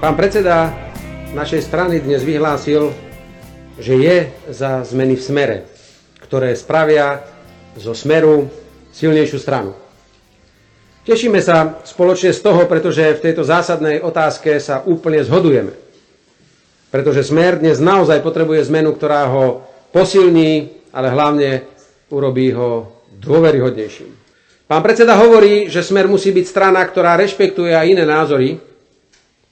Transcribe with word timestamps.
Pán 0.00 0.16
predseda 0.16 0.72
našej 1.36 1.60
strany 1.60 2.00
dnes 2.00 2.24
vyhlásil, 2.24 2.88
že 3.76 4.00
je 4.00 4.16
za 4.48 4.80
zmeny 4.80 5.12
v 5.12 5.20
smere, 5.20 5.56
ktoré 6.24 6.56
spravia 6.56 7.20
zo 7.76 7.92
smeru 7.92 8.48
silnejšiu 8.96 9.36
stranu. 9.36 9.76
Tešíme 11.04 11.44
sa 11.44 11.84
spoločne 11.84 12.32
z 12.32 12.40
toho, 12.40 12.64
pretože 12.64 13.12
v 13.12 13.24
tejto 13.28 13.44
zásadnej 13.44 14.00
otázke 14.00 14.56
sa 14.56 14.80
úplne 14.88 15.20
zhodujeme. 15.20 15.76
Pretože 16.88 17.20
smer 17.20 17.60
dnes 17.60 17.76
naozaj 17.76 18.24
potrebuje 18.24 18.72
zmenu, 18.72 18.96
ktorá 18.96 19.28
ho 19.28 19.68
posilní, 19.92 20.80
ale 20.96 21.12
hlavne 21.12 21.68
urobí 22.08 22.56
ho 22.56 23.04
dôveryhodnejším. 23.20 24.08
Pán 24.64 24.80
predseda 24.80 25.20
hovorí, 25.20 25.68
že 25.68 25.84
smer 25.84 26.08
musí 26.08 26.32
byť 26.32 26.46
strana, 26.48 26.80
ktorá 26.88 27.20
rešpektuje 27.20 27.76
aj 27.76 27.84
iné 27.84 28.08
názory, 28.08 28.69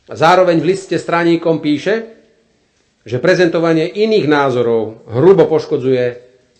zároveň 0.08 0.60
v 0.60 0.68
liste 0.72 0.96
straníkom 0.96 1.60
píše, 1.60 2.18
že 3.08 3.20
prezentovanie 3.20 3.88
iných 3.88 4.28
názorov 4.28 5.08
hrubo 5.08 5.48
poškodzuje 5.48 6.04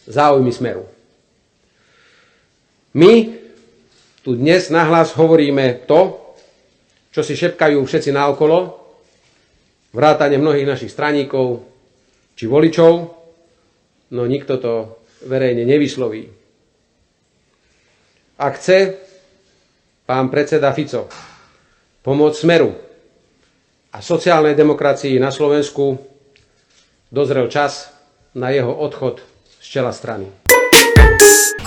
záujmy 0.09 0.53
smeru. 0.53 0.89
My 2.97 3.37
tu 4.25 4.33
dnes 4.37 4.73
nahlas 4.73 5.13
hovoríme 5.13 5.85
to, 5.85 6.17
čo 7.13 7.21
si 7.21 7.37
šepkajú 7.37 7.81
všetci 7.85 8.11
naokolo, 8.13 8.81
vrátane 9.93 10.41
mnohých 10.41 10.69
našich 10.69 10.93
straníkov 10.93 11.65
či 12.37 12.45
voličov, 12.49 12.93
no 14.13 14.23
nikto 14.25 14.57
to 14.57 14.73
verejne 15.29 15.69
nevysloví. 15.69 16.29
Ak 18.39 18.57
chce 18.57 18.95
pán 20.07 20.31
predseda 20.31 20.71
Fico 20.73 21.11
pomôcť 22.07 22.39
Smeru 22.39 22.88
a 23.89 24.05
sociálnej 24.05 24.53
demokracii 24.53 25.17
na 25.17 25.33
Slovensku 25.33 25.97
dozrel 27.09 27.49
čas 27.49 27.89
na 28.37 28.53
jeho 28.53 28.73
odchod 28.73 29.25
z 29.65 29.67
čela 29.67 29.97
strany. 29.97 30.29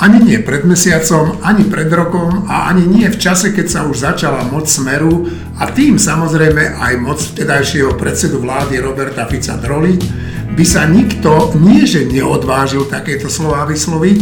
Ani 0.01 0.17
nie 0.17 0.41
pred 0.41 0.65
mesiacom, 0.65 1.37
ani 1.45 1.69
pred 1.69 1.85
rokom 1.93 2.49
a 2.49 2.73
ani 2.73 2.89
nie 2.89 3.05
v 3.05 3.21
čase, 3.21 3.53
keď 3.53 3.67
sa 3.69 3.79
už 3.85 4.01
začala 4.01 4.49
moc 4.49 4.65
Smeru 4.65 5.29
a 5.61 5.69
tým 5.69 6.01
samozrejme 6.01 6.77
aj 6.77 6.93
moc 6.97 7.21
vtedajšieho 7.21 7.93
predsedu 7.97 8.41
vlády 8.41 8.81
Roberta 8.81 9.29
Fica 9.29 9.57
droliť, 9.61 10.01
by 10.57 10.65
sa 10.65 10.89
nikto 10.89 11.53
nie 11.57 11.85
že 11.85 12.09
neodvážil 12.09 12.89
takéto 12.89 13.29
slova 13.29 13.69
vysloviť, 13.69 14.19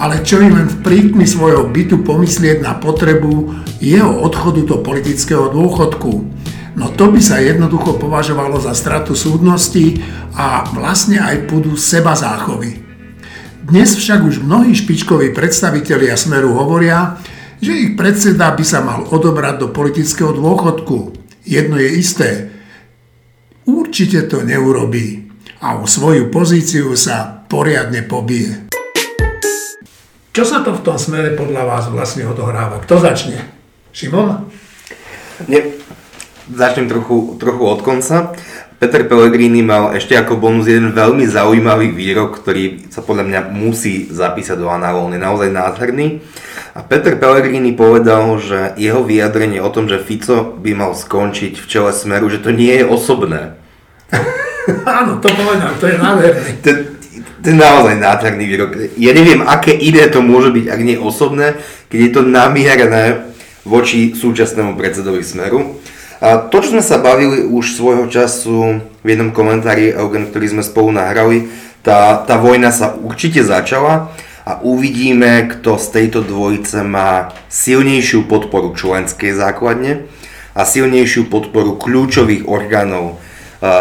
ale 0.00 0.24
čo 0.24 0.40
im 0.40 0.54
len 0.54 0.68
v 0.70 0.80
prítmi 0.80 1.26
svojho 1.28 1.68
bytu 1.68 2.06
pomyslieť 2.06 2.64
na 2.64 2.78
potrebu 2.78 3.52
jeho 3.82 4.24
odchodu 4.24 4.64
do 4.64 4.76
politického 4.80 5.52
dôchodku. 5.52 6.24
No 6.76 6.92
to 6.92 7.08
by 7.08 7.20
sa 7.22 7.40
jednoducho 7.40 7.96
považovalo 7.96 8.60
za 8.60 8.76
stratu 8.76 9.16
súdnosti 9.16 10.02
a 10.36 10.68
vlastne 10.74 11.22
aj 11.22 11.48
púdu 11.48 11.78
seba 11.78 12.12
záchovy. 12.12 12.84
Dnes 13.68 13.96
však 13.96 14.24
už 14.24 14.40
mnohí 14.44 14.72
špičkoví 14.72 15.36
predstavitelia 15.36 16.16
Smeru 16.16 16.56
hovoria, 16.56 17.20
že 17.60 17.72
ich 17.76 17.90
predseda 18.00 18.52
by 18.54 18.64
sa 18.64 18.80
mal 18.80 19.04
odobrať 19.08 19.54
do 19.60 19.68
politického 19.68 20.32
dôchodku. 20.32 21.12
Jedno 21.44 21.76
je 21.76 21.90
isté, 21.92 22.28
určite 23.68 24.24
to 24.28 24.40
neurobí 24.40 25.28
a 25.60 25.76
o 25.80 25.84
svoju 25.84 26.32
pozíciu 26.32 26.96
sa 26.96 27.44
poriadne 27.48 28.06
pobije. 28.06 28.70
Čo 30.32 30.44
sa 30.46 30.62
to 30.62 30.70
v 30.78 30.84
tom 30.86 30.94
smere 30.94 31.34
podľa 31.34 31.66
vás 31.66 31.84
vlastne 31.90 32.22
odohráva? 32.22 32.78
Kto 32.86 33.02
začne? 33.02 33.42
Šimon? 33.90 34.46
Nie, 35.50 35.66
Začnem 36.48 36.88
trochu, 36.88 37.36
trochu 37.36 37.64
od 37.64 37.80
konca. 37.84 38.32
Peter 38.78 39.02
Pellegrini 39.04 39.58
mal 39.60 39.90
ešte 39.98 40.14
ako 40.14 40.38
bonus 40.38 40.70
jeden 40.70 40.94
veľmi 40.94 41.26
zaujímavý 41.26 41.90
výrok, 41.90 42.38
ktorý 42.38 42.88
sa 42.94 43.02
podľa 43.02 43.24
mňa 43.26 43.40
musí 43.50 44.06
zapísať 44.06 44.54
do 44.54 44.70
análov. 44.70 45.10
On 45.10 45.16
je 45.18 45.20
naozaj 45.20 45.50
nádherný. 45.50 46.22
A 46.78 46.86
Peter 46.86 47.18
Pellegrini 47.18 47.74
povedal, 47.74 48.38
že 48.38 48.78
jeho 48.78 49.02
vyjadrenie 49.02 49.58
o 49.58 49.68
tom, 49.74 49.90
že 49.90 49.98
Fico 49.98 50.54
by 50.56 50.78
mal 50.78 50.94
skončiť 50.94 51.58
v 51.58 51.66
čele 51.66 51.90
Smeru, 51.90 52.30
že 52.30 52.38
to 52.38 52.54
nie 52.54 52.70
je 52.70 52.86
osobné. 52.86 53.58
Áno, 54.86 55.18
to 55.18 55.26
povedal, 55.26 55.74
to 55.82 55.84
je 55.90 55.96
nádherný. 55.98 56.40
To, 56.62 56.70
to 57.42 57.46
je 57.50 57.56
naozaj 57.58 57.94
nádherný 57.98 58.44
výrok. 58.46 58.70
Ja 58.94 59.10
neviem, 59.10 59.42
aké 59.42 59.74
iné 59.74 60.06
to 60.06 60.22
môže 60.22 60.54
byť, 60.54 60.64
ak 60.70 60.80
nie 60.86 60.94
osobné, 60.94 61.58
keď 61.90 61.98
je 61.98 62.10
to 62.14 62.20
namierené 62.22 63.34
voči 63.66 64.14
súčasnému 64.14 64.78
predsedovi 64.78 65.26
Smeru. 65.26 65.82
To, 66.18 66.56
čo 66.58 66.74
sme 66.74 66.82
sa 66.82 66.98
bavili 66.98 67.46
už 67.46 67.78
svojho 67.78 68.10
času 68.10 68.82
v 68.82 69.06
jednom 69.06 69.30
komentári, 69.30 69.94
ktorý 69.94 70.46
sme 70.50 70.66
spolu 70.66 70.90
nahrali, 70.90 71.46
tá, 71.86 72.26
tá 72.26 72.34
vojna 72.42 72.74
sa 72.74 72.98
určite 72.98 73.46
začala 73.46 74.10
a 74.42 74.58
uvidíme, 74.58 75.46
kto 75.46 75.78
z 75.78 75.86
tejto 75.94 76.26
dvojice 76.26 76.82
má 76.82 77.30
silnejšiu 77.46 78.26
podporu 78.26 78.74
členskej 78.74 79.30
základne 79.30 80.10
a 80.58 80.66
silnejšiu 80.66 81.30
podporu 81.30 81.78
kľúčových 81.78 82.50
orgánov 82.50 83.22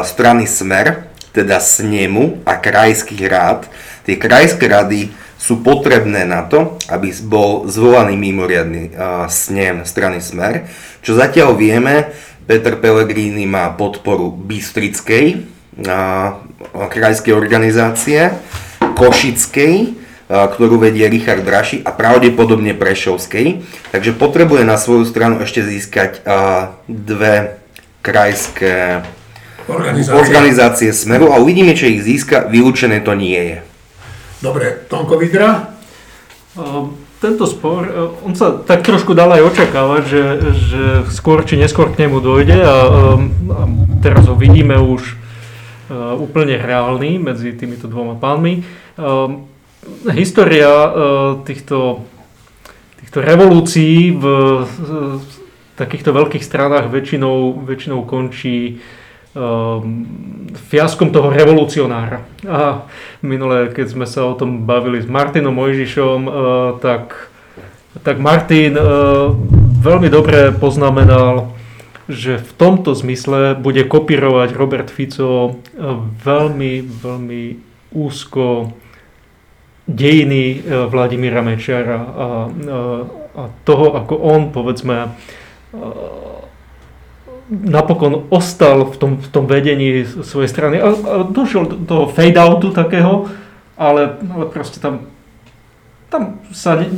strany 0.06 0.46
Smer, 0.46 1.10
teda 1.34 1.58
snemu 1.58 2.46
a 2.46 2.62
krajských 2.62 3.24
rád. 3.26 3.66
Tie 4.06 4.14
krajské 4.14 4.70
rady 4.70 5.10
sú 5.38 5.62
potrebné 5.62 6.26
na 6.26 6.44
to, 6.50 6.82
aby 6.90 7.14
bol 7.24 7.70
zvolaný 7.70 8.18
mimoriadný 8.18 8.98
snem 9.30 9.86
strany 9.86 10.20
Smer, 10.20 10.66
čo 11.06 11.14
zatiaľ 11.14 11.54
vieme, 11.56 12.10
Peter 12.50 12.76
Pellegrini 12.76 13.46
má 13.46 13.70
podporu 13.72 14.34
Bystrickej 14.34 15.46
krajskej 16.74 17.34
organizácie, 17.38 18.34
Košickej, 18.82 19.94
ktorú 20.28 20.82
vedie 20.82 21.08
Richard 21.08 21.46
Draši 21.46 21.86
a 21.86 21.94
pravdepodobne 21.94 22.76
Prešovskej. 22.76 23.64
Takže 23.94 24.12
potrebuje 24.18 24.66
na 24.66 24.76
svoju 24.76 25.06
stranu 25.06 25.40
ešte 25.40 25.64
získať 25.64 26.26
dve 26.90 27.62
krajské 28.02 29.06
organizácie. 29.68 30.16
organizácie 30.18 30.90
Smeru 30.92 31.32
a 31.32 31.40
uvidíme, 31.40 31.76
či 31.76 32.00
ich 32.00 32.04
získa. 32.04 32.48
Vylúčené 32.48 33.04
to 33.04 33.14
nie 33.16 33.38
je. 33.38 33.58
Dobre, 34.42 34.86
Tonko 34.90 35.18
Vidra? 35.18 35.74
Um 36.58 37.08
tento 37.18 37.50
spor, 37.50 37.82
e, 37.86 37.92
on 38.22 38.38
sa 38.38 38.54
tak 38.62 38.86
trošku 38.86 39.18
dal 39.18 39.34
aj 39.34 39.42
očakávať, 39.54 40.04
že, 40.06 40.24
že 40.54 40.84
skôr 41.10 41.42
či 41.42 41.58
neskôr 41.58 41.90
k 41.90 42.06
nemu 42.06 42.22
dojde 42.22 42.58
a, 42.62 42.78
a 43.18 43.62
teraz 44.06 44.30
ho 44.30 44.38
vidíme 44.38 44.78
už 44.78 45.02
e, 45.02 45.16
úplne 46.22 46.62
reálny 46.62 47.18
medzi 47.18 47.58
týmito 47.58 47.90
dvoma 47.90 48.22
pánmi. 48.22 48.62
E, 48.62 48.64
história 50.14 50.70
týchto, 51.48 52.04
týchto 53.00 53.24
revolúcií 53.24 54.12
v 54.12 54.26
takýchto 55.80 56.12
veľkých 56.12 56.44
stranách 56.44 56.92
väčšinou, 56.92 57.64
väčšinou 57.64 58.04
končí 58.04 58.84
fiaskom 60.68 61.14
toho 61.14 61.30
revolucionára. 61.30 62.26
A 62.48 62.90
minule, 63.22 63.70
keď 63.72 63.88
sme 63.94 64.06
sa 64.10 64.26
o 64.26 64.34
tom 64.34 64.66
bavili 64.66 65.00
s 65.00 65.08
Martinom 65.08 65.54
Mojžišom, 65.54 66.20
tak, 66.82 67.30
tak 68.02 68.18
Martin 68.18 68.74
veľmi 69.82 70.10
dobre 70.10 70.50
poznamenal, 70.56 71.54
že 72.08 72.40
v 72.40 72.52
tomto 72.56 72.96
zmysle 72.96 73.60
bude 73.60 73.84
kopírovať 73.84 74.50
Robert 74.56 74.90
Fico 74.90 75.60
veľmi, 76.24 76.82
veľmi 76.82 77.44
úzko 77.92 78.72
dejiny 79.88 80.64
Vladimíra 80.92 81.44
Mečara 81.44 82.00
a, 82.00 82.04
a, 82.04 82.28
a 83.36 83.44
toho, 83.64 83.96
ako 83.96 84.16
on, 84.20 84.52
povedzme, 84.52 85.12
napokon 87.48 88.28
ostal 88.28 88.92
v 88.92 88.96
tom, 89.00 89.12
v 89.24 89.28
tom 89.32 89.48
vedení 89.48 90.04
svojej 90.04 90.52
strany 90.52 90.84
a, 90.84 90.92
a 90.92 91.16
došiel 91.24 91.64
do 91.64 91.76
toho 91.88 92.04
fade-outu 92.12 92.76
takého, 92.76 93.32
ale, 93.80 94.20
ale 94.20 94.46
proste 94.52 94.84
tam, 94.84 95.08
tam 96.12 96.44
sa 96.52 96.76
ne, 96.76 96.92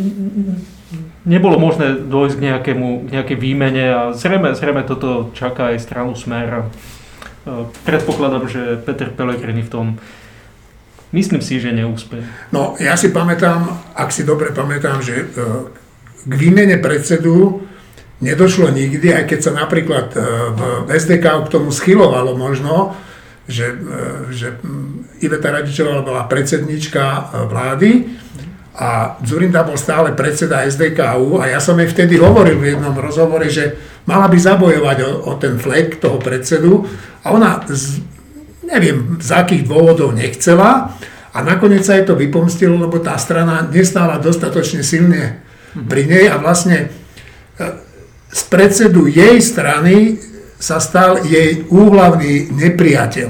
nebolo 1.29 1.61
možné 1.61 2.01
dôjsť 2.01 2.35
k, 2.37 2.43
nejakému, 2.49 2.87
k 3.05 3.09
nejakej 3.13 3.37
výmene 3.37 3.85
a 3.93 4.01
zrejme, 4.17 4.57
zrejme 4.57 4.81
toto 4.89 5.29
čaká 5.37 5.75
aj 5.75 5.85
stranu 5.85 6.17
Smer. 6.17 6.65
Predpokladám, 7.85 8.49
že 8.49 8.61
Peter 8.81 9.13
Pellegrini 9.13 9.61
v 9.61 9.71
tom 9.71 9.85
myslím 11.13 11.41
si, 11.41 11.61
že 11.61 11.73
neúspeje. 11.73 12.25
No, 12.49 12.73
ja 12.81 12.97
si 12.97 13.13
pamätám, 13.13 13.69
ak 13.93 14.09
si 14.09 14.25
dobre 14.25 14.53
pamätám, 14.53 15.01
že 15.01 15.25
e, 15.25 15.25
k 16.25 16.33
výmene 16.33 16.77
predsedu 16.77 17.65
nedošlo 18.19 18.67
nikdy, 18.69 19.15
aj 19.15 19.25
keď 19.31 19.39
sa 19.39 19.51
napríklad 19.55 20.07
e, 20.13 20.19
v 20.51 20.61
SDK 20.91 21.47
k 21.47 21.51
tomu 21.51 21.71
schylovalo 21.71 22.35
možno, 22.35 22.95
že, 23.47 23.71
e, 23.71 23.75
že 24.35 24.59
Iveta 25.23 25.55
Radičová 25.55 26.03
bola 26.03 26.27
predsednička 26.27 27.03
e, 27.03 27.21
vlády 27.47 27.89
a 28.79 29.19
Zurinda 29.23 29.63
bol 29.63 29.79
stále 29.79 30.15
predseda 30.15 30.67
SDKU 30.67 31.39
a 31.39 31.51
ja 31.51 31.59
som 31.63 31.79
jej 31.79 31.87
vtedy 31.87 32.19
hovoril 32.19 32.59
v 32.59 32.75
jednom 32.75 32.95
rozhovore, 32.95 33.47
že 33.47 33.75
Mala 34.07 34.25
by 34.25 34.37
zabojovať 34.41 34.97
o, 35.05 35.11
o 35.29 35.33
ten 35.37 35.61
flek 35.61 36.01
toho 36.01 36.17
predsedu 36.17 36.81
a 37.21 37.29
ona, 37.29 37.61
z, 37.69 38.01
neviem 38.65 39.21
z 39.21 39.29
akých 39.37 39.69
dôvodov 39.69 40.17
nechcela 40.17 40.97
a 41.29 41.37
nakoniec 41.45 41.85
sa 41.85 41.93
jej 41.93 42.09
to 42.09 42.17
vypomstilo, 42.17 42.73
lebo 42.73 42.97
tá 42.97 43.13
strana 43.21 43.69
nestála 43.69 44.17
dostatočne 44.17 44.81
silne 44.81 45.45
pri 45.77 46.09
nej 46.09 46.25
a 46.25 46.41
vlastne 46.41 46.89
z 48.29 48.41
predsedu 48.45 49.09
jej 49.09 49.41
strany 49.41 50.21
sa 50.59 50.77
stal 50.77 51.23
jej 51.25 51.65
úhlavný 51.71 52.51
nepriateľ. 52.51 53.29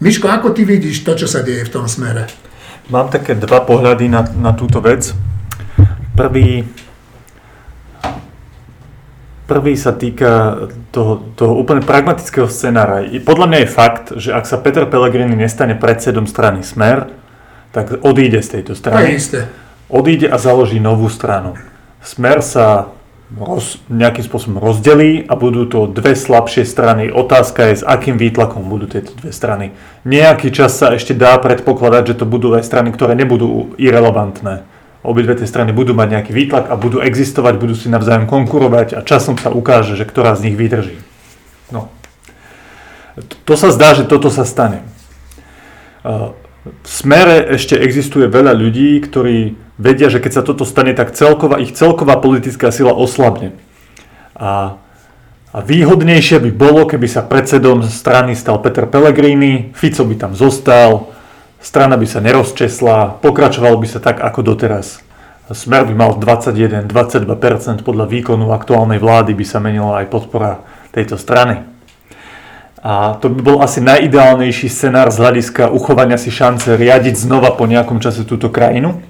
Miško, 0.00 0.28
ako 0.28 0.52
ty 0.56 0.64
vidíš 0.64 1.04
to, 1.04 1.12
čo 1.16 1.26
sa 1.28 1.44
deje 1.44 1.66
v 1.66 1.72
tom 1.72 1.84
smere? 1.88 2.28
Mám 2.88 3.12
také 3.12 3.36
dva 3.36 3.62
pohľady 3.64 4.08
na, 4.08 4.24
na 4.38 4.52
túto 4.56 4.80
vec. 4.80 5.12
Prvý, 6.16 6.64
prvý 9.46 9.74
sa 9.76 9.92
týka 9.96 10.66
toho, 10.92 11.32
toho 11.34 11.54
úplne 11.56 11.82
pragmatického 11.82 12.46
scenára. 12.50 13.02
Podľa 13.08 13.46
mňa 13.46 13.58
je 13.62 13.68
fakt, 13.70 14.06
že 14.16 14.30
ak 14.34 14.44
sa 14.44 14.60
Peter 14.60 14.84
Pellegrini 14.84 15.34
nestane 15.34 15.74
predsedom 15.74 16.28
strany 16.28 16.62
Smer, 16.62 17.08
tak 17.70 18.02
odíde 18.02 18.42
z 18.42 18.58
tejto 18.58 18.74
To 18.74 18.76
je 18.76 18.80
strany. 18.82 19.06
isté. 19.16 19.40
Odíde 19.90 20.30
a 20.30 20.38
založí 20.38 20.78
novú 20.78 21.06
stranu. 21.10 21.54
Smer 22.02 22.42
sa 22.42 22.90
roz, 23.34 23.78
nejakým 23.86 24.26
spôsobom 24.26 24.58
rozdelí 24.58 25.22
a 25.26 25.38
budú 25.38 25.66
to 25.68 25.86
dve 25.86 26.18
slabšie 26.18 26.66
strany. 26.66 27.14
Otázka 27.14 27.70
je, 27.70 27.80
s 27.80 27.84
akým 27.86 28.18
výtlakom 28.18 28.66
budú 28.66 28.90
tieto 28.90 29.14
dve 29.14 29.30
strany. 29.30 29.76
Nejaký 30.02 30.50
čas 30.50 30.74
sa 30.74 30.90
ešte 30.90 31.14
dá 31.14 31.38
predpokladať, 31.38 32.14
že 32.14 32.18
to 32.18 32.26
budú 32.26 32.54
aj 32.58 32.66
strany, 32.66 32.90
ktoré 32.90 33.14
nebudú 33.14 33.74
irrelevantné. 33.78 34.66
Obidve 35.06 35.38
tie 35.38 35.48
strany 35.48 35.70
budú 35.70 35.94
mať 35.94 36.08
nejaký 36.20 36.32
výtlak 36.34 36.68
a 36.68 36.74
budú 36.74 36.98
existovať, 37.00 37.56
budú 37.56 37.78
si 37.78 37.86
navzájom 37.86 38.26
konkurovať 38.26 38.98
a 38.98 39.06
časom 39.06 39.38
sa 39.38 39.54
ukáže, 39.54 39.94
že 39.94 40.04
ktorá 40.04 40.34
z 40.34 40.50
nich 40.50 40.56
vydrží. 40.58 40.98
No. 41.70 41.88
To 43.46 43.54
sa 43.54 43.70
zdá, 43.70 43.94
že 43.96 44.04
toto 44.04 44.28
sa 44.28 44.42
stane. 44.44 44.84
Uh, 46.04 46.36
V 46.60 46.88
smere 46.92 47.56
ešte 47.56 47.72
existuje 47.72 48.28
veľa 48.28 48.52
ľudí, 48.52 49.00
ktorí 49.00 49.56
vedia, 49.80 50.12
že 50.12 50.20
keď 50.20 50.32
sa 50.36 50.42
toto 50.44 50.68
stane, 50.68 50.92
tak 50.92 51.16
celková, 51.16 51.56
ich 51.56 51.72
celková 51.72 52.20
politická 52.20 52.68
sila 52.68 52.92
oslabne. 52.92 53.56
A, 54.36 54.76
a 55.50 55.58
výhodnejšie 55.64 56.44
by 56.44 56.50
bolo, 56.52 56.84
keby 56.84 57.08
sa 57.08 57.24
predsedom 57.24 57.80
strany 57.88 58.36
stal 58.36 58.60
Peter 58.60 58.84
Pellegrini, 58.84 59.72
Fico 59.72 60.04
by 60.04 60.14
tam 60.20 60.32
zostal, 60.36 61.08
strana 61.64 61.96
by 61.96 62.04
sa 62.04 62.20
nerozčesla, 62.20 63.24
pokračoval 63.24 63.80
by 63.80 63.88
sa 63.88 63.98
tak 64.04 64.20
ako 64.20 64.44
doteraz. 64.44 65.00
Smer 65.50 65.82
by 65.82 65.94
mal 65.98 66.14
21-22% 66.14 67.82
podľa 67.82 68.06
výkonu 68.06 68.54
aktuálnej 68.54 69.02
vlády 69.02 69.34
by 69.34 69.42
sa 69.42 69.58
menila 69.58 69.98
aj 69.98 70.06
podpora 70.06 70.62
tejto 70.94 71.18
strany. 71.18 71.66
A 72.80 73.18
to 73.18 73.28
by 73.28 73.40
bol 73.42 73.58
asi 73.58 73.82
najideálnejší 73.82 74.70
scenár 74.70 75.12
z 75.12 75.20
hľadiska 75.20 75.68
uchovania 75.68 76.16
si 76.16 76.30
šance 76.32 76.78
riadiť 76.78 77.18
znova 77.18 77.52
po 77.58 77.66
nejakom 77.66 77.98
čase 77.98 78.22
túto 78.22 78.48
krajinu. 78.48 79.02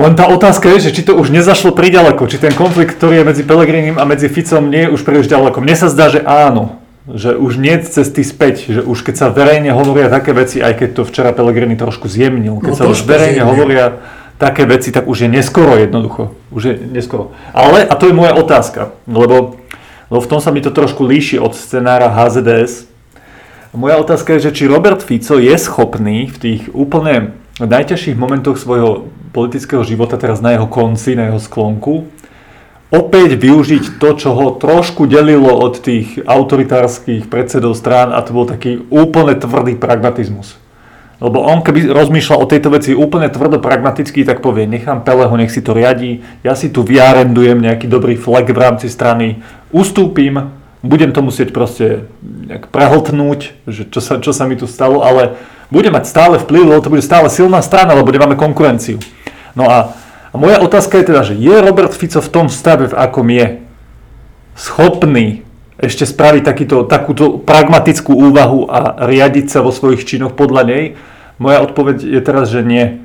Len 0.00 0.16
tá 0.16 0.24
otázka 0.32 0.72
je, 0.72 0.88
že 0.88 0.96
či 0.96 1.02
to 1.04 1.12
už 1.12 1.28
nezašlo 1.28 1.76
priďaleko, 1.76 2.24
či 2.24 2.40
ten 2.40 2.56
konflikt, 2.56 2.96
ktorý 2.96 3.20
je 3.20 3.24
medzi 3.28 3.42
Pelegrinim 3.44 4.00
a 4.00 4.08
medzi 4.08 4.32
Ficom 4.32 4.72
nie 4.72 4.88
je 4.88 4.92
už 4.96 5.04
príliš 5.04 5.28
ďaleko. 5.28 5.60
Mne 5.60 5.76
sa 5.76 5.92
zdá, 5.92 6.08
že 6.08 6.24
áno, 6.24 6.80
že 7.04 7.36
už 7.36 7.60
nie 7.60 7.76
je 7.76 8.00
cesty 8.00 8.24
späť, 8.24 8.64
že 8.72 8.80
už 8.80 9.04
keď 9.04 9.14
sa 9.20 9.26
verejne 9.28 9.76
hovoria 9.76 10.08
také 10.08 10.32
veci, 10.32 10.64
aj 10.64 10.72
keď 10.80 10.88
to 10.96 11.02
včera 11.04 11.36
Pelegrini 11.36 11.76
trošku 11.76 12.08
zjemnil, 12.08 12.64
keď 12.64 12.72
No 12.72 12.78
sa 12.80 12.88
už 12.88 13.04
verejne 13.04 13.44
zjemnil. 13.44 13.52
hovoria 13.52 13.86
také 14.40 14.64
veci, 14.64 14.88
tak 14.88 15.04
už 15.04 15.26
je 15.26 15.28
neskoro 15.28 15.76
jednoducho. 15.76 16.32
Už 16.48 16.62
je 16.64 16.74
neskoro. 16.80 17.36
Ale, 17.52 17.84
a 17.84 17.92
to 17.92 18.08
je 18.08 18.16
moja 18.16 18.32
otázka, 18.32 18.96
lebo, 19.04 19.60
lebo 20.08 20.20
v 20.24 20.30
tom 20.32 20.40
sa 20.40 20.48
mi 20.48 20.64
to 20.64 20.72
trošku 20.72 21.04
líši 21.04 21.36
od 21.36 21.52
scenára 21.52 22.08
HZDS. 22.08 22.88
Moja 23.76 24.00
otázka 24.00 24.34
je, 24.34 24.48
že 24.48 24.56
či 24.56 24.64
Robert 24.64 25.04
Fico 25.04 25.36
je 25.36 25.52
schopný 25.60 26.26
v 26.26 26.36
tých 26.40 26.62
úplne 26.72 27.36
najťažších 27.66 28.16
momentoch 28.16 28.56
svojho 28.56 29.10
politického 29.34 29.84
života, 29.84 30.20
teraz 30.20 30.40
na 30.40 30.56
jeho 30.56 30.68
konci, 30.70 31.16
na 31.16 31.32
jeho 31.32 31.40
sklonku, 31.40 32.08
opäť 32.90 33.38
využiť 33.38 34.02
to, 34.02 34.08
čo 34.18 34.30
ho 34.34 34.58
trošku 34.58 35.06
delilo 35.06 35.50
od 35.50 35.78
tých 35.78 36.18
autoritárskych 36.26 37.30
predsedov 37.30 37.78
strán 37.78 38.10
a 38.10 38.20
to 38.24 38.34
bol 38.34 38.46
taký 38.46 38.82
úplne 38.90 39.38
tvrdý 39.38 39.78
pragmatizmus. 39.78 40.58
Lebo 41.20 41.44
on 41.44 41.60
keby 41.60 41.92
rozmýšľal 41.92 42.38
o 42.40 42.48
tejto 42.48 42.72
veci 42.72 42.96
úplne 42.96 43.28
tvrdo 43.28 43.60
pragmaticky, 43.60 44.24
tak 44.24 44.40
povie, 44.40 44.64
nechám 44.64 45.04
Peleho, 45.04 45.36
nech 45.36 45.52
si 45.52 45.60
to 45.60 45.76
riadí, 45.76 46.24
ja 46.40 46.56
si 46.56 46.72
tu 46.72 46.80
vyarendujem 46.80 47.60
nejaký 47.60 47.86
dobrý 47.92 48.16
flag 48.16 48.48
v 48.48 48.56
rámci 48.56 48.88
strany, 48.88 49.44
ustúpim, 49.68 50.59
budem 50.80 51.12
to 51.12 51.20
musieť 51.20 51.52
proste 51.52 52.08
nejak 52.24 52.72
prehltnúť, 52.72 53.52
že 53.68 53.82
čo 53.88 54.00
sa, 54.00 54.16
čo 54.20 54.32
sa 54.32 54.48
mi 54.48 54.56
tu 54.56 54.64
stalo, 54.64 55.04
ale 55.04 55.36
bude 55.68 55.92
mať 55.92 56.04
stále 56.08 56.36
vplyv, 56.40 56.64
lebo 56.66 56.80
to 56.82 56.92
bude 56.92 57.04
stále 57.04 57.28
silná 57.28 57.60
strana, 57.60 57.94
lebo 57.94 58.10
nemáme 58.10 58.34
konkurenciu. 58.34 58.98
No 59.52 59.68
a, 59.68 59.94
a 60.32 60.34
moja 60.34 60.58
otázka 60.58 60.98
je 60.98 61.08
teda, 61.12 61.22
že 61.22 61.34
je 61.36 61.54
Robert 61.60 61.92
Fico 61.92 62.18
v 62.18 62.32
tom 62.32 62.46
stave, 62.48 62.90
v 62.90 62.98
akom 62.98 63.28
je, 63.28 63.62
schopný 64.56 65.46
ešte 65.80 66.04
spraviť 66.04 66.42
takýto, 66.44 66.84
takúto 66.84 67.40
pragmatickú 67.40 68.12
úvahu 68.12 68.68
a 68.68 69.08
riadiť 69.08 69.48
sa 69.48 69.64
vo 69.64 69.72
svojich 69.72 70.04
činoch 70.04 70.36
podľa 70.36 70.62
nej? 70.68 70.84
Moja 71.40 71.64
odpoveď 71.64 72.04
je 72.04 72.20
teraz, 72.20 72.52
že 72.52 72.60
nie. 72.60 73.00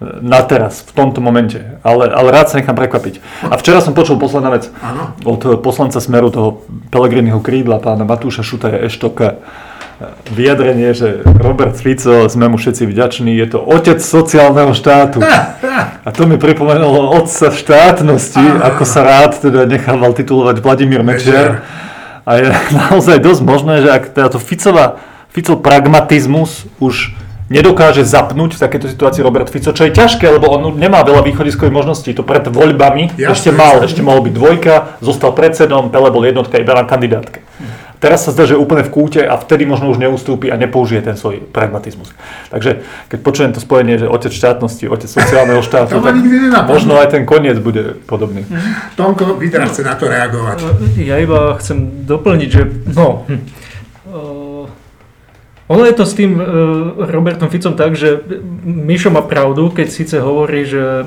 Na 0.00 0.44
teraz, 0.44 0.84
v 0.84 0.92
tomto 0.92 1.24
momente. 1.24 1.80
Ale, 1.80 2.12
ale 2.12 2.28
rád 2.28 2.52
sa 2.52 2.60
nechám 2.60 2.76
prekvapiť. 2.76 3.24
A 3.48 3.56
včera 3.56 3.80
som 3.80 3.96
počul 3.96 4.20
posledná 4.20 4.52
vec 4.52 4.68
Áno. 4.84 5.16
od 5.24 5.64
poslanca 5.64 6.04
Smeru, 6.04 6.28
toho 6.28 6.68
Pelegriniho 6.92 7.40
krídla, 7.40 7.80
pána 7.80 8.04
Matúša 8.04 8.44
Šutaja 8.44 8.84
Eštoka, 8.84 9.40
vyjadrenie, 10.28 10.92
že 10.92 11.24
Robert 11.24 11.72
Fico, 11.80 12.28
sme 12.28 12.52
mu 12.52 12.60
všetci 12.60 12.84
vďační, 12.84 13.32
je 13.40 13.56
to 13.56 13.58
otec 13.64 13.96
sociálneho 13.96 14.76
štátu. 14.76 15.24
A 16.04 16.08
to 16.12 16.28
mi 16.28 16.36
pripomenulo 16.36 17.16
otca 17.16 17.48
štátnosti, 17.48 18.44
ako 18.60 18.84
sa 18.84 19.00
rád 19.00 19.40
teda 19.40 19.64
nechával 19.64 20.12
titulovať 20.12 20.60
Vladimír 20.60 21.00
Mečiar. 21.00 21.64
A 22.28 22.30
je 22.36 22.52
naozaj 22.92 23.16
dosť 23.24 23.42
možné, 23.42 23.74
že 23.80 23.88
ak 23.88 24.12
táto 24.12 24.36
Ficová, 24.36 25.00
Ficov 25.32 25.64
pragmatizmus 25.64 26.68
už 26.80 27.16
nedokáže 27.46 28.02
zapnúť 28.02 28.58
v 28.58 28.62
takejto 28.62 28.86
situácii 28.90 29.22
Robert 29.22 29.48
Fico, 29.50 29.70
čo 29.70 29.86
je 29.86 29.94
ťažké, 29.94 30.26
lebo 30.26 30.50
on 30.50 30.74
nemá 30.74 31.06
veľa 31.06 31.22
východiskových 31.22 31.74
možností. 31.74 32.10
To 32.18 32.26
pred 32.26 32.46
voľbami 32.50 33.14
Jasné, 33.14 33.32
ešte 33.32 33.50
mal, 33.54 33.82
ešte 33.82 34.02
mal 34.02 34.18
byť 34.18 34.34
dvojka, 34.34 34.74
zostal 34.98 35.30
predsedom, 35.30 35.94
Pele 35.94 36.10
bol 36.10 36.26
jednotka 36.26 36.58
iba 36.58 36.74
na 36.74 36.82
kandidátke. 36.82 37.46
Teraz 37.96 38.28
sa 38.28 38.30
zdá, 38.30 38.44
že 38.44 38.54
je 38.54 38.60
úplne 38.60 38.84
v 38.84 38.92
kúte 38.92 39.24
a 39.24 39.40
vtedy 39.40 39.64
možno 39.64 39.88
už 39.88 39.96
neustúpi 39.96 40.52
a 40.52 40.60
nepoužije 40.60 41.00
ten 41.00 41.16
svoj 41.16 41.40
pragmatizmus. 41.48 42.12
Takže 42.52 42.84
keď 43.08 43.18
počujem 43.24 43.50
to 43.56 43.60
spojenie, 43.64 43.96
že 43.96 44.04
otec 44.04 44.36
štátnosti, 44.36 44.84
otec 44.84 45.08
sociálneho 45.08 45.64
štátu, 45.64 46.04
tak 46.04 46.12
možno 46.68 47.00
aj 47.00 47.16
ten 47.16 47.24
koniec 47.24 47.56
bude 47.56 47.96
podobný. 48.04 48.44
Tomko, 49.00 49.40
Vidra 49.40 49.64
chce 49.64 49.80
na 49.80 49.96
to 49.96 50.12
reagovať. 50.12 50.60
Ja 51.00 51.16
iba 51.16 51.56
chcem 51.56 52.04
doplniť, 52.04 52.50
že 52.52 52.62
no, 52.92 53.24
hm, 53.24 53.40
uh, 54.12 54.45
ono 55.66 55.82
je 55.82 55.94
to 55.94 56.04
s 56.06 56.14
tým 56.14 56.38
uh, 56.38 56.44
Robertom 57.10 57.50
Ficom 57.50 57.74
tak, 57.74 57.98
že 57.98 58.22
Mišo 58.62 59.10
má 59.10 59.22
pravdu, 59.22 59.70
keď 59.70 59.88
síce 59.90 60.16
hovorí, 60.22 60.62
že, 60.62 61.06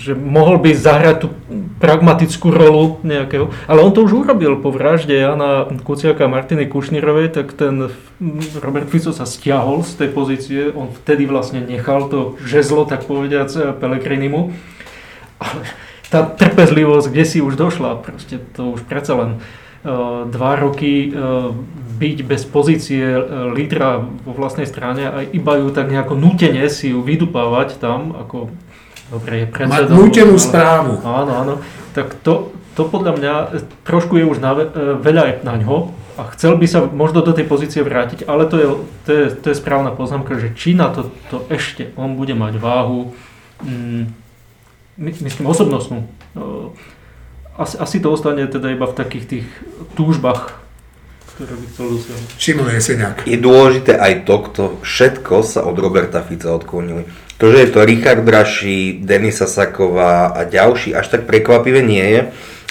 že 0.00 0.16
mohol 0.16 0.56
by 0.56 0.72
zahrať 0.72 1.16
tú 1.20 1.28
pragmatickú 1.82 2.54
rolu 2.54 3.02
nejakého, 3.02 3.50
ale 3.66 3.82
on 3.82 3.90
to 3.90 4.06
už 4.06 4.24
urobil 4.24 4.54
po 4.62 4.70
vražde 4.70 5.18
Jana 5.18 5.66
Kuciaka 5.82 6.24
a 6.24 6.32
Martiny 6.32 6.70
Kušnírovej, 6.70 7.34
tak 7.34 7.58
ten 7.58 7.90
Robert 8.62 8.86
Fico 8.86 9.10
sa 9.10 9.26
stiahol 9.26 9.82
z 9.82 9.98
tej 9.98 10.08
pozície, 10.14 10.60
on 10.70 10.94
vtedy 10.94 11.26
vlastne 11.26 11.66
nechal 11.66 12.06
to 12.06 12.38
žezlo, 12.38 12.86
tak 12.86 13.04
povediac, 13.10 13.50
Pelegrinimu. 13.82 14.54
Ale 15.42 15.66
tá 16.06 16.22
trpezlivosť, 16.22 17.10
kde 17.10 17.24
si 17.26 17.38
už 17.42 17.58
došla, 17.58 17.98
proste 17.98 18.38
to 18.54 18.78
už 18.78 18.86
predsa 18.86 19.18
len 19.18 19.30
dva 20.30 20.52
roky 20.56 21.10
uh, 21.10 21.50
byť 21.98 22.18
bez 22.22 22.46
pozície 22.46 23.02
uh, 23.02 23.50
lídra 23.50 23.98
vo 23.98 24.30
vlastnej 24.30 24.66
strane 24.66 25.10
a 25.10 25.26
iba 25.26 25.58
ju 25.58 25.74
tak 25.74 25.90
nejako 25.90 26.14
nutene 26.14 26.70
si 26.70 26.94
ju 26.94 27.02
vydupávať 27.02 27.82
tam, 27.82 28.14
ako 28.14 28.46
dobre 29.10 29.42
je 29.42 29.46
Mať 29.46 29.52
predsedom. 29.52 29.96
nútenú 29.98 30.34
ale- 30.38 30.46
správu. 30.46 30.92
Áno, 31.02 31.32
áno. 31.34 31.54
Tak 31.92 32.14
to, 32.22 32.54
to 32.78 32.86
podľa 32.86 33.12
mňa 33.18 33.34
trošku 33.82 34.16
je 34.16 34.24
už 34.24 34.38
na, 34.38 34.54
veľa 35.02 35.22
je 35.26 35.34
na 35.42 35.54
ňo 35.58 35.90
a 36.14 36.28
chcel 36.32 36.56
by 36.56 36.66
sa 36.70 36.86
možno 36.86 37.20
do 37.20 37.34
tej 37.34 37.44
pozície 37.44 37.82
vrátiť, 37.82 38.24
ale 38.30 38.46
to 38.46 38.56
je, 38.56 38.66
to 39.04 39.10
je, 39.12 39.24
to 39.34 39.46
je 39.50 39.56
správna 39.56 39.90
poznámka, 39.90 40.38
že 40.38 40.54
či 40.54 40.72
na 40.72 40.88
to, 40.94 41.10
to 41.28 41.42
ešte 41.50 41.90
on 41.96 42.14
bude 42.14 42.32
mať 42.32 42.56
váhu, 42.56 43.12
mm, 43.64 44.02
my- 44.96 45.20
myslím 45.24 45.46
osobnostnú. 45.48 46.06
Asi, 47.52 47.76
asi 47.76 47.96
to 48.00 48.12
ostane 48.12 48.48
teda 48.48 48.72
iba 48.72 48.88
v 48.88 48.96
takých 48.96 49.24
tých 49.28 49.46
túžbách, 49.92 50.56
ktoré 51.36 51.52
by 51.52 51.64
chcel 51.68 51.86
dosiahnuť. 51.96 52.28
Šimon 52.40 52.68
Jeseniak. 52.72 53.16
Je 53.28 53.36
dôležité 53.36 53.92
aj 54.00 54.24
to, 54.24 54.36
kto 54.48 54.62
všetko 54.80 55.44
sa 55.44 55.60
od 55.64 55.76
Roberta 55.76 56.24
Fica 56.24 56.48
odklonili. 56.52 57.04
To, 57.36 57.50
že 57.50 57.66
je 57.66 57.70
to 57.74 57.82
Richard 57.82 58.22
Draší, 58.22 59.02
Denisa 59.02 59.50
Saková 59.50 60.30
a 60.32 60.46
ďalší, 60.46 60.94
až 60.94 61.12
tak 61.12 61.26
prekvapivé 61.26 61.82
nie 61.82 62.04
je. 62.06 62.20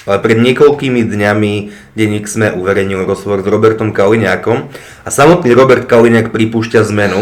Ale 0.06 0.18
pred 0.22 0.38
niekoľkými 0.38 1.06
dňami 1.06 1.52
denník 1.98 2.26
SME 2.26 2.54
uverejnil 2.56 3.04
rozhovor 3.04 3.42
s 3.42 3.48
Robertom 3.48 3.90
Kaliňákom 3.90 4.70
a 5.02 5.08
samotný 5.08 5.52
Robert 5.52 5.90
Kaliňák 5.90 6.30
pripúšťa 6.30 6.80
zmenu 6.88 7.20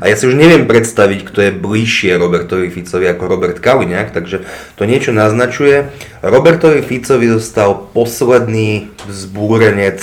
a 0.00 0.04
ja 0.08 0.14
si 0.18 0.26
už 0.26 0.34
neviem 0.34 0.66
predstaviť, 0.66 1.20
kto 1.26 1.38
je 1.46 1.52
bližšie 1.54 2.18
Robertovi 2.18 2.68
Ficovi 2.70 3.06
ako 3.10 3.24
Robert 3.30 3.58
Kaliňák, 3.62 4.10
takže 4.10 4.42
to 4.74 4.82
niečo 4.88 5.14
naznačuje. 5.14 5.90
Robertovi 6.20 6.82
Ficovi 6.82 7.30
zostal 7.30 7.88
posledný 7.94 8.90
vzbúrenec 9.06 10.00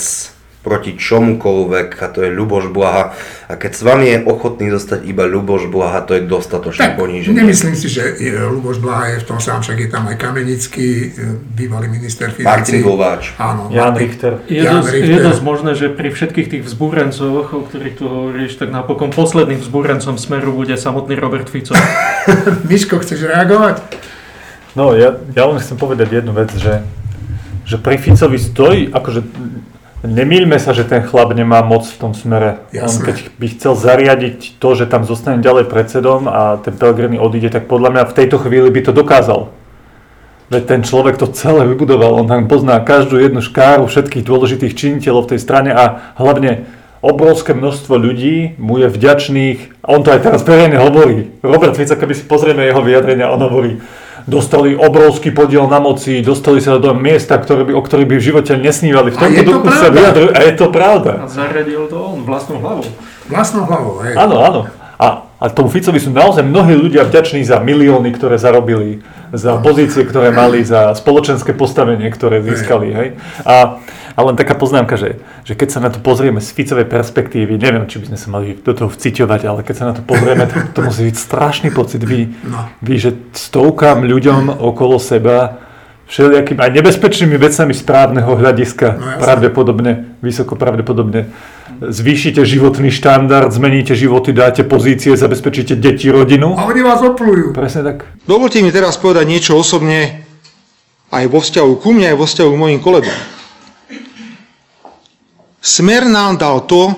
proti 0.68 1.00
čomukoľvek 1.00 1.90
a 1.96 2.06
to 2.12 2.28
je 2.28 2.30
Ľuboš 2.36 2.76
Blaha. 2.76 3.16
A 3.48 3.56
keď 3.56 3.72
s 3.72 3.82
vami 3.88 4.06
je 4.12 4.18
ochotný 4.28 4.68
zostať 4.68 5.08
iba 5.08 5.24
Ľuboš 5.24 5.72
Blaha, 5.72 6.04
to 6.04 6.20
je 6.20 6.28
dostatočne 6.28 6.92
Tak, 6.92 7.00
poníženie. 7.00 7.40
nemyslím 7.40 7.80
si, 7.80 7.88
že 7.88 8.20
Luboš 8.52 8.84
Blaha 8.84 9.16
je 9.16 9.24
v 9.24 9.26
tom 9.32 9.40
sám, 9.40 9.64
však 9.64 9.80
je 9.80 9.88
tam 9.88 10.04
aj 10.12 10.20
Kamenický, 10.20 10.88
e, 11.08 11.40
bývalý 11.56 11.88
minister 11.88 12.28
financí. 12.36 12.52
Martin 12.52 12.78
Glováč. 12.84 13.32
Áno, 13.40 13.72
Jan 13.72 13.96
Richter. 13.96 14.44
Je, 14.52 14.60
Jan 14.60 14.84
dosť, 14.84 14.92
Richter. 14.92 15.08
je 15.08 15.20
dosť 15.24 15.42
možné, 15.48 15.72
že 15.80 15.88
pri 15.88 16.10
všetkých 16.12 16.48
tých 16.52 16.64
vzbúrencoch, 16.68 17.48
o 17.56 17.62
ktorých 17.64 17.96
tu 17.96 18.06
hovoríš, 18.12 18.60
tak 18.60 18.76
napokon 18.76 19.16
posledným 19.16 19.64
vzbúrencom 19.64 20.20
Smeru 20.20 20.52
bude 20.52 20.76
samotný 20.76 21.16
Robert 21.16 21.48
Fico. 21.48 21.72
Miško, 22.70 23.00
chceš 23.00 23.24
reagovať? 23.24 23.80
No, 24.76 24.92
ja, 24.92 25.16
ja 25.34 25.44
len 25.48 25.58
chcem 25.64 25.80
povedať 25.80 26.22
jednu 26.22 26.36
vec, 26.36 26.52
že, 26.54 26.84
že 27.64 27.80
pri 27.80 27.98
Ficovi 27.98 28.38
stojí, 28.38 28.92
akože 28.92 29.22
nemýľme 30.06 30.58
sa, 30.62 30.76
že 30.78 30.86
ten 30.86 31.02
chlap 31.02 31.34
nemá 31.34 31.66
moc 31.66 31.86
v 31.90 31.98
tom 31.98 32.14
smere. 32.14 32.62
On 32.76 32.86
Jasné. 32.86 33.04
keď 33.06 33.18
by 33.38 33.48
chcel 33.58 33.74
zariadiť 33.74 34.62
to, 34.62 34.70
že 34.78 34.86
tam 34.86 35.08
zostane 35.08 35.42
ďalej 35.42 35.66
predsedom 35.70 36.30
a 36.30 36.62
ten 36.62 36.78
Pellegrini 36.78 37.18
odíde, 37.18 37.50
tak 37.50 37.66
podľa 37.66 37.94
mňa 37.94 38.04
v 38.10 38.16
tejto 38.18 38.38
chvíli 38.38 38.70
by 38.70 38.82
to 38.86 38.92
dokázal. 38.94 39.50
Veď 40.48 40.64
ten 40.64 40.82
človek 40.86 41.20
to 41.20 41.28
celé 41.28 41.68
vybudoval, 41.68 42.24
on 42.24 42.28
tam 42.30 42.48
pozná 42.48 42.80
každú 42.80 43.20
jednu 43.20 43.44
škáru 43.44 43.84
všetkých 43.84 44.24
dôležitých 44.24 44.78
činiteľov 44.80 45.28
v 45.28 45.32
tej 45.36 45.40
strane 45.44 45.76
a 45.76 46.16
hlavne 46.16 46.64
obrovské 47.04 47.52
množstvo 47.52 48.00
ľudí 48.00 48.56
mu 48.56 48.80
je 48.80 48.88
vďačných, 48.88 49.84
a 49.84 49.88
on 49.92 50.08
to 50.08 50.16
aj 50.16 50.24
teraz 50.24 50.48
verejne 50.48 50.80
hovorí. 50.80 51.36
Robert 51.44 51.76
Fico, 51.76 52.00
keby 52.00 52.14
si 52.16 52.24
pozrieme 52.24 52.64
jeho 52.64 52.80
vyjadrenia, 52.80 53.28
on 53.28 53.44
hovorí, 53.44 53.84
dostali 54.28 54.76
obrovský 54.76 55.32
podiel 55.32 55.72
na 55.72 55.80
moci, 55.80 56.20
dostali 56.20 56.60
sa 56.60 56.76
do 56.78 56.92
miesta, 56.92 57.40
ktoré 57.40 57.64
by, 57.64 57.74
o 57.74 57.82
ktorých 57.82 58.10
by 58.12 58.16
v 58.20 58.28
živote 58.28 58.54
nesnívali. 58.60 59.16
V 59.16 59.18
A 59.18 59.32
je 59.32 59.42
tomto 59.42 59.42
to 59.42 59.52
duchu 59.64 59.68
sa 59.72 59.88
pravda. 59.88 59.96
vyjadrujú 59.96 60.30
a 60.30 60.40
je 60.44 60.54
to 60.54 60.68
pravda. 60.68 61.12
A 61.24 61.28
zaradil 61.32 61.82
to 61.88 61.98
on 61.98 62.20
vlastnou 62.28 62.60
hlavou. 62.60 62.88
Vlastnou 63.32 63.64
hlavou, 63.64 63.94
hej. 64.04 64.14
Áno, 64.20 64.36
áno. 64.44 64.62
A, 65.00 65.30
a 65.40 65.46
tomu 65.48 65.72
Ficovi 65.72 66.02
sú 66.02 66.12
naozaj 66.12 66.44
mnohí 66.44 66.76
ľudia 66.76 67.08
vďační 67.08 67.46
za 67.48 67.64
milióny, 67.64 68.12
ktoré 68.18 68.36
zarobili, 68.36 69.00
za 69.34 69.60
pozície, 69.60 70.08
ktoré 70.08 70.32
mali, 70.32 70.64
za 70.64 70.96
spoločenské 70.96 71.52
postavenie, 71.52 72.08
ktoré 72.08 72.40
získali. 72.40 72.88
Hej? 72.94 73.08
A, 73.44 73.80
a 74.16 74.20
len 74.24 74.36
taká 74.40 74.56
poznámka, 74.56 74.96
že, 74.96 75.20
že 75.44 75.54
keď 75.54 75.70
sa 75.70 75.80
na 75.84 75.90
to 75.92 76.00
pozrieme 76.00 76.40
z 76.40 76.50
Ficovej 76.52 76.88
perspektívy, 76.88 77.60
neviem, 77.60 77.86
či 77.86 78.00
by 78.00 78.14
sme 78.14 78.18
sa 78.20 78.28
mali 78.32 78.56
do 78.56 78.72
toho 78.72 78.90
vciťovať, 78.90 79.42
ale 79.44 79.60
keď 79.62 79.76
sa 79.76 79.86
na 79.90 79.94
to 79.94 80.02
pozrieme, 80.02 80.48
tak 80.48 80.72
to 80.72 80.80
musí 80.82 81.08
byť 81.12 81.18
strašný 81.18 81.70
pocit. 81.72 82.02
Vy, 82.02 82.32
No. 82.48 82.72
vy 82.80 82.96
že 82.98 83.12
stovkám 83.36 84.08
ľuďom 84.08 84.62
okolo 84.64 84.98
seba 84.98 85.60
všelijakými 86.08 86.64
aj 86.64 86.72
nebezpečnými 86.72 87.36
vecami 87.36 87.74
správneho 87.76 88.32
hľadiska, 88.32 88.88
No 88.96 89.06
pravdepodobne, 89.20 90.16
vysoko 90.24 90.56
pravdepodobne, 90.56 91.28
zvýšite 91.82 92.42
životný 92.46 92.90
štandard, 92.92 93.52
zmeníte 93.52 93.96
životy, 93.96 94.34
dáte 94.34 94.64
pozície, 94.64 95.14
zabezpečíte 95.18 95.76
deti, 95.76 96.12
rodinu. 96.12 96.56
A 96.58 96.66
oni 96.66 96.82
vás 96.84 97.04
oplujú. 97.04 97.54
Presne 97.54 97.84
tak. 97.84 97.98
Dovolte 98.24 98.64
mi 98.64 98.72
teraz 98.72 98.98
povedať 98.98 99.26
niečo 99.28 99.54
osobne 99.60 100.28
aj 101.12 101.26
vo 101.32 101.40
vzťahu 101.40 101.72
ku 101.80 101.90
mne, 101.96 102.12
aj 102.12 102.18
vo 102.20 102.26
vzťahu 102.28 102.50
k 102.52 102.60
mojim 102.60 102.80
kolegom. 102.84 103.18
Smer 105.64 106.08
nám 106.08 106.40
dal 106.40 106.64
to, 106.64 106.96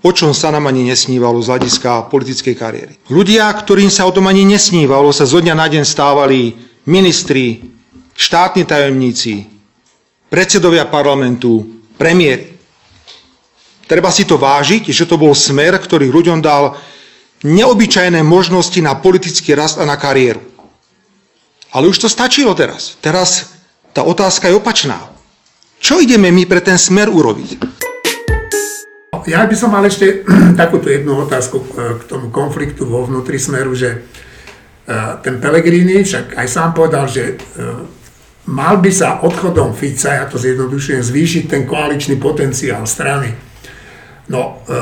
o 0.00 0.10
čom 0.12 0.32
sa 0.32 0.48
nám 0.48 0.68
ani 0.68 0.88
nesnívalo 0.88 1.40
z 1.44 1.48
hľadiska 1.52 2.08
politickej 2.08 2.54
kariéry. 2.56 2.94
Ľudia, 3.12 3.52
ktorým 3.52 3.92
sa 3.92 4.08
o 4.08 4.12
tom 4.12 4.28
ani 4.28 4.48
nesnívalo, 4.48 5.12
sa 5.12 5.28
zo 5.28 5.40
dňa 5.40 5.54
na 5.56 5.66
deň 5.68 5.84
stávali 5.84 6.56
ministri, 6.88 7.60
štátni 8.16 8.64
tajomníci, 8.64 9.44
predsedovia 10.32 10.88
parlamentu, 10.88 11.84
premiéry. 12.00 12.49
Treba 13.90 14.14
si 14.14 14.22
to 14.22 14.38
vážiť, 14.38 14.94
že 14.94 15.02
to 15.02 15.18
bol 15.18 15.34
smer, 15.34 15.74
ktorý 15.74 16.14
ľuďom 16.14 16.38
dal 16.38 16.78
neobyčajné 17.42 18.22
možnosti 18.22 18.78
na 18.78 18.94
politický 18.94 19.58
rast 19.58 19.82
a 19.82 19.84
na 19.88 19.98
kariéru. 19.98 20.38
Ale 21.74 21.90
už 21.90 22.06
to 22.06 22.06
stačilo 22.06 22.54
teraz. 22.54 22.94
Teraz 23.02 23.50
tá 23.90 24.06
otázka 24.06 24.46
je 24.46 24.54
opačná. 24.54 25.10
Čo 25.82 25.98
ideme 25.98 26.30
my 26.30 26.46
pre 26.46 26.62
ten 26.62 26.78
smer 26.78 27.10
urobiť? 27.10 27.58
Ja 29.26 29.42
by 29.50 29.54
som 29.58 29.74
mal 29.74 29.82
ešte 29.82 30.22
takúto 30.60 30.86
jednu 30.86 31.26
otázku 31.26 31.58
k 31.58 31.98
k 31.98 32.02
tomu 32.06 32.30
konfliktu 32.30 32.86
vo 32.86 33.02
vnútri 33.02 33.42
smeru, 33.42 33.74
že 33.74 33.90
e, 33.90 33.98
ten 35.26 35.42
Pellegrini 35.42 36.06
však 36.06 36.38
aj 36.38 36.46
sám 36.46 36.78
povedal, 36.78 37.10
že 37.10 37.34
e, 37.34 37.58
mal 38.54 38.78
by 38.78 38.90
sa 38.94 39.18
odchodom 39.26 39.74
Fica, 39.74 40.14
ja 40.14 40.30
to 40.30 40.38
zjednodušujem, 40.38 41.02
zvýšiť 41.02 41.44
ten 41.50 41.66
koaličný 41.66 42.22
potenciál 42.22 42.86
strany. 42.86 43.49
No, 44.30 44.62
e, 44.70 44.78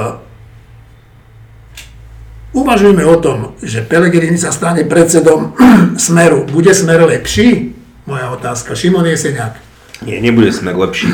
uvažujme 2.52 3.00
o 3.08 3.16
tom, 3.16 3.56
že 3.64 3.80
Pellegrini 3.80 4.36
sa 4.36 4.52
stane 4.52 4.84
predsedom 4.84 5.56
smeru. 5.96 6.44
Bude 6.44 6.76
smer 6.76 7.00
lepší? 7.08 7.72
Moja 8.04 8.28
otázka. 8.36 8.76
Šimon 8.76 9.08
Jeseniak. 9.08 9.56
Nie, 10.04 10.20
nebude 10.20 10.52
smer 10.52 10.76
lepší. 10.76 11.10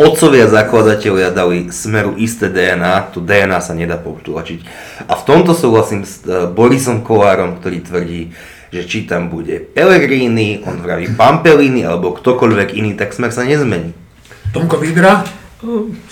Otcovia 0.00 0.50
zakladatelia 0.50 1.30
dali 1.30 1.70
smeru 1.70 2.18
isté 2.18 2.50
DNA, 2.50 3.14
to 3.14 3.22
DNA 3.22 3.62
sa 3.62 3.78
nedá 3.78 3.94
potlačiť. 3.94 4.60
A 5.06 5.14
v 5.14 5.22
tomto 5.22 5.54
súhlasím 5.54 6.02
s 6.02 6.24
e, 6.26 6.50
Borisom 6.50 7.06
Kolárom, 7.06 7.60
ktorý 7.62 7.78
tvrdí, 7.84 8.34
že 8.74 8.82
či 8.88 9.06
tam 9.06 9.30
bude 9.30 9.62
Pellegrini, 9.62 10.66
on 10.66 10.82
vraví 10.82 11.14
Pampelini 11.14 11.86
alebo 11.86 12.10
ktokoľvek 12.16 12.74
iný, 12.74 12.98
tak 12.98 13.14
smer 13.14 13.30
sa 13.30 13.46
nezmení. 13.46 13.94
Tomko 14.50 14.82
Vidra. 14.82 15.22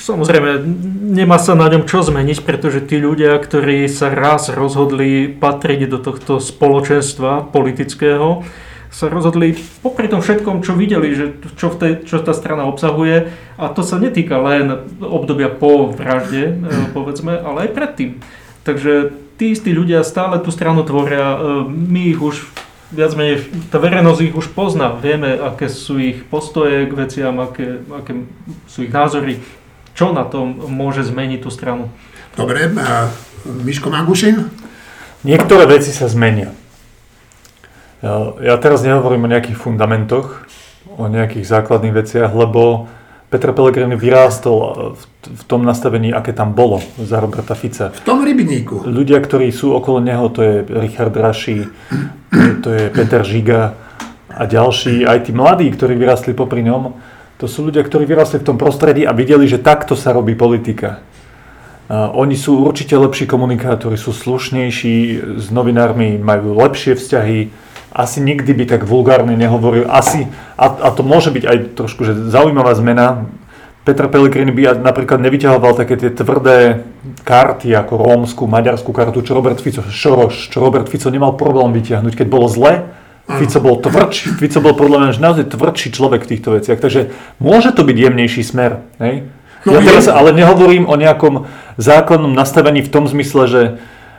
Samozrejme, 0.00 0.64
nemá 1.12 1.36
sa 1.36 1.52
na 1.52 1.68
ňom 1.68 1.84
čo 1.84 2.00
zmeniť, 2.00 2.48
pretože 2.48 2.80
tí 2.80 2.96
ľudia, 2.96 3.36
ktorí 3.36 3.84
sa 3.92 4.08
raz 4.08 4.48
rozhodli 4.48 5.28
patriť 5.28 5.84
do 5.84 6.00
tohto 6.00 6.40
spoločenstva 6.40 7.52
politického, 7.52 8.40
sa 8.88 9.10
rozhodli 9.10 9.58
popri 9.84 10.06
tom 10.08 10.24
všetkom, 10.24 10.64
čo 10.64 10.72
videli, 10.78 11.12
že 11.12 11.36
čo, 11.60 11.68
v 11.68 11.76
tej, 11.76 11.92
čo 12.08 12.22
tá 12.24 12.32
strana 12.32 12.64
obsahuje, 12.70 13.36
a 13.60 13.68
to 13.68 13.82
sa 13.82 14.00
netýka 14.00 14.38
len 14.38 14.86
obdobia 15.02 15.50
po 15.50 15.90
vražde, 15.90 16.54
e, 16.54 16.94
povedzme, 16.94 17.36
ale 17.36 17.68
aj 17.68 17.70
predtým. 17.74 18.10
Takže 18.62 19.12
tí 19.36 19.52
istí 19.52 19.74
ľudia 19.74 20.06
stále 20.06 20.38
tú 20.38 20.54
stranu 20.54 20.86
tvoria, 20.86 21.34
e, 21.34 21.38
my 21.68 22.02
ich 22.14 22.22
už 22.22 22.48
viac 22.94 23.12
menej, 23.12 23.42
tá 23.68 23.76
verejnosť 23.76 24.20
ich 24.22 24.34
už 24.34 24.54
pozná, 24.54 24.94
vieme, 24.94 25.34
aké 25.34 25.66
sú 25.66 25.98
ich 25.98 26.22
postoje 26.24 26.86
k 26.86 26.92
veciam, 26.94 27.34
aké, 27.42 27.82
aké 27.90 28.22
sú 28.70 28.86
ich 28.86 28.94
názory, 28.94 29.42
čo 29.92 30.14
na 30.14 30.22
tom 30.22 30.54
môže 30.70 31.02
zmeniť 31.02 31.42
tú 31.42 31.50
stranu. 31.50 31.90
Dobre, 32.34 32.70
Miško 33.44 33.90
Magušin. 33.90 34.46
Niektoré 35.22 35.66
veci 35.66 35.90
sa 35.90 36.06
zmenia. 36.06 36.54
Ja- 38.02 38.34
Ja 38.40 38.54
teraz 38.60 38.84
nehovorím 38.84 39.26
o 39.26 39.32
nejakých 39.32 39.56
fundamentoch, 39.56 40.44
o 40.94 41.08
nejakých 41.08 41.48
základných 41.48 41.94
veciach, 41.94 42.30
lebo 42.30 42.86
Petr 43.34 43.50
Pellegrini 43.50 43.98
vyrástol 43.98 44.94
v, 44.94 45.02
v 45.26 45.42
tom 45.50 45.66
nastavení, 45.66 46.14
aké 46.14 46.30
tam 46.30 46.54
bolo 46.54 46.78
za 47.02 47.18
Roberta 47.18 47.58
Fica. 47.58 47.90
V 47.90 48.06
tom 48.06 48.22
rybníku. 48.22 48.86
Ľudia, 48.86 49.18
ktorí 49.18 49.50
sú 49.50 49.74
okolo 49.74 49.98
neho, 49.98 50.30
to 50.30 50.38
je 50.38 50.54
Richard 50.70 51.10
Raši, 51.10 51.66
to 52.62 52.68
je 52.70 52.94
Peter 52.94 53.26
Žiga 53.26 53.74
a 54.30 54.42
ďalší, 54.46 55.02
aj 55.02 55.26
tí 55.26 55.32
mladí, 55.34 55.66
ktorí 55.74 55.98
vyrástli 55.98 56.30
popri 56.30 56.62
ňom, 56.62 56.94
to 57.34 57.50
sú 57.50 57.66
ľudia, 57.66 57.82
ktorí 57.82 58.06
vyrástli 58.06 58.38
v 58.38 58.54
tom 58.54 58.54
prostredí 58.54 59.02
a 59.02 59.10
videli, 59.10 59.50
že 59.50 59.58
takto 59.58 59.98
sa 59.98 60.14
robí 60.14 60.38
politika. 60.38 61.02
A 61.90 62.14
oni 62.14 62.38
sú 62.38 62.62
určite 62.62 62.94
lepší 62.94 63.26
komunikátori, 63.26 63.98
sú 63.98 64.14
slušnejší, 64.14 65.26
s 65.42 65.50
novinármi 65.50 66.22
majú 66.22 66.54
lepšie 66.54 66.94
vzťahy, 66.94 67.38
asi 67.94 68.18
nikdy 68.18 68.50
by 68.52 68.64
tak 68.66 68.82
vulgárne 68.82 69.38
nehovoril, 69.38 69.86
asi, 69.86 70.26
a, 70.58 70.66
a 70.66 70.88
to 70.90 71.06
môže 71.06 71.30
byť 71.30 71.44
aj 71.46 71.56
trošku 71.78 72.02
že 72.02 72.12
zaujímavá 72.28 72.74
zmena, 72.74 73.30
Petra 73.84 74.08
Pellegrini 74.08 74.48
by 74.48 74.80
napríklad 74.80 75.20
nevyťahoval 75.20 75.76
také 75.76 76.00
tie 76.00 76.08
tvrdé 76.08 76.88
karty 77.20 77.68
ako 77.76 78.00
rómsku, 78.00 78.48
maďarskú 78.48 78.96
kartu, 78.96 79.20
čo 79.20 79.36
Robert 79.36 79.60
Fico, 79.60 79.84
Šoroš, 79.84 80.48
čo 80.48 80.64
Robert 80.64 80.88
Fico 80.88 81.12
nemal 81.12 81.36
problém 81.36 81.68
vyťahnuť, 81.76 82.16
keď 82.16 82.26
bolo 82.32 82.48
zle. 82.48 82.88
Fico 83.28 83.60
bol 83.60 83.76
tvrdší, 83.84 84.40
Fico 84.40 84.64
bol 84.64 84.72
podľa 84.72 84.98
mňa 85.00 85.20
naozaj 85.20 85.52
tvrdší 85.52 85.92
človek 85.92 86.24
v 86.24 86.30
týchto 86.32 86.56
veciach, 86.56 86.80
takže 86.80 87.12
môže 87.36 87.76
to 87.76 87.84
byť 87.84 87.96
jemnejší 87.96 88.40
smer. 88.40 88.84
Hej? 89.00 89.28
No 89.68 89.76
ja 89.76 89.80
teraz 89.84 90.08
ale 90.08 90.32
nehovorím 90.32 90.88
o 90.88 90.96
nejakom 90.96 91.48
základnom 91.76 92.32
nastavení 92.32 92.84
v 92.84 92.92
tom 92.92 93.04
zmysle, 93.04 93.42
že 93.48 93.60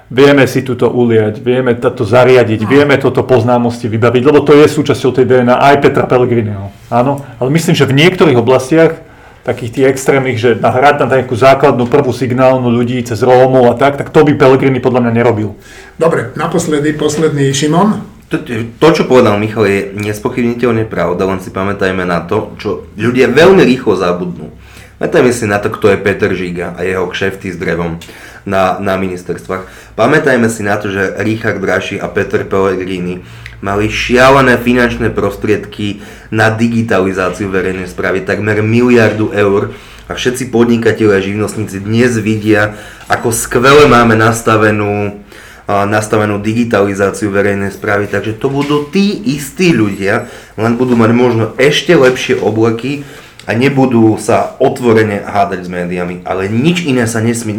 vieme 0.09 0.45
si 0.45 0.62
túto 0.62 0.89
uliať, 0.89 1.41
vieme 1.41 1.74
toto 1.77 2.05
zariadiť, 2.05 2.62
vieme 2.65 2.95
toto 3.01 3.25
poznámosti 3.25 3.89
vybaviť, 3.89 4.24
lebo 4.25 4.45
to 4.45 4.53
je 4.53 4.65
súčasťou 4.69 5.12
tej 5.15 5.25
DNA 5.25 5.55
aj 5.55 5.75
Petra 5.81 6.05
Pellegriniho. 6.05 6.69
Áno, 6.93 7.25
ale 7.41 7.50
myslím, 7.53 7.74
že 7.74 7.89
v 7.89 7.97
niektorých 7.97 8.38
oblastiach 8.38 9.01
takých 9.45 9.71
tých 9.77 9.85
extrémnych, 9.93 10.41
že 10.41 10.57
nahrať 10.57 11.05
na 11.05 11.21
nejakú 11.21 11.38
základnú 11.38 11.85
prvú 11.85 12.09
signálnu 12.09 12.65
ľudí 12.65 12.97
cez 13.05 13.21
Rómov 13.21 13.69
a 13.69 13.77
tak, 13.77 14.01
tak 14.01 14.09
to 14.09 14.25
by 14.25 14.33
Pellegrini 14.33 14.81
podľa 14.81 15.05
mňa 15.05 15.12
nerobil. 15.13 15.53
Dobre, 16.01 16.33
naposledy, 16.33 16.97
posledný 16.97 17.53
Šimon. 17.53 18.01
To, 18.33 18.41
to, 18.41 18.88
čo 18.89 19.05
povedal 19.05 19.38
Michal, 19.38 19.69
je 19.69 19.93
nespochybniteľne 20.01 20.89
pravda, 20.89 21.29
len 21.29 21.38
si 21.45 21.53
pamätajme 21.53 22.09
na 22.09 22.25
to, 22.25 22.57
čo 22.57 22.89
ľudia 22.97 23.29
veľmi 23.29 23.62
rýchlo 23.62 23.93
zabudnú. 23.93 24.50
Pamätajme 24.97 25.29
si 25.29 25.45
na 25.45 25.62
to, 25.62 25.69
kto 25.69 25.93
je 25.93 26.01
Peter 26.01 26.31
Žiga 26.33 26.74
a 26.74 26.81
jeho 26.81 27.05
kšefty 27.05 27.53
s 27.53 27.62
drevom 27.62 28.01
na, 28.45 28.77
na 28.77 28.95
ministerstvách. 28.95 29.93
Pamätajme 29.97 30.47
si 30.47 30.61
na 30.61 30.77
to, 30.77 30.93
že 30.93 31.17
Richard 31.25 31.57
Braši 31.57 31.97
a 31.97 32.07
Peter 32.07 32.45
Pellegrini 32.45 33.25
mali 33.59 33.89
šialené 33.89 34.61
finančné 34.61 35.09
prostriedky 35.09 36.05
na 36.29 36.53
digitalizáciu 36.53 37.49
verejnej 37.49 37.89
správy, 37.89 38.21
takmer 38.21 38.61
miliardu 38.61 39.33
eur 39.33 39.73
a 40.05 40.13
všetci 40.13 40.53
podnikatelia 40.53 41.17
a 41.17 41.25
živnostníci 41.25 41.81
dnes 41.81 42.13
vidia, 42.21 42.77
ako 43.09 43.33
skvele 43.33 43.89
máme 43.89 44.13
nastavenú 44.13 45.25
nastavenú 45.65 46.37
digitalizáciu 46.37 47.33
verejnej 47.33 47.73
správy, 47.73 48.05
takže 48.05 48.37
to 48.37 48.53
budú 48.53 48.85
tí 48.93 49.33
istí 49.33 49.73
ľudia, 49.73 50.29
len 50.61 50.77
budú 50.77 50.93
mať 50.93 51.11
možno 51.17 51.43
ešte 51.57 51.97
lepšie 51.97 52.37
obleky 52.37 53.01
a 53.45 53.53
nebudú 53.53 54.17
sa 54.17 54.57
otvorene 54.57 55.21
hádať 55.21 55.65
s 55.65 55.69
médiami, 55.69 56.15
ale 56.25 56.49
nič 56.49 56.81
iné 56.85 57.05
sa 57.05 57.21
nesmie, 57.21 57.53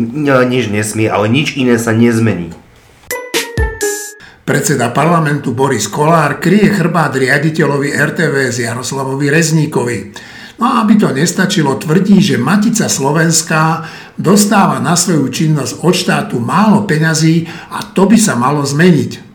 nič 0.46 0.66
nesmie, 0.70 1.06
ale 1.06 1.30
nič 1.30 1.54
iné 1.54 1.78
sa 1.78 1.94
nezmení. 1.94 2.50
Predseda 4.46 4.94
parlamentu 4.94 5.50
Boris 5.50 5.90
Kolár 5.90 6.38
kryje 6.38 6.70
chrbát 6.70 7.10
riaditeľovi 7.18 7.98
RTVS 7.98 8.62
Jaroslavovi 8.62 9.26
Rezníkovi. 9.26 9.98
No 10.62 10.64
a 10.70 10.86
aby 10.86 10.94
to 10.96 11.10
nestačilo, 11.10 11.74
tvrdí, 11.74 12.22
že 12.22 12.38
Matica 12.38 12.86
Slovenská 12.86 13.84
dostáva 14.14 14.78
na 14.78 14.94
svoju 14.94 15.28
činnosť 15.28 15.82
od 15.82 15.94
štátu 15.98 16.36
málo 16.38 16.86
peňazí 16.86 17.50
a 17.74 17.82
to 17.90 18.06
by 18.06 18.14
sa 18.14 18.38
malo 18.38 18.62
zmeniť. 18.62 19.25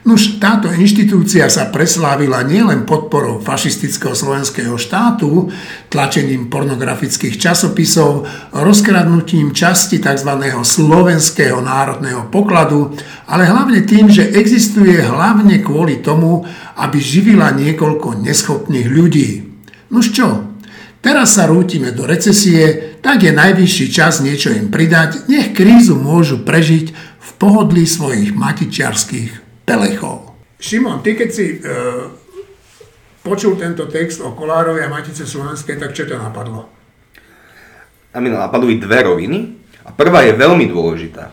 Nuž 0.00 0.40
táto 0.40 0.72
inštitúcia 0.72 1.44
sa 1.52 1.68
preslávila 1.68 2.40
nielen 2.40 2.88
podporou 2.88 3.36
fašistického 3.36 4.16
slovenského 4.16 4.72
štátu, 4.80 5.52
tlačením 5.92 6.48
pornografických 6.48 7.36
časopisov, 7.36 8.24
rozkradnutím 8.56 9.52
časti 9.52 10.00
tzv. 10.00 10.32
slovenského 10.64 11.60
národného 11.60 12.32
pokladu, 12.32 12.96
ale 13.28 13.44
hlavne 13.44 13.84
tým, 13.84 14.08
že 14.08 14.32
existuje 14.32 15.04
hlavne 15.04 15.60
kvôli 15.60 16.00
tomu, 16.00 16.48
aby 16.80 16.96
živila 16.96 17.52
niekoľko 17.52 18.24
neschopných 18.24 18.88
ľudí. 18.88 19.28
Nuž 19.92 20.16
čo? 20.16 20.48
Teraz 21.04 21.36
sa 21.36 21.44
rútime 21.44 21.92
do 21.92 22.08
recesie, 22.08 22.96
tak 23.04 23.20
je 23.20 23.36
najvyšší 23.36 23.86
čas 23.92 24.24
niečo 24.24 24.48
im 24.48 24.72
pridať, 24.72 25.28
nech 25.28 25.52
krízu 25.52 25.92
môžu 26.00 26.40
prežiť 26.40 26.86
v 26.96 27.28
pohodlí 27.36 27.84
svojich 27.84 28.32
matičiarských 28.32 29.39
pelechov. 29.70 30.34
Šimon, 30.58 30.98
ty 31.00 31.14
keď 31.14 31.30
si 31.30 31.46
e, 31.54 31.58
počul 33.22 33.54
tento 33.54 33.86
text 33.86 34.18
o 34.18 34.34
Kolárovi 34.34 34.82
a 34.82 34.90
Matice 34.90 35.22
Slovenskej, 35.22 35.78
tak 35.78 35.94
čo 35.94 36.10
ťa 36.10 36.18
napadlo? 36.18 36.66
A 38.10 38.18
mi 38.18 38.28
napadli 38.34 38.82
dve 38.82 39.06
roviny. 39.06 39.38
A 39.80 39.96
prvá 39.96 40.26
je 40.26 40.36
veľmi 40.36 40.66
dôležitá. 40.68 41.30
E, 41.30 41.32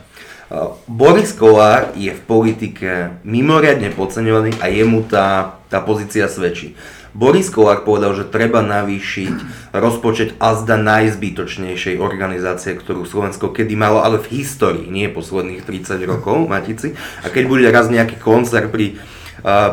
Boris 0.86 1.34
Kolár 1.34 1.92
je 1.98 2.14
v 2.14 2.22
politike 2.24 3.20
mimoriadne 3.26 3.90
podceňovaný 3.92 4.56
a 4.62 4.70
jemu 4.70 5.04
tá, 5.10 5.58
tá 5.66 5.82
pozícia 5.82 6.30
svedčí. 6.30 6.78
Boris 7.18 7.50
Kolár 7.50 7.82
povedal, 7.82 8.14
že 8.14 8.30
treba 8.30 8.62
navýšiť 8.62 9.34
rozpočet 9.74 10.38
azda 10.38 10.78
najzbytočnejšej 10.78 11.98
organizácie, 11.98 12.78
ktorú 12.78 13.02
Slovensko 13.02 13.50
kedy 13.50 13.74
malo, 13.74 14.06
ale 14.06 14.22
v 14.22 14.38
histórii, 14.38 14.86
nie 14.86 15.10
posledných 15.10 15.66
30 15.66 15.98
rokov, 16.06 16.46
Matici. 16.46 16.94
A 16.94 17.26
keď 17.26 17.44
bude 17.50 17.66
raz 17.74 17.90
nejaký 17.90 18.22
koncert 18.22 18.70
pri, 18.70 19.02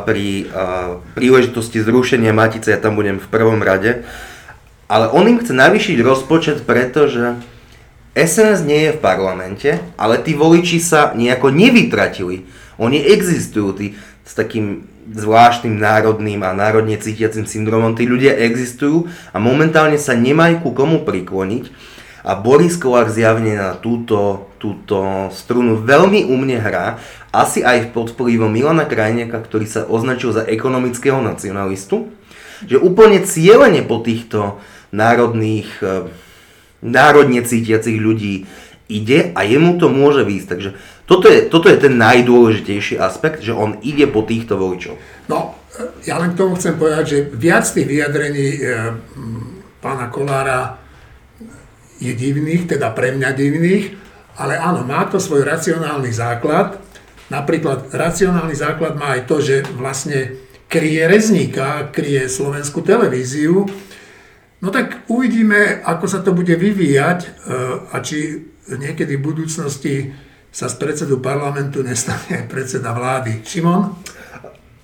pri 0.10 0.50
príležitosti 1.14 1.86
zrušenia 1.86 2.34
Matice, 2.34 2.74
ja 2.74 2.82
tam 2.82 2.98
budem 2.98 3.22
v 3.22 3.30
prvom 3.30 3.62
rade. 3.62 4.10
Ale 4.90 5.14
on 5.14 5.30
im 5.30 5.38
chce 5.38 5.54
navýšiť 5.54 6.02
rozpočet, 6.02 6.66
pretože 6.66 7.38
SNS 8.18 8.66
nie 8.66 8.90
je 8.90 8.92
v 8.98 9.04
parlamente, 9.06 9.70
ale 10.02 10.18
tí 10.18 10.34
voliči 10.34 10.82
sa 10.82 11.14
nejako 11.14 11.54
nevytratili. 11.54 12.50
Oni 12.82 13.06
existujú, 13.06 13.70
tí, 13.78 13.94
s 14.26 14.34
takým 14.34 14.95
zvláštnym 15.06 15.78
národným 15.78 16.42
a 16.42 16.58
národne 16.58 16.98
cítiacim 16.98 17.46
syndromom. 17.46 17.94
Tí 17.94 18.10
ľudia 18.10 18.34
existujú 18.34 19.06
a 19.32 19.38
momentálne 19.38 20.02
sa 20.02 20.18
nemajú 20.18 20.66
ku 20.66 20.70
komu 20.74 21.06
prikloniť. 21.06 21.94
A 22.26 22.34
Boris 22.34 22.74
Kolár 22.74 23.14
zjavne 23.14 23.54
na 23.54 23.78
túto, 23.78 24.50
túto 24.58 25.30
strunu 25.30 25.78
veľmi 25.78 26.26
umne 26.26 26.58
hrá, 26.58 26.98
asi 27.30 27.62
aj 27.62 27.94
pod 27.94 28.18
vplyvom 28.18 28.50
Milana 28.50 28.90
Krajniaka, 28.90 29.46
ktorý 29.46 29.70
sa 29.70 29.86
označil 29.86 30.34
za 30.34 30.42
ekonomického 30.42 31.22
nacionalistu, 31.22 32.10
že 32.66 32.82
úplne 32.82 33.22
cieľene 33.22 33.86
po 33.86 34.02
týchto 34.02 34.58
národných, 34.90 35.70
eh, 35.86 36.10
národne 36.82 37.46
cítiacich 37.46 38.02
ľudí 38.02 38.50
ide 38.90 39.34
a 39.34 39.46
jemu 39.46 39.78
to 39.78 39.90
môže 39.90 40.26
výjsť. 40.26 40.48
Takže 40.50 40.70
toto 41.06 41.30
je, 41.30 41.46
toto 41.46 41.70
je 41.70 41.78
ten 41.78 41.94
najdôležitejší 42.02 42.98
aspekt, 42.98 43.46
že 43.46 43.54
on 43.54 43.78
ide 43.86 44.10
po 44.10 44.26
týchto 44.26 44.58
voličov. 44.58 44.98
No, 45.30 45.54
ja 46.02 46.18
len 46.18 46.34
k 46.34 46.40
tomu 46.42 46.58
chcem 46.58 46.74
povedať, 46.82 47.06
že 47.06 47.20
viac 47.30 47.66
tých 47.70 47.86
vyjadrení 47.86 48.48
e, 48.58 48.60
pána 49.86 50.10
Kolára 50.10 50.82
je 52.02 52.10
divných, 52.10 52.66
teda 52.66 52.90
pre 52.92 53.14
mňa 53.14 53.30
divných, 53.38 53.86
ale 54.42 54.58
áno, 54.58 54.84
má 54.84 55.06
to 55.08 55.22
svoj 55.22 55.46
racionálny 55.46 56.10
základ. 56.10 56.82
Napríklad 57.30 57.94
racionálny 57.94 58.58
základ 58.58 58.98
má 58.98 59.16
aj 59.16 59.30
to, 59.30 59.40
že 59.46 59.62
vlastne 59.78 60.42
kryje 60.66 61.06
rezníka, 61.06 61.94
kryje 61.94 62.28
slovenskú 62.28 62.82
televíziu. 62.82 63.70
No 64.60 64.74
tak 64.74 65.06
uvidíme, 65.08 65.86
ako 65.86 66.06
sa 66.10 66.20
to 66.26 66.34
bude 66.34 66.52
vyvíjať 66.52 67.20
e, 67.22 67.28
a 67.94 67.96
či 68.02 68.42
niekedy 68.66 69.22
v 69.22 69.26
budúcnosti 69.26 69.96
sa 70.56 70.72
z 70.72 70.80
predsedu 70.80 71.20
parlamentu 71.20 71.84
nestane 71.84 72.48
predseda 72.52 72.96
vlády. 72.96 73.44
Šimon? 73.44 73.92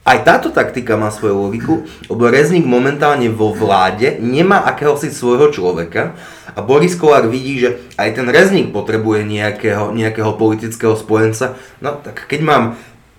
Aj 0.03 0.19
táto 0.19 0.51
taktika 0.51 0.99
má 0.99 1.07
svoju 1.07 1.47
logiku, 1.47 1.87
lebo 2.11 2.27
Rezník 2.27 2.67
momentálne 2.67 3.31
vo 3.31 3.55
vláde 3.55 4.19
nemá 4.19 4.67
akéhosi 4.67 5.13
svojho 5.13 5.53
človeka 5.53 6.19
a 6.51 6.59
Boris 6.59 6.97
Kolár 6.99 7.31
vidí, 7.31 7.63
že 7.63 7.79
aj 7.95 8.19
ten 8.19 8.27
Rezník 8.27 8.75
potrebuje 8.75 9.23
nejakého, 9.23 9.95
nejakého 9.95 10.35
politického 10.35 10.99
spojenca. 10.99 11.55
No 11.79 11.95
tak 12.03 12.27
keď 12.27 12.41
mám 12.43 12.63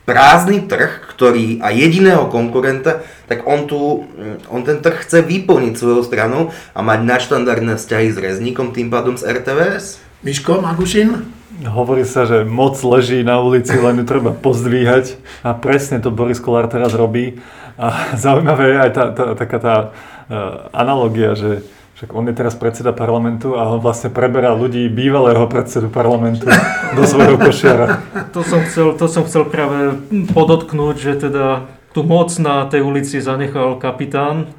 prázdny 0.05 0.69
trh, 0.69 1.09
ktorý 1.09 1.62
a 1.65 1.73
jediného 1.73 2.29
konkurenta, 2.29 3.01
tak 3.33 3.49
on, 3.49 3.65
tu, 3.65 4.05
on 4.53 4.61
ten 4.61 4.83
trh 4.85 5.01
chce 5.07 5.25
vyplniť 5.25 5.79
svojou 5.79 6.05
stranou 6.05 6.53
a 6.77 6.85
mať 6.85 7.01
nadštandardné 7.01 7.81
vzťahy 7.81 8.12
s 8.12 8.19
Rezníkom, 8.21 8.77
tým 8.77 8.93
pádom 8.93 9.17
s 9.17 9.25
RTVS. 9.25 10.03
Miško 10.27 10.61
Magušin? 10.61 11.41
Hovorí 11.62 12.03
sa, 12.03 12.27
že 12.27 12.42
moc 12.42 12.75
leží 12.83 13.22
na 13.22 13.38
ulici, 13.38 13.75
len 13.79 14.03
ju 14.03 14.05
treba 14.07 14.35
pozdvíhať 14.35 15.14
a 15.46 15.55
presne 15.55 16.03
to 16.03 16.11
Boris 16.11 16.42
Kolár 16.42 16.66
teraz 16.66 16.90
robí. 16.94 17.38
A 17.79 17.92
zaujímavé 18.22 18.75
je 18.75 18.79
aj 18.79 18.90
tá, 18.90 19.05
tá, 19.14 19.25
taká 19.38 19.59
tá 19.62 19.75
uh, 19.87 20.68
analogia, 20.75 21.38
že 21.38 21.62
však 22.03 22.18
on 22.18 22.27
je 22.27 22.35
teraz 22.35 22.59
predseda 22.59 22.90
parlamentu 22.90 23.55
a 23.55 23.70
on 23.70 23.79
vlastne 23.79 24.11
preberá 24.11 24.51
ľudí 24.59 24.90
bývalého 24.90 25.46
predsedu 25.46 25.87
parlamentu 25.87 26.51
do 26.98 27.07
svojho 27.07 27.38
košiara. 27.38 28.03
To 28.35 28.42
som 28.42 28.66
chcel, 28.66 28.98
to 28.98 29.07
som 29.07 29.22
chcel 29.22 29.46
práve 29.46 30.03
podotknúť, 30.35 30.96
že 30.98 31.31
teda 31.31 31.70
tú 31.94 32.03
moc 32.03 32.35
na 32.42 32.66
tej 32.66 32.83
ulici 32.83 33.22
zanechal 33.22 33.79
kapitán 33.79 34.51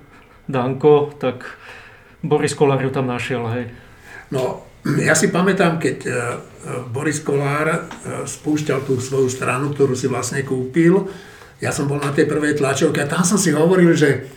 Danko, 0.47 1.11
tak 1.19 1.59
Boris 2.23 2.55
Kolár 2.55 2.79
ju 2.79 2.95
tam 2.95 3.11
našiel, 3.11 3.43
hej. 3.51 3.65
No, 4.31 4.63
ja 4.83 5.15
si 5.15 5.31
pamätám, 5.31 5.79
keď 5.79 5.97
e, 6.03 6.11
Boris 6.91 7.23
Kolár 7.23 7.67
e, 7.71 7.79
spúšťal 8.27 8.83
tú 8.83 8.99
svoju 8.99 9.31
stranu, 9.31 9.71
ktorú 9.71 9.95
si 9.95 10.11
vlastne 10.11 10.43
kúpil, 10.43 11.07
ja 11.63 11.71
som 11.71 11.87
bol 11.87 12.03
na 12.03 12.11
tej 12.11 12.27
prvej 12.27 12.59
tlačovke 12.59 12.99
a 12.99 13.07
tam 13.07 13.23
som 13.23 13.39
si 13.39 13.55
hovoril, 13.55 13.95
že 13.95 14.27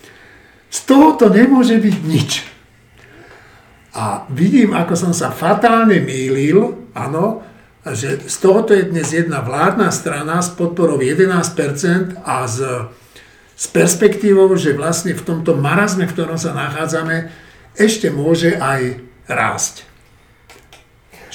z 0.71 0.79
toho 0.87 1.19
to 1.19 1.27
nemôže 1.27 1.75
byť 1.83 1.97
nič. 2.07 2.31
A 3.97 4.29
vidím, 4.31 4.77
ako 4.77 4.95
som 4.95 5.13
sa 5.17 5.35
fatálne 5.35 5.99
mýlil, 5.99 6.87
áno, 6.95 7.43
že 7.83 8.23
z 8.27 8.37
tohoto 8.39 8.71
je 8.75 8.87
dnes 8.87 9.09
jedna 9.11 9.43
vládna 9.43 9.91
strana 9.91 10.39
s 10.39 10.55
podporou 10.55 11.03
11% 11.03 12.23
a 12.23 12.47
s, 12.47 12.63
s 13.57 13.67
perspektívou, 13.73 14.53
že 14.55 14.79
vlastne 14.79 15.15
v 15.15 15.23
tomto 15.23 15.59
marazme, 15.59 16.07
v 16.07 16.15
ktorom 16.15 16.39
sa 16.39 16.55
nachádzame, 16.55 17.31
ešte 17.75 18.13
môže 18.15 18.55
aj 18.59 19.03
rásť. 19.27 19.96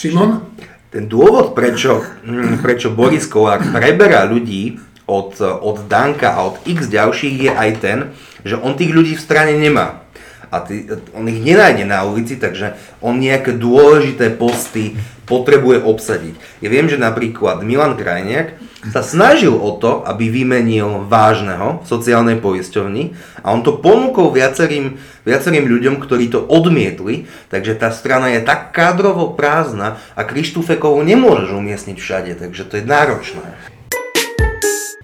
Šimon? 0.02 0.50
ten 0.92 1.08
dôvod, 1.08 1.56
prečo, 1.56 2.04
mm, 2.04 2.60
prečo 2.60 2.92
Boris 2.92 3.24
Kolár 3.24 3.64
preberá 3.72 4.28
ľudí 4.28 4.76
od, 5.08 5.40
od 5.40 5.88
Danka 5.88 6.36
a 6.36 6.52
od 6.52 6.60
x 6.68 6.92
ďalších 6.92 7.36
je 7.48 7.52
aj 7.52 7.70
ten, 7.80 7.98
že 8.44 8.60
on 8.60 8.76
tých 8.76 8.92
ľudí 8.92 9.16
v 9.16 9.24
strane 9.24 9.56
nemá. 9.56 10.04
A 10.52 10.60
ty, 10.60 10.84
on 11.16 11.32
ich 11.32 11.40
nenájde 11.40 11.88
na 11.88 12.04
ulici, 12.04 12.36
takže 12.36 12.76
on 13.00 13.24
nejaké 13.24 13.56
dôležité 13.56 14.36
posty 14.36 15.00
potrebuje 15.32 15.88
obsadiť. 15.88 16.36
Ja 16.60 16.68
viem, 16.68 16.92
že 16.92 17.00
napríklad 17.00 17.64
Milan 17.64 17.96
Krajniak 17.96 18.60
sa 18.92 19.00
snažil 19.00 19.56
o 19.56 19.80
to, 19.80 20.04
aby 20.04 20.28
vymenil 20.28 21.08
vážneho 21.08 21.80
v 21.80 21.86
sociálnej 21.88 22.44
poisťovni 22.44 23.16
a 23.40 23.56
on 23.56 23.64
to 23.64 23.80
ponúkol 23.80 24.36
viacerým, 24.36 25.00
viacerým 25.24 25.72
ľuďom, 25.72 26.04
ktorí 26.04 26.28
to 26.28 26.44
odmietli, 26.44 27.32
takže 27.48 27.80
tá 27.80 27.96
strana 27.96 28.36
je 28.36 28.44
tak 28.44 28.76
kádrovo 28.76 29.32
prázdna 29.38 30.04
a 30.18 30.28
Krištúfekovú 30.28 31.00
nemôžeš 31.08 31.56
umiestniť 31.56 31.98
všade, 31.98 32.32
takže 32.36 32.68
to 32.68 32.74
je 32.82 32.84
náročné. 32.84 33.48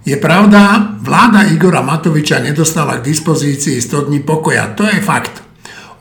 Je 0.07 0.15
pravda, 0.15 0.95
vláda 1.03 1.51
Igora 1.51 1.83
Matoviča 1.83 2.39
nedostala 2.39 2.99
k 2.99 3.11
dispozícii 3.11 3.79
100 3.83 4.07
dní 4.07 4.19
pokoja, 4.23 4.71
to 4.75 4.87
je 4.87 5.03
fakt. 5.03 5.46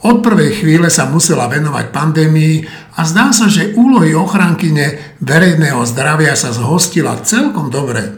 Od 0.07 0.23
prvej 0.23 0.63
chvíle 0.63 0.87
sa 0.87 1.11
musela 1.11 1.51
venovať 1.51 1.91
pandémii 1.91 2.63
a 2.95 3.03
zdá 3.03 3.35
sa, 3.35 3.51
že 3.51 3.75
úlohy 3.75 4.15
ochrankyne 4.15 5.19
verejného 5.19 5.83
zdravia 5.83 6.39
sa 6.39 6.55
zhostila 6.55 7.19
celkom 7.27 7.75
dobre. 7.75 8.15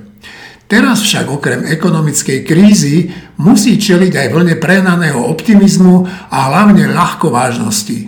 Teraz 0.69 1.01
však 1.01 1.33
okrem 1.33 1.65
ekonomickej 1.65 2.45
krízy 2.45 3.09
musí 3.41 3.81
čeliť 3.81 4.21
aj 4.21 4.29
vlne 4.29 4.55
prehnaného 4.61 5.17
optimizmu 5.33 6.29
a 6.29 6.53
hlavne 6.53 6.93
ľahkovážnosti. 6.93 8.08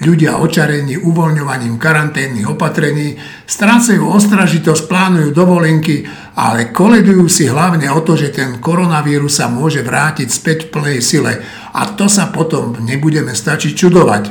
Ľudia 0.00 0.40
očarení 0.40 0.96
uvoľňovaním 0.96 1.76
karanténnych 1.76 2.48
opatrení 2.48 3.20
strácajú 3.44 4.08
ostražitosť, 4.08 4.88
plánujú 4.88 5.28
dovolenky, 5.36 6.08
ale 6.40 6.72
koledujú 6.72 7.28
si 7.28 7.44
hlavne 7.44 7.84
o 7.92 8.00
to, 8.00 8.16
že 8.16 8.32
ten 8.32 8.64
koronavírus 8.64 9.36
sa 9.36 9.52
môže 9.52 9.84
vrátiť 9.84 10.28
späť 10.32 10.58
v 10.64 10.70
plnej 10.72 10.98
sile 11.04 11.44
a 11.76 11.84
to 11.92 12.08
sa 12.08 12.32
potom 12.32 12.80
nebudeme 12.80 13.36
stačiť 13.36 13.72
čudovať. 13.76 14.24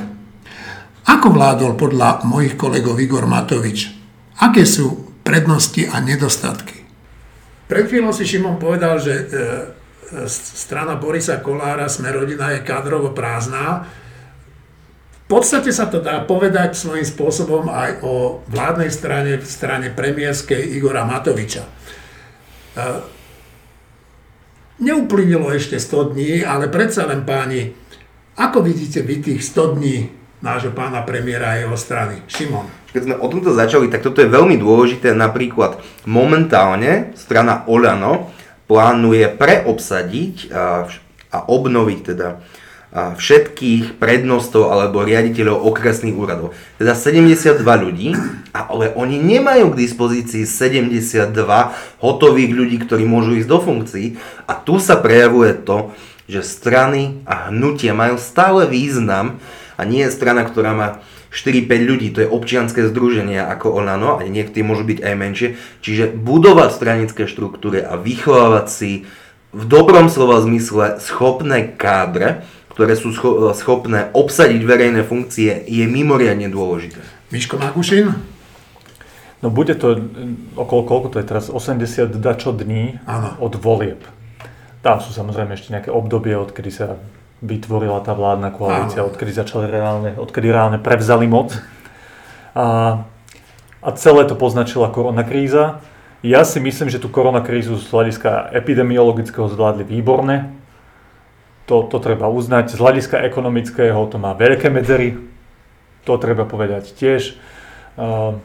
Ako 1.06 1.30
vládol 1.30 1.78
podľa 1.78 2.26
mojich 2.26 2.58
kolegov 2.58 2.98
Igor 2.98 3.30
Matovič? 3.30 3.94
Aké 4.42 4.66
sú 4.66 5.22
prednosti 5.22 5.86
a 5.86 6.02
nedostatky? 6.02 6.82
Pred 7.70 7.86
chvíľou 7.86 8.10
si 8.10 8.26
Šimon 8.26 8.58
povedal, 8.58 8.98
že 8.98 9.14
e, 9.14 9.24
e 9.30 10.26
strana 10.26 10.98
Borisa 10.98 11.38
Kolára, 11.46 11.86
sme 11.86 12.10
rodina, 12.10 12.58
je 12.58 12.66
kádrovo 12.66 13.14
podstate 15.30 15.70
sa 15.70 15.86
to 15.86 16.02
dá 16.02 16.26
povedať 16.26 16.74
svojím 16.74 17.06
spôsobom 17.06 17.70
aj 17.70 18.02
o 18.02 18.42
vládnej 18.50 18.90
strane, 18.90 19.38
v 19.38 19.46
strane 19.46 19.94
premiérskej 19.94 20.58
Igora 20.74 21.06
Matoviča. 21.06 21.64
E, 21.64 21.70
neuplynilo 24.82 25.54
ešte 25.54 25.78
100 25.78 26.18
dní, 26.18 26.42
ale 26.42 26.66
predsa 26.66 27.06
len 27.06 27.30
páni, 27.30 27.78
ako 28.42 28.66
vidíte 28.66 29.06
vy 29.06 29.22
tých 29.22 29.46
100 29.46 29.78
dní 29.78 29.98
nášho 30.42 30.74
pána 30.74 31.06
premiéra 31.06 31.54
a 31.54 31.60
jeho 31.62 31.78
strany? 31.78 32.26
Šimon. 32.26 32.66
Keď 32.90 33.02
sme 33.06 33.16
o 33.22 33.30
tomto 33.30 33.54
začali, 33.54 33.86
tak 33.86 34.02
toto 34.02 34.26
je 34.26 34.34
veľmi 34.34 34.58
dôležité. 34.58 35.14
Napríklad 35.14 35.78
momentálne 36.10 37.14
strana 37.14 37.70
Olano 37.70 38.34
plánuje 38.66 39.30
preobsadiť 39.30 40.50
a, 40.50 40.90
a 41.30 41.38
obnoviť 41.46 42.00
teda 42.02 42.42
všetkých 42.94 44.02
prednostov 44.02 44.74
alebo 44.74 45.06
riaditeľov 45.06 45.62
okresných 45.62 46.18
úradov. 46.18 46.58
Teda 46.82 46.98
72 46.98 47.62
ľudí, 47.62 48.18
ale 48.50 48.90
oni 48.98 49.22
nemajú 49.22 49.78
k 49.78 49.80
dispozícii 49.86 50.50
72 50.50 51.30
hotových 52.02 52.52
ľudí, 52.54 52.82
ktorí 52.82 53.06
môžu 53.06 53.38
ísť 53.38 53.50
do 53.50 53.60
funkcií. 53.62 54.08
A 54.50 54.58
tu 54.58 54.82
sa 54.82 54.98
prejavuje 54.98 55.54
to, 55.62 55.94
že 56.26 56.42
strany 56.42 57.22
a 57.30 57.54
hnutia 57.54 57.94
majú 57.94 58.18
stále 58.18 58.66
význam 58.66 59.38
a 59.78 59.86
nie 59.86 60.06
je 60.06 60.14
strana, 60.14 60.46
ktorá 60.46 60.74
má 60.74 60.90
4-5 61.30 61.70
ľudí, 61.86 62.10
to 62.10 62.26
je 62.26 62.30
občianské 62.30 62.90
združenie 62.90 63.38
ako 63.38 63.78
Olano, 63.78 64.18
a 64.18 64.26
niektorí 64.26 64.66
môžu 64.66 64.82
byť 64.82 65.00
aj 65.06 65.14
menšie. 65.14 65.50
Čiže 65.86 66.18
budovať 66.18 66.70
stranické 66.74 67.30
štruktúry 67.30 67.86
a 67.86 68.02
vychovávať 68.02 68.66
si 68.66 68.92
v 69.54 69.64
dobrom 69.66 70.10
slova 70.10 70.42
zmysle 70.42 70.98
schopné 71.02 71.70
kádre, 71.70 72.46
ktoré 72.80 72.96
sú 72.96 73.12
schopné 73.60 74.08
obsadiť 74.16 74.64
verejné 74.64 75.04
funkcie, 75.04 75.68
je 75.68 75.84
mimoriadne 75.84 76.48
dôležité. 76.48 77.04
Miško 77.28 77.60
Magušin? 77.60 78.16
No 79.44 79.52
bude 79.52 79.76
to 79.76 80.00
okolo, 80.56 80.88
koľko 80.88 81.08
to 81.12 81.18
je 81.20 81.28
teraz, 81.28 81.52
80 81.52 82.08
dačo 82.24 82.56
dní 82.56 83.04
ano. 83.04 83.36
od 83.44 83.60
volieb. 83.60 84.00
Tam 84.80 85.04
sú 85.04 85.12
samozrejme 85.12 85.60
ešte 85.60 85.76
nejaké 85.76 85.92
obdobie, 85.92 86.40
odkedy 86.40 86.72
sa 86.72 86.96
vytvorila 87.44 88.00
tá 88.00 88.16
vládna 88.16 88.56
koalícia, 88.56 89.04
ano. 89.04 89.12
odkedy 89.12 89.36
začali 89.36 89.68
reálne, 89.68 90.16
odkedy 90.16 90.48
reálne 90.48 90.80
prevzali 90.80 91.28
moc. 91.28 91.60
A, 92.56 93.04
a 93.84 93.90
celé 94.00 94.24
to 94.24 94.40
poznačila 94.40 94.88
koronakríza. 94.88 95.84
Ja 96.24 96.48
si 96.48 96.64
myslím, 96.64 96.88
že 96.88 97.04
tú 97.04 97.12
koronakrízu 97.12 97.76
z 97.76 97.92
hľadiska 97.92 98.56
epidemiologického 98.56 99.52
zvládli 99.52 99.84
výborne 99.84 100.59
to, 101.70 101.86
to 101.86 102.02
treba 102.02 102.26
uznať. 102.26 102.74
Z 102.74 102.82
hľadiska 102.82 103.22
ekonomického 103.30 104.02
to 104.10 104.18
má 104.18 104.34
veľké 104.34 104.74
medzery, 104.74 105.22
to 106.02 106.18
treba 106.18 106.50
povedať 106.50 106.98
tiež. 106.98 107.38
Uh, 107.94 108.42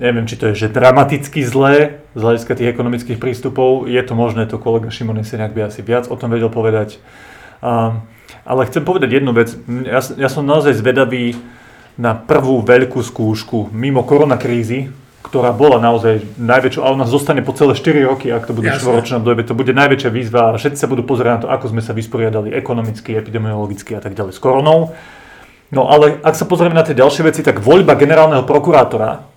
neviem, 0.00 0.24
či 0.24 0.40
to 0.40 0.48
je 0.50 0.64
že 0.64 0.72
dramaticky 0.72 1.44
zlé 1.44 2.00
z 2.16 2.20
hľadiska 2.24 2.56
tých 2.56 2.72
ekonomických 2.72 3.20
prístupov. 3.20 3.84
Je 3.84 4.00
to 4.00 4.16
možné, 4.16 4.48
to 4.48 4.56
kolega 4.56 4.88
Šimon 4.88 5.20
Jeseniak 5.20 5.52
by 5.52 5.68
asi 5.68 5.84
viac 5.84 6.08
o 6.08 6.16
tom 6.16 6.32
vedel 6.32 6.48
povedať. 6.48 6.96
Uh, 7.60 8.00
ale 8.48 8.64
chcem 8.64 8.80
povedať 8.80 9.20
jednu 9.20 9.36
vec. 9.36 9.52
Ja, 9.84 10.00
ja 10.00 10.28
som 10.32 10.48
naozaj 10.48 10.80
zvedavý 10.80 11.36
na 12.00 12.16
prvú 12.16 12.64
veľkú 12.64 13.04
skúšku 13.04 13.68
mimo 13.76 14.02
koronakrízy, 14.02 14.88
ktorá 15.24 15.56
bola 15.56 15.80
naozaj 15.80 16.36
najväčšou, 16.36 16.84
ale 16.84 17.00
ona 17.00 17.08
zostane 17.08 17.40
po 17.40 17.56
celé 17.56 17.72
4 17.72 18.04
roky, 18.04 18.28
ak 18.28 18.44
to 18.44 18.52
bude 18.52 18.68
v 18.68 18.76
štvoročnom 18.76 19.24
dobe, 19.24 19.40
to 19.40 19.56
bude 19.56 19.72
najväčšia 19.72 20.10
výzva 20.12 20.52
a 20.52 20.60
všetci 20.60 20.76
sa 20.76 20.86
budú 20.86 21.00
pozerať 21.00 21.32
na 21.32 21.40
to, 21.40 21.48
ako 21.48 21.72
sme 21.72 21.80
sa 21.80 21.96
vysporiadali 21.96 22.52
ekonomicky, 22.52 23.16
epidemiologicky 23.16 23.96
a 23.96 24.04
tak 24.04 24.12
ďalej 24.12 24.36
s 24.36 24.40
koronou. 24.44 24.92
No 25.72 25.88
ale 25.88 26.20
ak 26.20 26.36
sa 26.36 26.44
pozrieme 26.44 26.76
na 26.76 26.84
tie 26.84 26.92
ďalšie 26.92 27.24
veci, 27.24 27.40
tak 27.40 27.64
voľba 27.64 27.96
generálneho 27.96 28.44
prokurátora, 28.44 29.32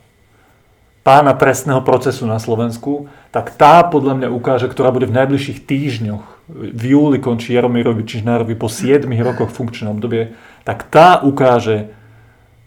pána 1.08 1.32
trestného 1.40 1.80
procesu 1.88 2.28
na 2.28 2.36
Slovensku, 2.36 3.08
tak 3.32 3.56
tá 3.56 3.80
podľa 3.88 4.20
mňa 4.20 4.28
ukáže, 4.28 4.68
ktorá 4.68 4.92
bude 4.92 5.08
v 5.08 5.16
najbližších 5.16 5.64
týždňoch, 5.64 6.24
v 6.52 6.84
júli 6.84 7.24
končí 7.24 7.56
Jaromirovi 7.56 8.04
Čižnárovi 8.04 8.60
po 8.60 8.68
7 8.68 9.08
rokoch 9.24 9.56
funkčnom 9.56 9.96
obdobie, 9.96 10.36
tak 10.68 10.84
tá 10.92 11.24
ukáže, 11.24 11.96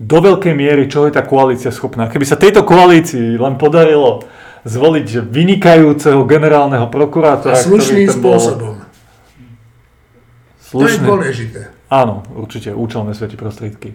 do 0.00 0.18
veľkej 0.24 0.56
miery, 0.56 0.88
čo 0.88 1.04
je 1.04 1.12
tá 1.12 1.20
koalícia 1.20 1.68
schopná. 1.68 2.08
Keby 2.08 2.24
sa 2.24 2.40
tejto 2.40 2.64
koalícii 2.64 3.36
len 3.36 3.60
podarilo 3.60 4.24
zvoliť 4.64 5.28
vynikajúceho 5.28 6.24
generálneho 6.24 6.88
prokurátora, 6.88 7.56
A 7.56 7.60
slušným 7.60 8.08
spôsobom. 8.08 8.80
Slušný, 10.64 10.88
to 10.88 11.04
je 11.04 11.04
dôležité. 11.04 11.60
Áno, 11.92 12.24
určite, 12.32 12.72
účelné 12.72 13.12
sveti 13.12 13.36
prostriedky. 13.36 13.92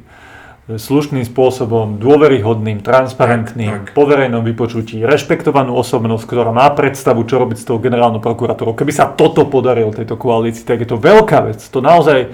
Slušným 0.65 1.22
spôsobom, 1.26 2.02
dôveryhodným, 2.02 2.82
transparentným, 2.82 3.70
tak, 3.70 3.84
tak. 3.89 3.94
po 3.94 4.10
verejnom 4.10 4.41
vypočutí, 4.41 5.06
rešpektovanú 5.06 5.78
osobnosť, 5.78 6.26
ktorá 6.26 6.50
má 6.50 6.65
predstavu, 6.74 7.22
čo 7.30 7.38
robiť 7.38 7.58
s 7.62 7.65
tou 7.70 7.78
generálnou 7.78 8.18
prokuratúrou. 8.18 8.74
Keby 8.74 8.94
sa 8.94 9.13
toto 9.13 9.46
podarilo 9.46 9.94
tejto 9.94 10.18
koalícii, 10.18 10.65
tak 10.65 10.82
je 10.82 10.89
to 10.89 10.98
veľká 10.98 11.46
vec. 11.46 11.62
To 11.70 11.86
naozaj 11.86 12.34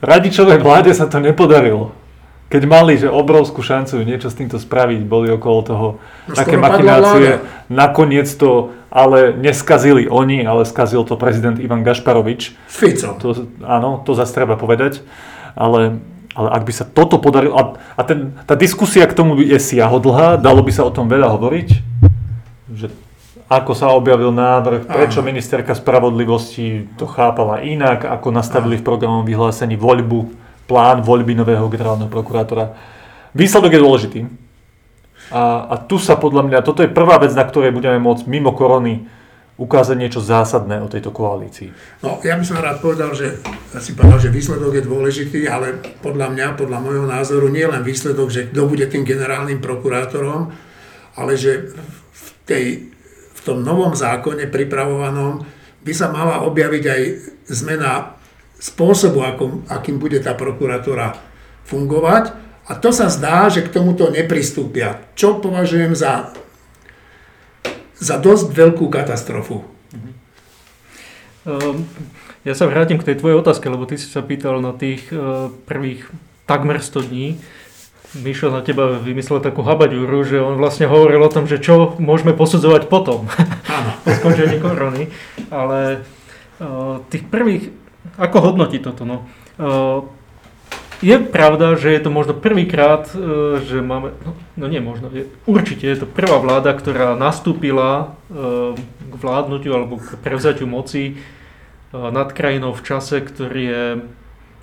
radičovej 0.00 0.64
vláde 0.64 0.96
sa 0.96 1.04
to 1.04 1.20
nepodarilo 1.20 2.01
keď 2.52 2.62
mali 2.68 3.00
že 3.00 3.08
obrovskú 3.08 3.64
šancu 3.64 4.04
niečo 4.04 4.28
s 4.28 4.36
týmto 4.36 4.60
spraviť, 4.60 5.08
boli 5.08 5.32
okolo 5.32 5.58
toho 5.64 5.86
no, 6.28 6.34
také 6.36 6.60
machinácie. 6.60 7.40
Nakoniec 7.72 8.28
to 8.36 8.76
ale 8.92 9.32
neskazili 9.32 10.04
oni, 10.04 10.44
ale 10.44 10.68
skazil 10.68 11.00
to 11.08 11.16
prezident 11.16 11.56
Ivan 11.56 11.80
Gašparovič. 11.80 12.52
Fico. 12.68 13.16
To, 13.24 13.48
áno, 13.64 14.04
to 14.04 14.12
zase 14.12 14.36
treba 14.36 14.60
povedať. 14.60 15.00
Ale, 15.56 16.04
ale 16.36 16.48
ak 16.52 16.62
by 16.68 16.72
sa 16.76 16.84
toto 16.84 17.16
podarilo... 17.16 17.56
A, 17.56 17.80
a 17.96 18.02
ten, 18.04 18.36
tá 18.44 18.52
diskusia 18.52 19.08
k 19.08 19.16
tomu 19.16 19.40
je 19.40 19.56
siahodlhá, 19.56 20.36
dalo 20.36 20.60
by 20.60 20.72
sa 20.76 20.84
o 20.84 20.92
tom 20.92 21.08
veľa 21.08 21.32
hovoriť. 21.32 21.68
Že 22.68 22.86
ako 23.48 23.72
sa 23.72 23.96
objavil 23.96 24.28
návrh, 24.28 24.84
prečo 24.84 25.24
ministerka 25.24 25.72
spravodlivosti 25.72 26.92
to 27.00 27.08
chápala 27.08 27.64
inak, 27.64 28.04
ako 28.04 28.28
nastavili 28.28 28.76
v 28.76 28.84
programovom 28.84 29.24
vyhlásení 29.24 29.76
voľbu 29.76 30.41
plán 30.72 31.04
voľby 31.04 31.36
nového 31.36 31.68
generálneho 31.68 32.08
prokurátora. 32.08 32.72
Výsledok 33.36 33.76
je 33.76 33.84
dôležitý. 33.84 34.20
A, 35.28 35.68
a 35.68 35.74
tu 35.84 36.00
sa 36.00 36.16
podľa 36.16 36.48
mňa, 36.48 36.64
toto 36.64 36.80
je 36.80 36.88
prvá 36.88 37.20
vec, 37.20 37.36
na 37.36 37.44
ktorej 37.44 37.76
budeme 37.76 38.00
môcť 38.00 38.24
mimo 38.24 38.56
korony 38.56 39.04
ukázať 39.60 39.96
niečo 40.00 40.24
zásadné 40.24 40.80
o 40.80 40.88
tejto 40.88 41.12
koalícii. 41.12 42.00
No, 42.00 42.16
ja 42.24 42.40
by 42.40 42.44
som 42.44 42.56
rád 42.56 42.80
povedal, 42.80 43.12
že 43.12 43.36
si 43.84 43.92
povedal, 43.92 44.16
že 44.16 44.32
výsledok 44.32 44.80
je 44.80 44.88
dôležitý, 44.88 45.40
ale 45.44 45.76
podľa 46.00 46.32
mňa, 46.32 46.46
podľa 46.56 46.78
môjho 46.80 47.04
názoru, 47.04 47.52
nie 47.52 47.68
len 47.68 47.84
výsledok, 47.84 48.32
že 48.32 48.48
kto 48.48 48.64
bude 48.64 48.88
tým 48.88 49.04
generálnym 49.04 49.60
prokurátorom, 49.60 50.48
ale 51.20 51.32
že 51.36 51.68
v, 52.16 52.26
tej, 52.48 52.64
v 53.36 53.40
tom 53.44 53.60
novom 53.60 53.92
zákone 53.92 54.48
pripravovanom 54.48 55.44
by 55.84 55.92
sa 55.92 56.08
mala 56.08 56.48
objaviť 56.48 56.84
aj 56.88 57.02
zmena 57.52 58.21
spôsobu, 58.62 59.26
akým, 59.26 59.66
akým 59.66 59.96
bude 59.98 60.22
tá 60.22 60.38
prokuratúra 60.38 61.18
fungovať. 61.66 62.38
A 62.70 62.78
to 62.78 62.94
sa 62.94 63.10
zdá, 63.10 63.50
že 63.50 63.66
k 63.66 63.74
tomuto 63.74 64.06
nepristúpia. 64.14 65.02
Čo 65.18 65.42
považujem 65.42 65.98
za 65.98 66.30
za 68.02 68.18
dosť 68.18 68.50
veľkú 68.50 68.90
katastrofu. 68.90 69.62
Um, 71.46 71.86
ja 72.42 72.58
sa 72.58 72.66
vrátim 72.66 72.98
k 72.98 73.06
tej 73.06 73.22
tvojej 73.22 73.38
otázke, 73.38 73.70
lebo 73.70 73.86
ty 73.86 73.94
si 73.94 74.10
sa 74.10 74.26
pýtal 74.26 74.58
na 74.58 74.74
tých 74.74 75.06
uh, 75.14 75.54
prvých 75.70 76.10
takmer 76.50 76.82
100 76.82 77.06
dní. 77.06 77.38
Mišo 78.12 78.52
na 78.52 78.60
teba 78.60 78.98
vymyslel 78.98 79.40
takú 79.40 79.64
habaďúru, 79.64 80.26
že 80.26 80.42
on 80.42 80.58
vlastne 80.58 80.90
hovoril 80.90 81.22
o 81.22 81.32
tom, 81.32 81.48
že 81.48 81.62
čo 81.62 81.96
môžeme 81.96 82.36
posudzovať 82.36 82.90
potom, 82.90 83.30
po 84.04 84.10
skončení 84.10 84.58
korony. 84.58 85.08
Ale 85.48 86.02
uh, 86.58 86.98
tých 87.06 87.26
prvých, 87.30 87.70
ako 88.16 88.52
hodnotí 88.52 88.78
toto? 88.78 89.04
No? 89.04 89.24
Uh, 89.56 90.08
je 91.02 91.18
pravda, 91.18 91.74
že 91.74 91.90
je 91.90 92.00
to 92.00 92.14
možno 92.14 92.30
prvýkrát, 92.30 93.10
e, 93.10 93.18
že 93.66 93.82
máme, 93.82 94.14
no, 94.22 94.38
no 94.54 94.64
nie 94.70 94.78
možno, 94.78 95.10
je, 95.10 95.26
určite 95.50 95.82
je 95.82 95.98
to 95.98 96.06
prvá 96.06 96.38
vláda, 96.38 96.70
ktorá 96.70 97.18
nastúpila 97.18 98.14
e, 98.30 98.78
k 99.10 99.14
vládnutiu 99.18 99.74
alebo 99.74 99.98
k 99.98 100.14
prevzatiu 100.22 100.70
moci 100.70 101.18
nad 101.92 102.32
krajinou 102.32 102.72
v 102.72 102.86
čase, 102.88 103.20
ktorý 103.20 103.62
je 103.68 103.84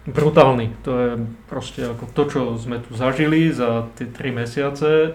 brutálny. 0.10 0.74
To 0.82 0.92
je 0.98 1.12
proste 1.46 1.86
ako 1.86 2.10
to, 2.10 2.24
čo 2.26 2.40
sme 2.58 2.82
tu 2.82 2.98
zažili 2.98 3.54
za 3.54 3.86
tie 4.02 4.10
tri 4.10 4.34
mesiace 4.34 5.14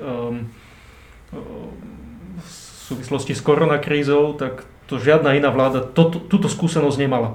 v 2.38 2.46
súvislosti 2.86 3.34
s 3.34 3.42
koronakrízou, 3.42 4.38
tak 4.38 4.62
to 4.86 5.02
žiadna 5.02 5.34
iná 5.34 5.50
vláda 5.50 5.82
to, 5.82 6.06
túto 6.30 6.46
skúsenosť 6.46 7.02
nemala. 7.02 7.34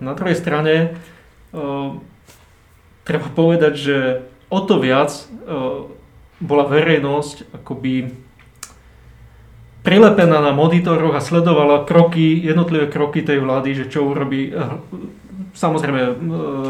Na 0.00 0.12
druhej 0.12 0.36
strane 0.36 0.98
treba 3.04 3.28
povedať, 3.32 3.74
že 3.78 3.96
o 4.52 4.60
to 4.60 4.76
viac 4.76 5.12
bola 6.38 6.64
verejnosť 6.68 7.56
akoby 7.56 8.12
prilepená 9.82 10.44
na 10.44 10.52
monitoroch 10.52 11.16
a 11.16 11.24
sledovala 11.24 11.88
kroky, 11.88 12.44
jednotlivé 12.44 12.92
kroky 12.92 13.24
tej 13.24 13.40
vlády, 13.40 13.72
že 13.72 13.84
čo 13.88 14.04
urobí, 14.04 14.52
uh, 14.52 14.78
samozrejme 15.56 16.02
uh, 16.04 16.14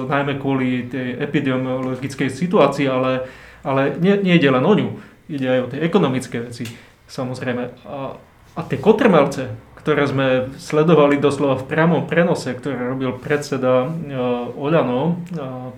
najmä 0.07 0.39
kvôli 0.39 0.87
tej 0.87 1.19
epidemiologickej 1.19 2.31
situácii, 2.31 2.87
ale, 2.87 3.27
ale 3.67 3.99
nie, 3.99 4.15
nie 4.23 4.39
ide 4.39 4.49
len 4.55 4.63
o 4.63 4.71
ňu, 4.71 4.89
ide 5.27 5.51
aj 5.51 5.61
o 5.67 5.71
tie 5.75 5.81
ekonomické 5.83 6.47
veci, 6.47 6.65
samozrejme. 7.11 7.63
A, 7.91 8.15
a 8.55 8.61
tie 8.63 8.79
kotrmelce, 8.79 9.51
ktoré 9.89 10.05
sme 10.05 10.27
sledovali 10.61 11.17
doslova 11.17 11.57
v 11.57 11.65
priamom 11.65 12.05
prenose, 12.05 12.53
ktoré 12.53 12.93
robil 12.93 13.17
predseda 13.17 13.89
uh, 13.89 14.53
Oľano, 14.53 15.17
uh, 15.33 15.73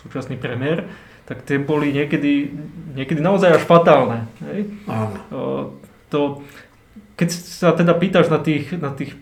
súčasný 0.00 0.40
premiér, 0.40 0.88
tak 1.28 1.44
tie 1.44 1.60
boli 1.60 1.92
niekedy, 1.92 2.48
niekedy 2.96 3.20
naozaj 3.20 3.60
až 3.60 3.62
fatálne. 3.68 4.24
Hej? 4.40 4.72
Áno. 4.88 5.18
To, 6.08 6.40
keď 7.20 7.28
sa 7.28 7.76
teda 7.76 7.92
pýtaš 7.92 8.32
na 8.32 8.40
tých, 8.40 8.72
na 8.72 8.88
tých 8.94 9.12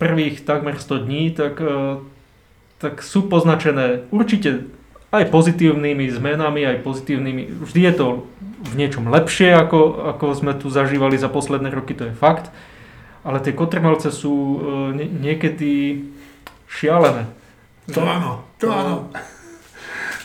prvých 0.00 0.46
takmer 0.48 0.80
100 0.80 1.04
dní, 1.04 1.34
tak, 1.34 1.58
tak 2.78 3.02
sú 3.02 3.26
poznačené 3.26 4.06
určite 4.14 4.70
aj 5.10 5.26
pozitívnymi 5.34 6.06
zmenami, 6.06 6.70
aj 6.70 6.86
pozitívnymi, 6.86 7.66
vždy 7.66 7.80
je 7.82 7.94
to 7.98 8.06
v 8.62 8.72
niečom 8.78 9.10
lepšie, 9.10 9.58
ako, 9.58 10.06
ako 10.14 10.26
sme 10.38 10.54
tu 10.54 10.70
zažívali 10.70 11.18
za 11.18 11.26
posledné 11.26 11.74
roky, 11.74 11.98
to 11.98 12.06
je 12.06 12.14
fakt, 12.14 12.54
ale 13.26 13.38
tie 13.42 13.54
kotrmelce 13.56 14.12
sú 14.14 14.62
niekedy 14.94 16.04
šialené. 16.68 17.26
To 17.96 18.04
áno, 18.04 18.44
to 18.60 18.68
áno. 18.68 19.08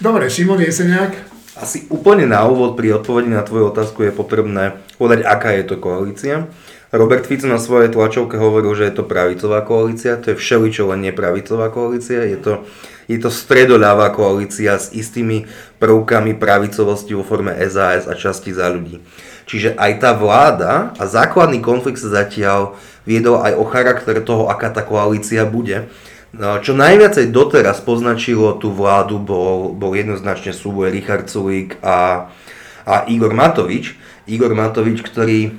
Dobre, 0.03 0.27
Šimon 0.27 0.59
Jeseniak. 0.59 1.15
Asi 1.53 1.85
úplne 1.93 2.25
na 2.25 2.43
úvod 2.49 2.73
pri 2.73 2.97
odpovedi 2.97 3.29
na 3.29 3.45
tvoju 3.45 3.69
otázku 3.69 4.03
je 4.03 4.11
potrebné 4.11 4.81
povedať, 4.97 5.21
aká 5.21 5.53
je 5.53 5.63
to 5.69 5.75
koalícia. 5.77 6.49
Robert 6.93 7.25
Fico 7.25 7.49
na 7.49 7.57
svojej 7.57 7.89
tlačovke 7.89 8.37
hovoril, 8.37 8.73
že 8.77 8.89
je 8.89 9.01
to 9.01 9.05
pravicová 9.05 9.65
koalícia, 9.65 10.17
to 10.17 10.33
je 10.33 10.37
všeličo 10.37 10.93
len 10.93 11.01
nepravicová 11.01 11.73
koalícia, 11.73 12.21
je 12.21 12.37
to, 12.37 12.53
je 13.09 13.17
to 13.17 13.33
stredoľavá 13.33 14.13
koalícia 14.13 14.77
s 14.77 14.93
istými 14.93 15.49
prvkami 15.81 16.37
pravicovosti 16.37 17.17
vo 17.17 17.25
forme 17.25 17.57
SAS 17.65 18.05
a 18.05 18.13
časti 18.13 18.53
za 18.53 18.69
ľudí. 18.69 19.01
Čiže 19.43 19.75
aj 19.75 19.91
tá 19.99 20.11
vláda 20.15 20.95
a 20.95 21.03
základný 21.03 21.59
konflikt 21.59 21.99
sa 21.99 22.23
zatiaľ 22.23 22.79
viedol 23.03 23.43
aj 23.43 23.53
o 23.59 23.63
charakter 23.67 24.23
toho, 24.23 24.47
aká 24.47 24.71
tá 24.71 24.81
koalícia 24.83 25.43
bude. 25.43 25.91
No, 26.33 26.57
čo 26.57 26.73
najviacej 26.73 27.29
doteraz 27.29 27.77
poznačilo 27.85 28.57
tú 28.57 28.73
vládu 28.73 29.21
bol, 29.21 29.69
bol 29.77 29.93
jednoznačne 29.93 30.49
súboj 30.49 30.89
Richard 30.89 31.29
Sulík 31.29 31.77
a, 31.85 32.29
a 32.89 33.05
Igor 33.05 33.37
Matovič. 33.37 33.93
Igor 34.25 34.57
Matovič, 34.57 35.05
ktorý 35.05 35.53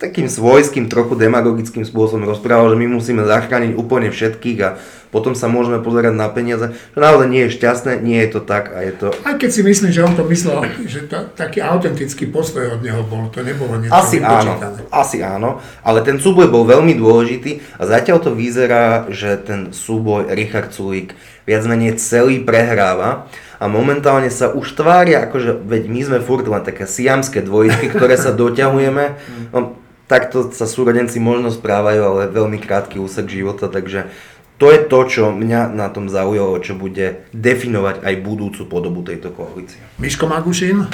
takým 0.00 0.32
svojským, 0.32 0.88
trochu 0.88 1.12
demagogickým 1.12 1.84
spôsobom 1.84 2.24
rozprával, 2.24 2.72
že 2.72 2.80
my 2.80 2.86
musíme 2.88 3.22
zachrániť 3.28 3.76
úplne 3.76 4.08
všetkých 4.08 4.58
a 4.64 4.80
potom 5.12 5.36
sa 5.36 5.50
môžeme 5.50 5.82
pozerať 5.82 6.16
na 6.16 6.30
peniaze, 6.32 6.72
čo 6.72 6.98
naozaj 7.02 7.28
nie 7.28 7.44
je 7.44 7.54
šťastné, 7.60 8.00
nie 8.00 8.16
je 8.24 8.28
to 8.32 8.40
tak 8.40 8.72
a 8.72 8.80
je 8.80 8.94
to... 8.96 9.06
Aj 9.26 9.36
keď 9.36 9.50
si 9.52 9.60
myslím, 9.60 9.90
že 9.92 10.00
on 10.06 10.16
to 10.16 10.24
myslel, 10.24 10.64
že 10.88 11.04
to, 11.04 11.28
taký 11.36 11.60
autentický 11.60 12.30
postoj 12.32 12.78
od 12.78 12.80
neho 12.80 13.04
bol, 13.04 13.28
to 13.28 13.44
nebolo 13.44 13.76
niečo 13.76 13.92
Asi 13.92 14.22
áno, 14.24 14.56
asi 14.88 15.20
áno, 15.20 15.60
ale 15.84 16.00
ten 16.00 16.16
súboj 16.16 16.48
bol 16.48 16.64
veľmi 16.64 16.96
dôležitý 16.96 17.60
a 17.76 17.84
zatiaľ 17.84 18.24
to 18.24 18.32
vyzerá, 18.32 19.10
že 19.12 19.36
ten 19.36 19.74
súboj 19.74 20.32
Richard 20.32 20.72
Sulík 20.72 21.12
viac 21.44 21.66
menej 21.68 22.00
celý 22.00 22.40
prehráva 22.40 23.28
a 23.60 23.68
momentálne 23.68 24.32
sa 24.32 24.48
už 24.48 24.78
tvária, 24.78 25.28
akože 25.28 25.60
veď 25.60 25.82
my 25.90 26.00
sme 26.06 26.18
furt 26.24 26.48
len 26.48 26.64
také 26.64 26.88
siamské 26.88 27.44
dvojky, 27.44 27.92
ktoré 27.92 28.16
sa 28.16 28.32
doťahujeme. 28.40 29.04
No, 29.52 29.76
takto 30.10 30.50
sa 30.50 30.66
súrodenci 30.66 31.22
možno 31.22 31.54
správajú, 31.54 32.00
ale 32.02 32.34
veľmi 32.34 32.58
krátky 32.58 32.98
úsek 32.98 33.30
života, 33.30 33.70
takže 33.70 34.10
to 34.58 34.68
je 34.68 34.82
to, 34.82 34.98
čo 35.08 35.22
mňa 35.30 35.72
na 35.72 35.88
tom 35.88 36.10
zaujalo, 36.10 36.58
čo 36.60 36.74
bude 36.74 37.24
definovať 37.32 38.02
aj 38.02 38.14
budúcu 38.20 38.66
podobu 38.66 39.00
tejto 39.06 39.30
koalície. 39.30 39.80
Miško 40.02 40.26
Magušin? 40.26 40.84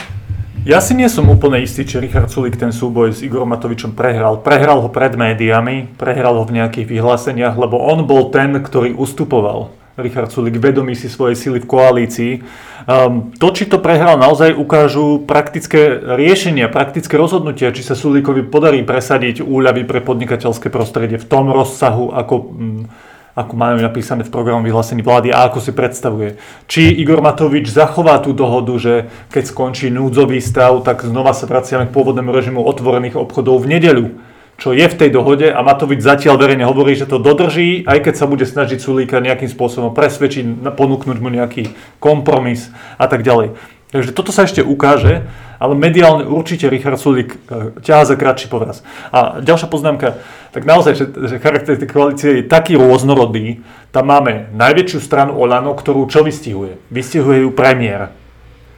Ja 0.67 0.83
si 0.83 0.99
nie 0.99 1.07
som 1.07 1.31
úplne 1.31 1.63
istý, 1.63 1.87
či 1.87 2.03
Richard 2.03 2.27
Sulik 2.27 2.59
ten 2.59 2.75
súboj 2.75 3.15
s 3.15 3.23
Igorom 3.23 3.51
Matovičom 3.55 3.95
prehral. 3.95 4.43
Prehral 4.43 4.83
ho 4.83 4.91
pred 4.91 5.15
médiami, 5.15 5.95
prehral 5.95 6.39
ho 6.39 6.45
v 6.47 6.59
nejakých 6.59 6.91
vyhláseniach, 6.91 7.55
lebo 7.55 7.79
on 7.79 8.03
bol 8.03 8.35
ten, 8.35 8.51
ktorý 8.59 8.95
ustupoval. 8.99 9.71
Richard 9.97 10.29
Sulik 10.29 10.61
vedomí 10.61 10.93
si 10.93 11.09
svojej 11.09 11.37
sily 11.37 11.59
v 11.65 11.69
koalícii. 11.69 12.33
Um, 12.85 13.33
to, 13.33 13.49
či 13.51 13.65
to 13.65 13.81
prehral, 13.81 14.21
naozaj 14.21 14.53
ukážu 14.53 15.25
praktické 15.25 15.97
riešenia, 16.21 16.69
praktické 16.69 17.17
rozhodnutia, 17.17 17.73
či 17.73 17.81
sa 17.81 17.97
Sulíkovi 17.97 18.45
podarí 18.45 18.85
presadiť 18.85 19.41
úľavy 19.41 19.89
pre 19.89 20.05
podnikateľské 20.05 20.69
prostredie 20.69 21.17
v 21.17 21.27
tom 21.27 21.49
rozsahu, 21.49 22.13
ako, 22.13 22.35
um, 22.37 22.85
ako 23.33 23.53
majú 23.57 23.81
napísané 23.81 24.21
v 24.21 24.33
programu 24.33 24.69
vyhlásení 24.69 25.01
vlády 25.01 25.33
a 25.33 25.49
ako 25.49 25.65
si 25.65 25.73
predstavuje. 25.73 26.37
Či 26.69 26.93
Igor 27.01 27.25
Matovič 27.25 27.73
zachová 27.73 28.21
tú 28.21 28.37
dohodu, 28.37 28.77
že 28.77 29.09
keď 29.33 29.45
skončí 29.49 29.89
núdzový 29.89 30.45
stav, 30.45 30.85
tak 30.85 31.09
znova 31.09 31.33
sa 31.33 31.49
vraciame 31.49 31.89
k 31.89 31.95
pôvodnému 31.97 32.29
režimu 32.37 32.61
otvorených 32.61 33.17
obchodov 33.17 33.65
v 33.65 33.81
nedeľu 33.81 34.07
čo 34.57 34.73
je 34.73 34.89
v 34.89 34.99
tej 34.99 35.11
dohode 35.13 35.53
a 35.53 35.61
Matovič 35.61 36.01
zatiaľ 36.01 36.41
verejne 36.41 36.65
hovorí, 36.65 36.97
že 36.97 37.05
to 37.05 37.21
dodrží, 37.21 37.85
aj 37.85 38.09
keď 38.09 38.15
sa 38.17 38.27
bude 38.27 38.49
snažiť 38.49 38.81
Sulíka 38.81 39.21
nejakým 39.21 39.53
spôsobom 39.53 39.93
presvedčiť, 39.93 40.65
ponúknuť 40.65 41.19
mu 41.21 41.29
nejaký 41.29 41.77
kompromis 42.01 42.73
a 42.97 43.05
tak 43.05 43.21
ďalej. 43.21 43.53
Takže 43.97 44.11
toto 44.13 44.35
sa 44.35 44.45
ešte 44.45 44.67
ukáže, 44.67 45.25
ale 45.57 45.73
mediálne 45.79 46.29
určite 46.29 46.69
Richard 46.69 47.01
Sulík 47.01 47.33
e, 47.33 47.81
ťahá 47.81 48.05
za 48.05 48.19
kratší 48.19 48.51
povraz. 48.53 48.85
A 49.09 49.41
ďalšia 49.41 49.73
poznámka, 49.73 50.21
tak 50.53 50.69
naozaj, 50.69 50.93
že, 50.99 51.05
že 51.17 51.41
charakter 51.41 51.81
tej 51.81 51.89
koalície 51.89 52.31
je 52.43 52.51
taký 52.51 52.77
rôznorodý, 52.77 53.65
tam 53.95 54.13
máme 54.13 54.53
najväčšiu 54.53 55.01
stranu 55.01 55.33
Olano, 55.39 55.73
ktorú 55.73 56.05
čo 56.13 56.21
vystihuje? 56.27 56.77
Vystihuje 56.93 57.49
ju 57.49 57.51
premiér. 57.57 58.13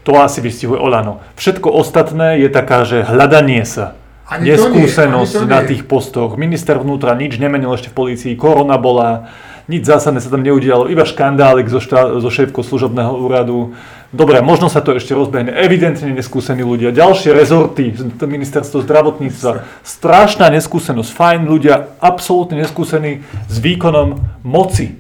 To 0.07 0.23
asi 0.23 0.39
vystihuje 0.39 0.79
Olano. 0.79 1.19
Všetko 1.35 1.67
ostatné 1.67 2.39
je 2.39 2.49
taká, 2.53 2.87
že 2.87 3.03
hľadanie 3.03 3.67
sa 3.67 3.98
ani 4.29 4.53
neskúsenosť 4.53 5.37
ani 5.41 5.49
na 5.49 5.61
tých 5.65 5.89
postoch. 5.89 6.37
Minister 6.37 6.77
vnútra 6.77 7.17
nič 7.17 7.41
nemenil 7.41 7.73
ešte 7.73 7.89
v 7.89 7.97
polícii, 7.97 8.37
korona 8.37 8.77
bola, 8.77 9.33
nič 9.73 9.89
zásadné 9.89 10.21
sa 10.21 10.29
tam 10.29 10.45
neudialo, 10.45 10.93
iba 10.93 11.09
škandálik 11.09 11.73
zo, 11.73 11.81
štá, 11.81 12.21
zo 12.21 12.29
šéfkou 12.29 12.61
služobného 12.61 13.13
úradu. 13.25 13.73
Dobre, 14.13 14.41
možno 14.41 14.73
sa 14.73 14.81
to 14.81 14.97
ešte 14.97 15.13
rozbehne. 15.13 15.53
Evidentne 15.53 16.13
neskúsení 16.13 16.65
ľudia. 16.65 16.93
Ďalšie 16.93 17.33
rezorty, 17.33 17.93
ministerstvo 18.21 18.81
zdravotníctva. 18.85 19.85
Strašná 19.85 20.49
neskúsenosť. 20.49 21.13
Fajn 21.13 21.41
ľudia, 21.45 21.97
absolútne 22.01 22.57
neskúsení 22.61 23.21
s 23.49 23.57
výkonom 23.61 24.17
moci. 24.45 24.97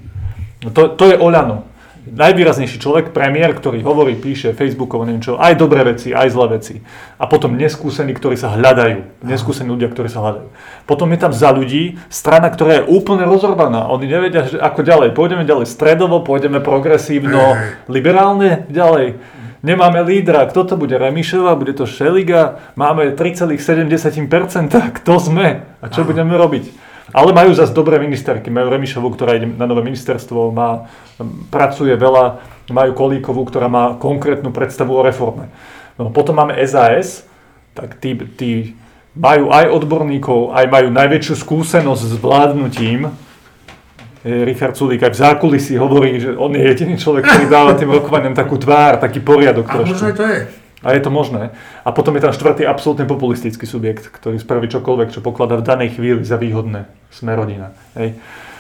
To, 0.60 0.92
to 0.92 1.04
je 1.08 1.16
Oľano 1.16 1.67
najvýraznejší 2.12 2.80
človek, 2.80 3.16
premiér, 3.16 3.52
ktorý 3.56 3.84
hovorí, 3.84 4.16
píše 4.16 4.56
Facebookovo, 4.56 5.04
neviem 5.04 5.24
čo, 5.24 5.36
aj 5.36 5.54
dobré 5.58 5.84
veci, 5.84 6.16
aj 6.16 6.28
zlé 6.32 6.46
veci. 6.58 6.74
A 7.20 7.28
potom 7.28 7.54
neskúsení, 7.54 8.16
ktorí 8.16 8.36
sa 8.38 8.54
hľadajú. 8.54 9.24
Neskúsení 9.24 9.68
ľudia, 9.68 9.92
ktorí 9.92 10.08
sa 10.08 10.24
hľadajú. 10.24 10.48
Potom 10.88 11.08
je 11.12 11.18
tam 11.20 11.32
za 11.34 11.50
ľudí 11.52 12.00
strana, 12.08 12.48
ktorá 12.48 12.80
je 12.80 12.88
úplne 12.88 13.28
rozorvaná. 13.28 13.88
Oni 13.92 14.08
nevedia, 14.08 14.48
ako 14.48 14.80
ďalej. 14.80 15.12
Pôjdeme 15.12 15.44
ďalej 15.44 15.66
stredovo, 15.68 16.24
pôjdeme 16.24 16.64
progresívno, 16.64 17.58
liberálne 17.86 18.64
ďalej. 18.72 19.20
Nemáme 19.58 20.06
lídra, 20.06 20.46
kto 20.46 20.64
to 20.64 20.74
bude? 20.78 20.94
Remišová, 20.94 21.58
bude 21.58 21.74
to 21.74 21.82
Šeliga, 21.82 22.62
máme 22.78 23.18
3,7%, 23.18 23.58
kto 25.02 25.12
sme 25.18 25.66
a 25.82 25.86
čo 25.90 26.06
budeme 26.06 26.38
robiť? 26.38 26.87
Ale 27.08 27.32
majú 27.32 27.56
zase 27.56 27.72
dobré 27.72 27.96
ministerky. 27.96 28.52
Majú 28.52 28.68
Remišovu, 28.68 29.08
ktorá 29.16 29.40
ide 29.40 29.48
na 29.48 29.64
nové 29.64 29.80
ministerstvo, 29.80 30.52
má, 30.52 30.92
pracuje 31.48 31.96
veľa, 31.96 32.40
majú 32.68 32.92
Kolíkovú, 32.92 33.48
ktorá 33.48 33.68
má 33.72 33.96
konkrétnu 33.96 34.52
predstavu 34.52 34.92
o 34.92 35.00
reforme. 35.00 35.48
No, 35.96 36.12
potom 36.12 36.36
máme 36.36 36.54
SAS, 36.68 37.24
tak 37.72 37.96
tí, 37.96 38.12
tí 38.36 38.50
majú 39.16 39.50
aj 39.50 39.72
odborníkov, 39.72 40.52
aj 40.52 40.66
majú 40.68 40.88
najväčšiu 40.92 41.34
skúsenosť 41.34 42.02
s 42.04 42.14
vládnutím. 42.20 43.08
Richard 44.28 44.76
Sulík 44.76 45.00
aj 45.00 45.14
v 45.14 45.20
zákulisí 45.24 45.74
hovorí, 45.80 46.20
že 46.20 46.36
on 46.36 46.52
je 46.52 46.60
jediný 46.60 46.98
človek, 47.00 47.24
ktorý 47.24 47.46
dáva 47.48 47.72
tým 47.78 47.88
rokovaniam 47.88 48.34
takú 48.36 48.60
tvár, 48.60 49.00
taký 49.00 49.24
poriadok 49.24 49.64
A 49.64 49.72
trošku. 49.80 49.94
možno 49.94 50.12
to 50.12 50.24
je. 50.26 50.38
A 50.86 50.94
je 50.94 51.02
to 51.02 51.10
možné. 51.10 51.50
A 51.82 51.90
potom 51.90 52.14
je 52.14 52.22
tam 52.22 52.30
štvrtý 52.30 52.62
absolútne 52.62 53.02
populistický 53.02 53.66
subjekt, 53.66 54.14
ktorý 54.14 54.38
spraví 54.38 54.70
čokoľvek, 54.70 55.10
čo 55.10 55.24
pokladá 55.24 55.58
v 55.58 55.66
danej 55.66 55.98
chvíli 55.98 56.22
za 56.22 56.38
výhodné. 56.38 56.86
Sme 57.10 57.34
rodina. 57.34 57.74
Hej. 57.98 58.14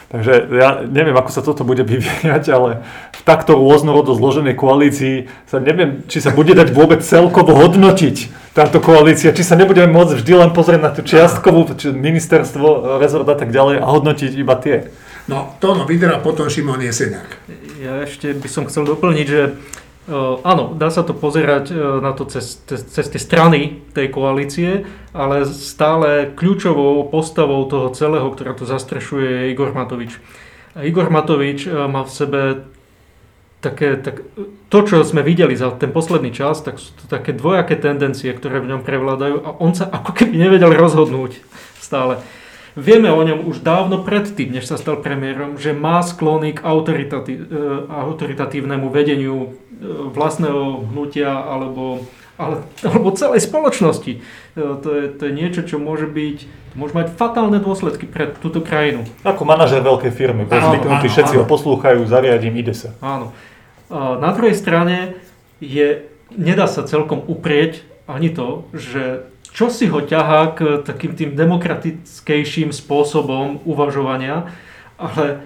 Takže 0.08 0.48
ja 0.56 0.88
neviem, 0.88 1.12
ako 1.12 1.30
sa 1.30 1.44
toto 1.44 1.68
bude 1.68 1.84
vyvíjať, 1.92 2.44
ale 2.50 2.82
v 3.12 3.20
takto 3.22 3.54
rôznorodo 3.54 4.16
zloženej 4.16 4.56
koalícii 4.56 5.28
sa 5.46 5.60
neviem, 5.60 6.02
či 6.08 6.18
sa 6.18 6.32
bude 6.32 6.56
dať 6.56 6.72
vôbec 6.72 7.04
celkovo 7.04 7.54
hodnotiť 7.54 8.50
táto 8.56 8.82
koalícia, 8.82 9.36
či 9.36 9.46
sa 9.46 9.54
nebudeme 9.54 9.92
môcť 9.92 10.18
vždy 10.18 10.32
len 10.34 10.50
pozrieť 10.50 10.80
na 10.82 10.90
tú 10.90 11.06
čiastkovú 11.06 11.70
či 11.78 11.94
ministerstvo, 11.94 12.98
rezort 12.98 13.28
a 13.28 13.36
tak 13.38 13.54
ďalej 13.54 13.78
a 13.78 13.86
hodnotiť 13.86 14.32
iba 14.34 14.58
tie. 14.58 14.90
No, 15.28 15.54
to 15.60 15.76
no 15.76 15.84
vydra 15.84 16.24
potom 16.24 16.48
Šimon 16.48 16.80
Jeseniak. 16.80 17.36
Ja 17.78 18.00
ešte 18.02 18.32
by 18.32 18.48
som 18.48 18.64
chcel 18.64 18.88
doplniť, 18.88 19.26
že 19.28 19.60
Áno, 20.40 20.72
dá 20.72 20.88
sa 20.88 21.04
to 21.04 21.12
pozerať 21.12 21.68
na 22.00 22.16
to 22.16 22.24
cez, 22.24 22.64
cez, 22.64 22.80
cez 22.80 23.06
tie 23.12 23.20
strany 23.20 23.84
tej 23.92 24.08
koalície, 24.08 24.88
ale 25.12 25.44
stále 25.44 26.32
kľúčovou 26.32 27.12
postavou 27.12 27.60
toho 27.68 27.92
celého, 27.92 28.24
ktorá 28.32 28.56
to 28.56 28.64
zastrešuje, 28.64 29.28
je 29.28 29.44
Igor 29.52 29.76
Matovič. 29.76 30.16
A 30.72 30.88
Igor 30.88 31.12
Matovič 31.12 31.68
má 31.68 32.08
v 32.08 32.12
sebe 32.12 32.40
také, 33.60 33.98
tak, 33.98 34.22
to, 34.70 34.78
čo 34.86 35.02
sme 35.02 35.20
videli 35.20 35.58
za 35.58 35.74
ten 35.74 35.90
posledný 35.90 36.30
čas, 36.30 36.62
tak 36.62 36.78
sú 36.78 36.94
to 36.94 37.04
také 37.10 37.34
dvojaké 37.34 37.76
tendencie, 37.76 38.30
ktoré 38.30 38.62
v 38.62 38.70
ňom 38.72 38.86
prevládajú 38.86 39.44
a 39.44 39.50
on 39.58 39.74
sa 39.74 39.90
ako 39.90 40.14
keby 40.14 40.38
nevedel 40.38 40.72
rozhodnúť 40.72 41.42
stále. 41.82 42.22
Vieme 42.78 43.10
o 43.10 43.18
ňom 43.18 43.50
už 43.50 43.66
dávno 43.66 44.06
predtým, 44.06 44.54
než 44.54 44.70
sa 44.70 44.78
stal 44.78 45.02
premiérom, 45.02 45.58
že 45.58 45.74
má 45.74 45.98
sklony 46.06 46.54
k 46.54 46.62
autoritatí- 46.62 47.50
autoritatívnemu 47.90 48.86
vedeniu 48.86 49.58
E, 49.78 50.10
vlastného 50.10 50.90
hnutia 50.90 51.30
alebo, 51.30 52.02
ale, 52.34 52.66
alebo 52.82 53.14
celej 53.14 53.46
spoločnosti. 53.46 54.18
E, 54.18 54.20
to 54.58 54.88
je, 54.90 55.04
to 55.14 55.22
je 55.30 55.32
niečo, 55.32 55.62
čo 55.62 55.78
môže 55.78 56.10
byť, 56.10 56.38
môže 56.74 56.98
mať 56.98 57.14
fatálne 57.14 57.62
dôsledky 57.62 58.10
pre 58.10 58.34
túto 58.42 58.58
krajinu. 58.58 59.06
Ako 59.22 59.46
manažer 59.46 59.78
veľkej 59.86 60.10
firmy, 60.10 60.50
bol 60.50 60.58
zvyknutý, 60.58 61.06
všetci 61.06 61.34
áno. 61.38 61.40
ho 61.42 61.44
poslúchajú, 61.46 62.02
zariadím, 62.10 62.58
ide 62.58 62.74
sa. 62.74 62.90
Áno. 62.98 63.30
Na 63.88 64.34
druhej 64.34 64.58
strane 64.58 65.16
je, 65.62 66.04
nedá 66.34 66.68
sa 66.68 66.84
celkom 66.84 67.22
uprieť 67.24 67.86
ani 68.10 68.34
to, 68.34 68.68
že 68.74 69.24
čo 69.58 69.74
si 69.74 69.90
ho 69.90 69.98
ťahá 69.98 70.54
k 70.54 70.86
takým 70.86 71.18
tým 71.18 71.34
demokratickejším 71.34 72.70
spôsobom 72.70 73.66
uvažovania, 73.66 74.54
ale 74.94 75.42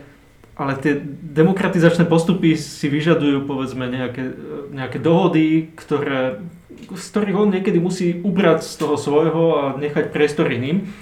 ale 0.52 0.76
tie 0.76 1.00
demokratizačné 1.32 2.04
postupy 2.04 2.60
si 2.60 2.86
vyžadujú 2.92 3.48
povedzme 3.48 3.88
nejaké, 3.88 4.36
nejaké 4.68 5.00
dohody, 5.00 5.72
ktoré, 5.72 6.44
z 6.92 7.06
ktorých 7.08 7.40
on 7.40 7.48
niekedy 7.48 7.80
musí 7.80 8.20
ubrať 8.20 8.60
z 8.60 8.74
toho 8.76 9.00
svojho 9.00 9.44
a 9.56 9.64
nechať 9.80 10.12
priestor 10.12 10.52
iným, 10.52 10.92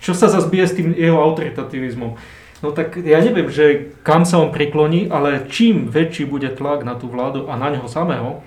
čo 0.00 0.16
sa 0.16 0.32
zase 0.32 0.48
s 0.48 0.72
tým 0.72 0.96
jeho 0.96 1.20
autoritativizmom. 1.20 2.16
No 2.64 2.68
tak 2.72 2.96
ja 2.96 3.20
neviem, 3.20 3.52
že 3.52 3.92
kam 4.00 4.24
sa 4.24 4.40
on 4.40 4.48
prikloní, 4.48 5.12
ale 5.12 5.44
čím 5.52 5.92
väčší 5.92 6.24
bude 6.24 6.48
tlak 6.48 6.80
na 6.88 6.96
tú 6.96 7.12
vládu 7.12 7.52
a 7.52 7.60
na 7.60 7.68
neho 7.68 7.84
samého, 7.84 8.40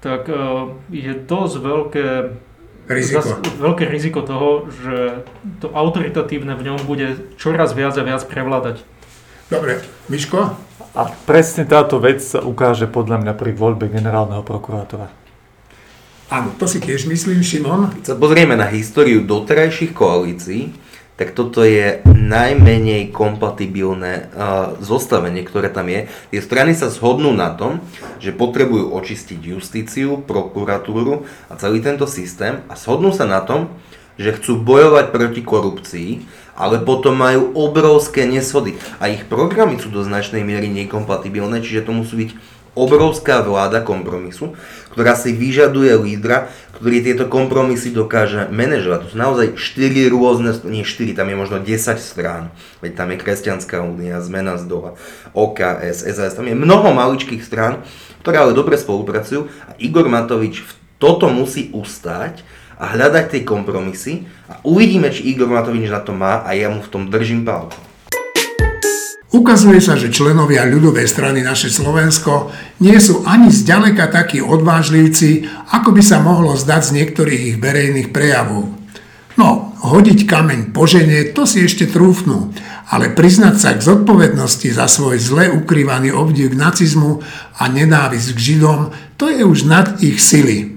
tak 0.00 0.32
uh, 0.32 0.80
je 0.88 1.12
dosť 1.12 1.54
veľké 1.60 2.06
riziko. 2.90 3.22
Zas, 3.22 3.38
veľké 3.62 3.86
riziko 3.86 4.20
toho, 4.26 4.66
že 4.68 5.22
to 5.62 5.70
autoritatívne 5.70 6.58
v 6.58 6.66
ňom 6.66 6.78
bude 6.84 7.30
čoraz 7.38 7.72
viac 7.72 7.94
a 7.94 8.02
viac 8.02 8.26
prevládať. 8.26 8.82
Dobre, 9.50 9.82
Miško? 10.10 10.58
A 10.94 11.02
presne 11.26 11.66
táto 11.66 12.02
vec 12.02 12.18
sa 12.18 12.42
ukáže 12.42 12.90
podľa 12.90 13.22
mňa 13.22 13.32
pri 13.38 13.54
voľbe 13.54 13.86
generálneho 13.86 14.42
prokurátora. 14.42 15.10
Áno, 16.30 16.54
to 16.54 16.70
si 16.70 16.78
tiež 16.78 17.10
myslím, 17.10 17.42
Šimon. 17.42 17.90
Keď 17.98 18.04
sa 18.06 18.14
pozrieme 18.14 18.54
na 18.54 18.70
históriu 18.70 19.26
doterajších 19.26 19.90
koalícií, 19.90 20.70
tak 21.20 21.36
toto 21.36 21.60
je 21.60 22.00
najmenej 22.08 23.12
kompatibilné 23.12 24.32
uh, 24.32 24.80
zostavenie, 24.80 25.44
ktoré 25.44 25.68
tam 25.68 25.92
je. 25.92 26.08
Tie 26.32 26.40
strany 26.40 26.72
sa 26.72 26.88
zhodnú 26.88 27.36
na 27.36 27.52
tom, 27.52 27.84
že 28.24 28.32
potrebujú 28.32 28.88
očistiť 28.96 29.36
justíciu, 29.36 30.24
prokuratúru 30.24 31.28
a 31.52 31.60
celý 31.60 31.84
tento 31.84 32.08
systém 32.08 32.64
a 32.72 32.74
zhodnú 32.80 33.12
sa 33.12 33.28
na 33.28 33.44
tom, 33.44 33.68
že 34.16 34.32
chcú 34.32 34.64
bojovať 34.64 35.12
proti 35.12 35.44
korupcii, 35.44 36.10
ale 36.56 36.80
potom 36.80 37.20
majú 37.20 37.52
obrovské 37.52 38.24
neshody. 38.24 38.80
A 38.96 39.12
ich 39.12 39.28
programy 39.28 39.76
sú 39.76 39.92
do 39.92 40.00
značnej 40.00 40.40
miery 40.40 40.72
nekompatibilné, 40.72 41.60
čiže 41.60 41.84
to 41.84 41.92
musí 41.92 42.16
byť 42.16 42.30
obrovská 42.78 43.42
vláda 43.42 43.82
kompromisu, 43.82 44.54
ktorá 44.94 45.18
si 45.18 45.34
vyžaduje 45.34 45.90
lídra, 45.98 46.50
ktorý 46.78 47.02
tieto 47.02 47.26
kompromisy 47.26 47.90
dokáže 47.90 48.48
manažovať. 48.48 48.98
To 49.04 49.10
sú 49.12 49.16
naozaj 49.18 49.46
4 49.58 50.10
rôzne, 50.14 50.50
nie 50.66 50.86
4, 50.86 51.18
tam 51.18 51.28
je 51.28 51.36
možno 51.36 51.56
10 51.60 51.98
strán. 51.98 52.54
Veď 52.78 52.92
tam 52.94 53.10
je 53.10 53.20
Kresťanská 53.20 53.82
únia, 53.82 54.22
Zmena 54.22 54.56
z 54.56 54.64
dola, 54.70 54.94
OKS, 55.34 56.06
SAS, 56.06 56.38
tam 56.38 56.46
je 56.46 56.54
mnoho 56.54 56.94
maličkých 56.94 57.42
strán, 57.42 57.82
ktoré 58.22 58.40
ale 58.40 58.56
dobre 58.56 58.78
spolupracujú 58.78 59.50
a 59.66 59.70
Igor 59.82 60.06
Matovič 60.06 60.62
toto 61.00 61.32
musí 61.32 61.72
ustať 61.72 62.44
a 62.80 62.96
hľadať 62.96 63.24
tie 63.32 63.42
kompromisy 63.44 64.24
a 64.48 64.60
uvidíme, 64.64 65.12
či 65.12 65.32
Igor 65.32 65.48
Matovič 65.48 65.88
na 65.88 66.00
to 66.00 66.16
má 66.16 66.44
a 66.44 66.56
ja 66.56 66.72
mu 66.72 66.80
v 66.80 66.92
tom 66.92 67.12
držím 67.12 67.44
palco. 67.44 67.89
Ukazuje 69.30 69.78
sa, 69.78 69.94
že 69.94 70.10
členovia 70.10 70.66
ľudovej 70.66 71.06
strany 71.06 71.46
naše 71.46 71.70
Slovensko 71.70 72.50
nie 72.82 72.98
sú 72.98 73.22
ani 73.22 73.46
zďaleka 73.46 74.10
takí 74.10 74.42
odvážlivci, 74.42 75.46
ako 75.70 75.94
by 75.94 76.02
sa 76.02 76.18
mohlo 76.18 76.58
zdať 76.58 76.82
z 76.82 76.94
niektorých 76.98 77.42
ich 77.54 77.56
verejných 77.62 78.10
prejavov. 78.10 78.74
No, 79.38 79.70
hodiť 79.86 80.26
kameň 80.26 80.74
po 80.74 80.90
žene, 80.90 81.30
to 81.30 81.46
si 81.46 81.62
ešte 81.62 81.86
trúfnú, 81.86 82.50
ale 82.90 83.14
priznať 83.14 83.54
sa 83.54 83.70
k 83.78 83.86
zodpovednosti 83.86 84.66
za 84.74 84.90
svoj 84.90 85.22
zle 85.22 85.46
ukrývaný 85.46 86.10
obdiv 86.10 86.50
k 86.50 86.58
nacizmu 86.58 87.22
a 87.54 87.70
nenávisť 87.70 88.34
k 88.34 88.38
Židom, 88.50 88.90
to 89.14 89.30
je 89.30 89.46
už 89.46 89.70
nad 89.70 90.02
ich 90.02 90.18
sily. 90.18 90.74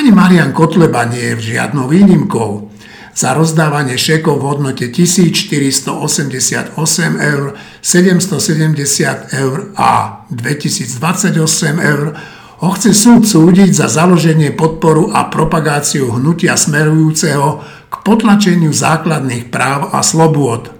Ani 0.00 0.08
Marian 0.08 0.56
Kotleba 0.56 1.04
nie 1.04 1.36
je 1.36 1.52
žiadnou 1.52 1.92
výnimkou. 1.92 2.71
Za 3.12 3.36
rozdávanie 3.36 4.00
šekov 4.00 4.40
v 4.40 4.44
hodnote 4.48 4.88
1488 4.88 6.72
eur, 7.20 7.52
770 7.84 9.36
eur 9.36 9.56
a 9.76 10.24
2028 10.32 11.76
eur 11.76 12.16
ho 12.62 12.70
chce 12.72 12.96
súd 12.96 13.28
súdiť 13.28 13.74
za 13.74 13.92
založenie 13.92 14.56
podporu 14.56 15.12
a 15.12 15.28
propagáciu 15.28 16.08
hnutia 16.16 16.56
smerujúceho 16.56 17.60
k 17.92 17.94
potlačeniu 18.00 18.72
základných 18.72 19.52
práv 19.52 19.92
a 19.92 20.00
slobôd. 20.00 20.72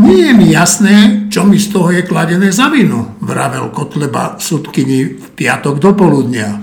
Nie 0.00 0.32
je 0.32 0.34
mi 0.34 0.48
jasné, 0.50 1.28
čo 1.28 1.44
mi 1.44 1.60
z 1.60 1.68
toho 1.70 1.92
je 1.92 2.02
kladené 2.02 2.48
za 2.50 2.72
vinu, 2.72 3.20
vravel 3.20 3.68
Kotleba 3.70 4.40
sudkyni 4.40 5.20
v 5.20 5.26
piatok 5.36 5.76
do 5.76 5.92
poludnia. 5.92 6.56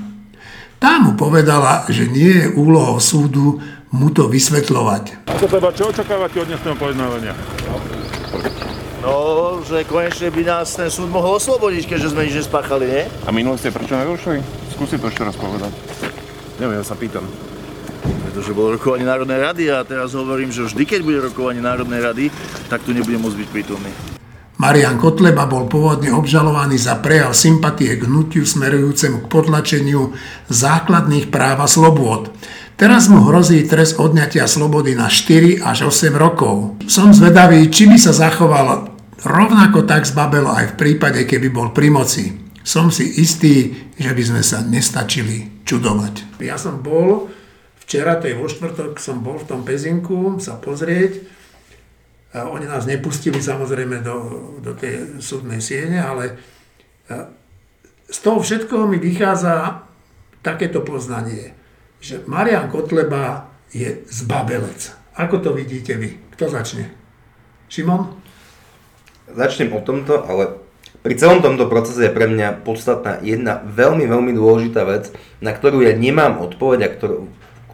Tá 0.82 0.98
mu 0.98 1.14
povedala, 1.14 1.86
že 1.86 2.10
nie 2.10 2.42
je 2.42 2.54
úlohou 2.58 2.98
súdu 2.98 3.62
mu 3.92 4.12
to 4.12 4.28
vysvetľovať. 4.28 5.28
Ako 5.32 5.46
treba, 5.48 5.72
čo 5.72 5.92
očakávate 5.92 6.44
od 6.44 6.48
dnesného 6.52 6.76
pojednávania? 6.76 7.34
No, 9.00 9.62
že 9.64 9.88
konečne 9.88 10.28
by 10.34 10.44
nás 10.44 10.76
ten 10.76 10.92
súd 10.92 11.08
mohol 11.08 11.40
oslobodiť, 11.40 11.96
keďže 11.96 12.12
sme 12.12 12.28
nič 12.28 12.44
nespáchali, 12.44 12.86
nie? 12.90 13.04
A 13.24 13.30
minule 13.32 13.56
ste 13.56 13.72
prečo 13.72 13.96
nedošli? 13.96 14.44
Skúsi 14.76 15.00
to 15.00 15.08
ešte 15.08 15.24
raz 15.24 15.38
povedať. 15.40 15.72
Neviem, 16.60 16.82
ja 16.82 16.86
sa 16.86 16.98
pýtam. 16.98 17.24
Pretože 18.28 18.52
bolo 18.52 18.76
rokovanie 18.76 19.08
Národnej 19.08 19.40
rady 19.40 19.72
a 19.72 19.86
teraz 19.88 20.12
hovorím, 20.18 20.52
že 20.52 20.68
vždy, 20.68 20.84
keď 20.84 21.02
bude 21.06 21.20
rokovanie 21.24 21.64
Národnej 21.64 22.02
rady, 22.04 22.26
tak 22.68 22.84
tu 22.84 22.92
nebudem 22.92 23.22
môcť 23.22 23.38
byť 23.40 23.50
prítomný. 23.54 23.92
Marian 24.58 24.98
Kotleba 24.98 25.46
bol 25.46 25.70
pôvodne 25.70 26.10
obžalovaný 26.10 26.82
za 26.82 26.98
prejav 26.98 27.38
sympatie 27.38 27.94
k 27.94 28.10
hnutiu 28.10 28.42
smerujúcemu 28.42 29.24
k 29.24 29.30
potlačeniu 29.30 30.18
základných 30.50 31.30
práv 31.30 31.62
a 31.62 31.70
slobôd. 31.70 32.34
Teraz 32.78 33.10
mu 33.10 33.26
hrozí 33.26 33.66
trest 33.66 33.98
odňatia 33.98 34.46
slobody 34.46 34.94
na 34.94 35.10
4 35.10 35.66
až 35.66 35.90
8 35.90 36.14
rokov. 36.14 36.78
Som 36.86 37.10
zvedavý, 37.10 37.66
či 37.74 37.90
by 37.90 37.98
sa 37.98 38.14
zachoval 38.14 38.94
rovnako 39.26 39.90
tak 39.90 40.06
zbabelo 40.06 40.54
aj 40.54 40.78
v 40.78 40.78
prípade, 40.78 41.26
keby 41.26 41.50
bol 41.50 41.74
pri 41.74 41.90
moci. 41.90 42.38
Som 42.62 42.94
si 42.94 43.18
istý, 43.18 43.74
že 43.98 44.14
by 44.14 44.22
sme 44.22 44.42
sa 44.46 44.62
nestačili 44.62 45.66
čudovať. 45.66 46.38
Ja 46.38 46.62
som 46.62 46.86
bol, 46.86 47.34
včera, 47.82 48.22
to 48.22 48.30
vo 48.38 48.46
štvrtok, 48.46 49.02
som 49.02 49.26
bol 49.26 49.42
v 49.42 49.50
tom 49.50 49.66
Pezinku 49.66 50.38
sa 50.38 50.62
pozrieť. 50.62 51.18
A 52.38 52.46
oni 52.46 52.70
nás 52.70 52.86
nepustili 52.86 53.42
samozrejme 53.42 54.06
do, 54.06 54.18
do 54.62 54.78
tej 54.78 55.18
súdnej 55.18 55.66
siene, 55.66 55.98
ale 55.98 56.38
z 58.06 58.18
toho 58.22 58.38
všetkoho 58.38 58.86
mi 58.86 59.02
vychádza 59.02 59.82
takéto 60.46 60.86
poznanie 60.86 61.57
že 62.02 62.24
Marian 62.30 62.70
Kotleba 62.70 63.50
je 63.74 64.06
zbabelec. 64.08 64.94
Ako 65.18 65.42
to 65.42 65.54
vidíte 65.54 65.98
vy? 65.98 66.22
Kto 66.38 66.50
začne? 66.54 66.94
Šimon? 67.68 68.14
Začnem 69.28 69.74
o 69.76 69.82
tomto, 69.82 70.24
ale 70.24 70.62
pri 71.04 71.14
celom 71.18 71.44
tomto 71.44 71.68
procese 71.68 72.08
je 72.08 72.16
pre 72.16 72.30
mňa 72.30 72.68
podstatná 72.68 73.20
jedna 73.22 73.60
veľmi, 73.66 74.08
veľmi 74.08 74.32
dôležitá 74.36 74.88
vec, 74.88 75.12
na 75.44 75.52
ktorú 75.52 75.84
ja 75.84 75.96
nemám 75.96 76.40
odpoveď 76.42 76.80
a 76.86 76.94
ktorú, 76.94 77.18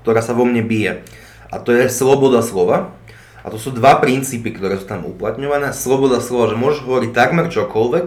ktorá 0.02 0.22
sa 0.24 0.34
vo 0.34 0.48
mne 0.48 0.66
bije. 0.66 1.06
A 1.54 1.62
to 1.62 1.76
je 1.76 1.86
sloboda 1.90 2.42
slova. 2.42 2.96
A 3.44 3.52
to 3.52 3.60
sú 3.60 3.76
dva 3.76 4.00
princípy, 4.00 4.56
ktoré 4.56 4.80
sú 4.80 4.88
tam 4.88 5.04
uplatňované. 5.04 5.76
Sloboda 5.76 6.24
slova, 6.24 6.48
že 6.48 6.56
môžeš 6.56 6.88
hovoriť 6.88 7.12
takmer 7.12 7.52
čokoľvek, 7.52 8.06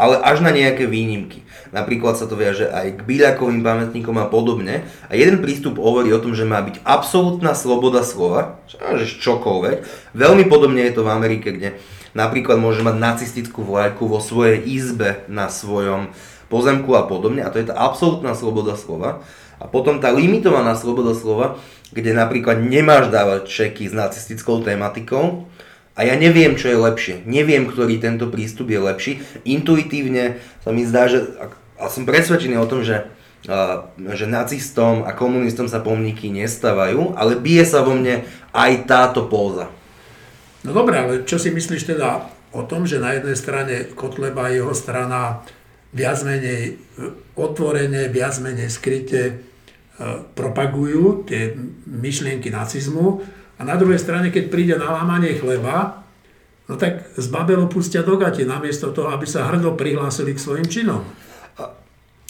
ale 0.00 0.16
až 0.24 0.40
na 0.40 0.48
nejaké 0.48 0.88
výnimky. 0.88 1.44
Napríklad 1.76 2.16
sa 2.16 2.24
to 2.24 2.40
viaže 2.40 2.64
aj 2.72 2.96
k 2.96 3.00
Bíľakovým 3.04 3.60
pamätníkom 3.60 4.16
a 4.16 4.26
podobne. 4.32 4.88
A 5.06 5.12
jeden 5.12 5.44
prístup 5.44 5.76
hovorí 5.76 6.08
o 6.10 6.18
tom, 6.18 6.32
že 6.32 6.48
má 6.48 6.64
byť 6.64 6.80
absolútna 6.82 7.52
sloboda 7.52 8.00
slova, 8.00 8.64
že 8.72 9.06
čokoľvek. 9.20 9.76
Veľmi 10.16 10.48
podobne 10.48 10.88
je 10.88 10.96
to 10.96 11.04
v 11.04 11.12
Amerike, 11.12 11.52
kde 11.52 11.76
napríklad 12.16 12.56
môže 12.56 12.80
mať 12.80 12.96
nacistickú 12.96 13.62
vlajku 13.62 14.08
vo 14.08 14.18
svojej 14.24 14.64
izbe 14.64 15.22
na 15.28 15.52
svojom 15.52 16.10
pozemku 16.48 16.96
a 16.96 17.04
podobne. 17.04 17.44
A 17.44 17.52
to 17.52 17.60
je 17.60 17.68
tá 17.68 17.76
absolútna 17.76 18.32
sloboda 18.32 18.74
slova. 18.74 19.22
A 19.60 19.68
potom 19.68 20.00
tá 20.00 20.08
limitovaná 20.08 20.72
sloboda 20.74 21.12
slova, 21.12 21.60
kde 21.92 22.16
napríklad 22.16 22.64
nemáš 22.64 23.12
dávať 23.12 23.46
čeky 23.46 23.86
s 23.86 23.94
nacistickou 23.94 24.64
tematikou, 24.64 25.46
a 26.00 26.08
ja 26.08 26.16
neviem, 26.16 26.56
čo 26.56 26.72
je 26.72 26.80
lepšie. 26.80 27.28
Neviem, 27.28 27.68
ktorý 27.68 28.00
tento 28.00 28.32
prístup 28.32 28.72
je 28.72 28.80
lepší. 28.80 29.12
Intuitívne 29.44 30.40
sa 30.64 30.72
mi 30.72 30.88
zdá, 30.88 31.12
že 31.12 31.28
a 31.76 31.92
som 31.92 32.08
presvedčený 32.08 32.56
o 32.56 32.64
tom, 32.64 32.80
že, 32.80 33.04
že 34.16 34.24
nacistom 34.24 35.04
a 35.04 35.12
komunistom 35.12 35.68
sa 35.68 35.84
pomníky 35.84 36.32
nestávajú, 36.32 37.20
ale 37.20 37.36
bije 37.36 37.68
sa 37.68 37.84
vo 37.84 37.92
mne 37.92 38.24
aj 38.56 38.88
táto 38.88 39.28
póza. 39.28 39.68
No 40.64 40.72
dobré, 40.72 41.04
ale 41.04 41.14
čo 41.28 41.36
si 41.36 41.52
myslíš 41.52 41.84
teda 41.92 42.32
o 42.56 42.64
tom, 42.64 42.88
že 42.88 42.96
na 42.96 43.16
jednej 43.16 43.36
strane 43.36 43.74
Kotleba 43.92 44.48
a 44.48 44.52
jeho 44.56 44.72
strana 44.72 45.44
viac 45.92 46.20
menej 46.24 46.62
e, 46.64 47.02
otvorene, 47.36 48.08
viac 48.08 48.40
menej 48.40 48.72
skryte 48.72 49.22
e, 49.28 49.34
propagujú 50.36 51.28
tie 51.28 51.56
myšlienky 51.88 52.48
nacizmu 52.48 53.24
a 53.60 53.62
na 53.62 53.76
druhej 53.76 54.00
strane, 54.00 54.32
keď 54.32 54.48
príde 54.48 54.74
na 54.80 54.88
lámanie 54.88 55.36
chleba, 55.36 56.00
no 56.64 56.80
tak 56.80 57.12
z 57.12 57.26
Babelu 57.28 57.68
pustia 57.68 58.00
do 58.00 58.16
gati, 58.16 58.48
namiesto 58.48 58.88
toho, 58.88 59.12
aby 59.12 59.28
sa 59.28 59.52
hrdo 59.52 59.76
prihlásili 59.76 60.32
k 60.32 60.40
svojim 60.40 60.64
činom. 60.64 61.04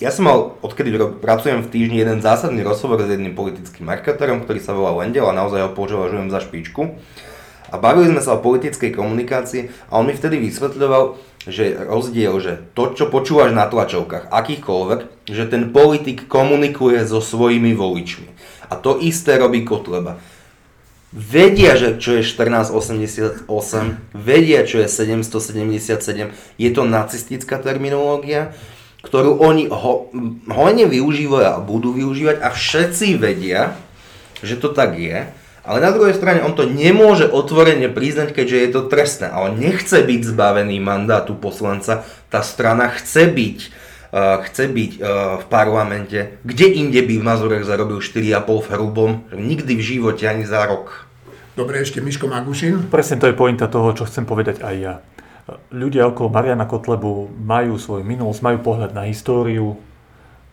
Ja 0.00 0.08
som 0.08 0.26
mal, 0.26 0.56
odkedy 0.64 0.96
pracujem 1.20 1.60
v 1.60 1.70
týždni, 1.70 2.00
jeden 2.00 2.24
zásadný 2.24 2.64
rozhovor 2.64 3.04
s 3.04 3.12
jedným 3.12 3.36
politickým 3.36 3.84
marketerom, 3.84 4.42
ktorý 4.42 4.56
sa 4.58 4.72
volá 4.72 4.96
Lendel 5.04 5.28
a 5.28 5.36
naozaj 5.36 5.60
ho 5.60 5.76
považujem 5.76 6.32
za 6.32 6.40
špičku. 6.40 6.96
A 7.70 7.76
bavili 7.76 8.10
sme 8.10 8.24
sa 8.24 8.34
o 8.34 8.42
politickej 8.42 8.96
komunikácii 8.96 9.92
a 9.92 10.00
on 10.00 10.08
mi 10.08 10.16
vtedy 10.16 10.40
vysvetľoval, 10.40 11.20
že 11.46 11.84
rozdiel, 11.84 12.32
že 12.40 12.64
to, 12.72 12.96
čo 12.96 13.12
počúvaš 13.12 13.52
na 13.52 13.68
tlačovkách, 13.68 14.32
akýchkoľvek, 14.32 15.30
že 15.30 15.44
ten 15.46 15.68
politik 15.68 16.26
komunikuje 16.26 17.04
so 17.04 17.22
svojimi 17.22 17.76
voličmi. 17.76 18.26
A 18.72 18.80
to 18.80 18.98
isté 18.98 19.36
robí 19.36 19.68
Kotleba. 19.68 20.16
Vedia, 21.10 21.74
že 21.74 21.98
čo 21.98 22.14
je 22.14 22.22
1488, 22.22 23.50
vedia, 24.14 24.62
čo 24.62 24.78
je 24.78 24.86
777, 24.86 26.30
je 26.54 26.70
to 26.70 26.82
nacistická 26.86 27.58
terminológia, 27.58 28.54
ktorú 29.02 29.42
oni 29.42 29.66
ho, 29.66 30.06
hojne 30.46 30.86
využívajú 30.86 31.46
a 31.50 31.58
budú 31.58 31.98
využívať 31.98 32.36
a 32.38 32.54
všetci 32.54 33.18
vedia, 33.18 33.74
že 34.38 34.54
to 34.54 34.70
tak 34.70 35.02
je, 35.02 35.26
ale 35.66 35.78
na 35.82 35.90
druhej 35.90 36.14
strane 36.14 36.46
on 36.46 36.54
to 36.54 36.70
nemôže 36.70 37.26
otvorene 37.26 37.90
priznať, 37.90 38.30
keďže 38.30 38.56
je 38.62 38.68
to 38.70 38.80
trestné. 38.86 39.28
A 39.28 39.50
on 39.50 39.58
nechce 39.58 39.92
byť 39.92 40.20
zbavený 40.24 40.78
mandátu 40.78 41.34
poslanca, 41.34 42.06
tá 42.30 42.40
strana 42.40 42.86
chce 42.86 43.28
byť, 43.28 43.58
chce 44.18 44.66
byť 44.66 44.92
uh, 44.98 45.06
v 45.38 45.44
parlamente. 45.46 46.42
Kde 46.42 46.66
inde 46.66 46.98
by 46.98 47.14
v 47.18 47.26
Mazurech 47.26 47.62
zarobil 47.62 48.02
4,5 48.02 48.42
v 48.42 48.68
hrubom? 48.74 49.10
Nikdy 49.30 49.72
v 49.78 49.82
živote, 49.82 50.26
ani 50.26 50.42
za 50.42 50.66
rok. 50.66 51.06
Dobre, 51.54 51.82
ešte 51.82 52.02
Miško 52.02 52.26
Magušin. 52.26 52.90
Presne 52.90 53.22
to 53.22 53.30
je 53.30 53.38
pointa 53.38 53.70
toho, 53.70 53.94
čo 53.94 54.06
chcem 54.06 54.26
povedať 54.26 54.66
aj 54.66 54.76
ja 54.78 54.94
ľudia 55.70 56.06
okolo 56.10 56.30
Mariana 56.30 56.66
Kotlebu 56.68 57.30
majú 57.42 57.74
svoj 57.80 58.06
minulosť, 58.06 58.40
majú 58.44 58.58
pohľad 58.62 58.92
na 58.94 59.08
históriu, 59.10 59.78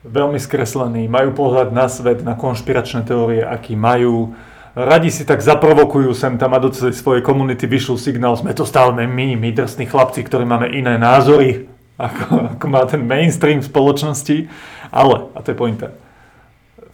veľmi 0.08 0.40
skreslený, 0.40 1.06
majú 1.12 1.36
pohľad 1.36 1.70
na 1.76 1.86
svet, 1.92 2.24
na 2.24 2.34
konšpiračné 2.34 3.06
teórie, 3.06 3.44
aký 3.44 3.76
majú. 3.76 4.34
Radi 4.78 5.10
si 5.10 5.26
tak 5.26 5.42
zaprovokujú 5.42 6.14
sem 6.14 6.38
tam 6.38 6.54
a 6.54 6.62
do 6.62 6.70
svojej 6.70 7.26
komunity 7.26 7.66
vyšľú 7.66 7.98
signál, 7.98 8.38
sme 8.38 8.54
to 8.54 8.62
stále 8.62 8.94
my, 8.94 9.08
my 9.10 9.50
drsní 9.50 9.90
chlapci, 9.90 10.22
ktorí 10.22 10.46
máme 10.46 10.70
iné 10.70 11.02
názory, 11.02 11.66
ako, 11.98 12.58
ako 12.58 12.66
má 12.70 12.86
ten 12.86 13.04
mainstream 13.04 13.60
spoločnosti. 13.60 14.48
Ale, 14.94 15.28
a 15.34 15.40
to 15.44 15.52
je 15.52 15.58
pointa, 15.58 15.88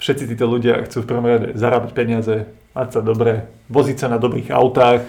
všetci 0.01 0.33
títo 0.33 0.49
ľudia 0.49 0.81
chcú 0.87 1.03
v 1.03 1.09
prvom 1.11 1.27
rade 1.27 1.53
zarábať 1.53 1.91
peniaze, 1.93 2.35
mať 2.73 2.89
sa 2.89 3.01
dobre, 3.05 3.47
voziť 3.69 3.97
sa 3.99 4.07
na 4.09 4.17
dobrých 4.17 4.49
autách, 4.49 5.03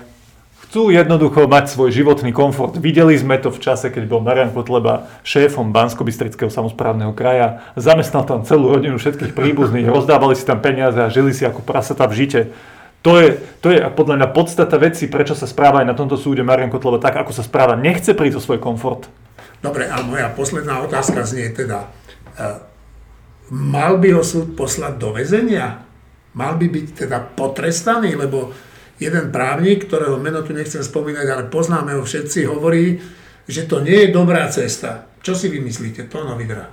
Chcú 0.74 0.90
jednoducho 0.90 1.46
mať 1.46 1.70
svoj 1.70 1.94
životný 1.94 2.34
komfort. 2.34 2.74
Videli 2.82 3.14
sme 3.14 3.38
to 3.38 3.54
v 3.54 3.62
čase, 3.62 3.94
keď 3.94 4.10
bol 4.10 4.18
Marian 4.18 4.50
Kotleba 4.50 5.06
šéfom 5.22 5.70
bansko 5.70 6.02
samozprávneho 6.50 7.14
kraja. 7.14 7.62
Zamestnal 7.78 8.26
tam 8.26 8.42
celú 8.42 8.74
rodinu 8.74 8.98
všetkých 8.98 9.38
príbuzných, 9.38 9.86
rozdávali 9.86 10.34
si 10.34 10.42
tam 10.42 10.58
peniaze 10.58 10.98
a 10.98 11.12
žili 11.12 11.30
si 11.30 11.46
ako 11.46 11.62
prasata 11.62 12.10
v 12.10 12.18
žite. 12.18 12.40
To 13.06 13.20
je, 13.22 13.38
to 13.62 13.70
je 13.70 13.86
podľa 13.92 14.18
mňa 14.18 14.28
podstata 14.34 14.74
veci, 14.80 15.06
prečo 15.06 15.38
sa 15.38 15.46
správa 15.46 15.84
aj 15.84 15.92
na 15.92 15.94
tomto 15.94 16.18
súde 16.18 16.42
Marian 16.42 16.74
Kotleba 16.74 16.98
tak, 16.98 17.22
ako 17.22 17.30
sa 17.30 17.46
správa. 17.46 17.78
Nechce 17.78 18.10
prísť 18.10 18.40
o 18.40 18.44
svoj 18.48 18.58
komfort. 18.58 19.06
Dobre, 19.64 19.88
a 19.88 20.04
moja 20.04 20.28
posledná 20.28 20.84
otázka 20.84 21.24
znie 21.24 21.48
teda, 21.56 21.88
uh, 22.36 22.60
mal 23.48 23.96
by 23.96 24.12
ho 24.12 24.20
súd 24.20 24.52
poslať 24.52 25.00
do 25.00 25.16
väzenia? 25.16 25.88
Mal 26.36 26.60
by 26.60 26.66
byť 26.68 26.86
teda 27.08 27.32
potrestaný, 27.32 28.12
lebo 28.12 28.52
jeden 29.00 29.32
právnik, 29.32 29.88
ktorého 29.88 30.20
meno 30.20 30.44
tu 30.44 30.52
nechcem 30.52 30.84
spomínať, 30.84 31.26
ale 31.32 31.44
poznáme 31.48 31.96
ho 31.96 32.04
všetci, 32.04 32.44
hovorí, 32.44 33.00
že 33.48 33.64
to 33.64 33.80
nie 33.80 34.04
je 34.04 34.08
dobrá 34.12 34.44
cesta. 34.52 35.08
Čo 35.24 35.32
si 35.32 35.48
vymyslíte, 35.48 36.12
to 36.12 36.20
Vidra? 36.36 36.68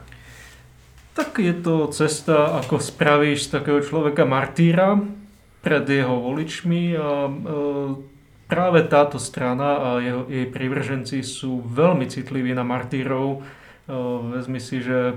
Tak 1.16 1.40
je 1.40 1.56
to 1.56 1.88
cesta, 1.92 2.60
ako 2.60 2.84
spravíš 2.84 3.48
z 3.48 3.60
takého 3.60 3.80
človeka 3.80 4.28
martýra 4.28 5.00
pred 5.64 5.84
jeho 5.88 6.20
voličmi 6.20 6.96
a 6.96 7.28
e, 7.28 7.32
práve 8.52 8.84
táto 8.84 9.16
strana 9.16 9.80
a 9.80 9.88
jeho, 10.04 10.28
jej 10.28 10.44
privrženci 10.52 11.24
sú 11.24 11.64
veľmi 11.64 12.04
citliví 12.12 12.52
na 12.52 12.68
martírov. 12.68 13.40
E, 13.40 13.96
vezmi 14.36 14.60
si, 14.60 14.84
že 14.84 15.16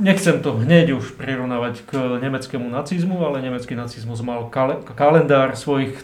nechcem 0.00 0.40
to 0.40 0.56
hneď 0.56 0.96
už 0.96 1.20
prirovnávať 1.20 1.84
k 1.84 1.92
nemeckému 2.24 2.64
nacizmu, 2.72 3.20
ale 3.20 3.44
nemecký 3.44 3.76
nacizmus 3.76 4.24
mal 4.24 4.48
kal- 4.48 4.80
kalendár 4.96 5.52
svojich 5.52 6.00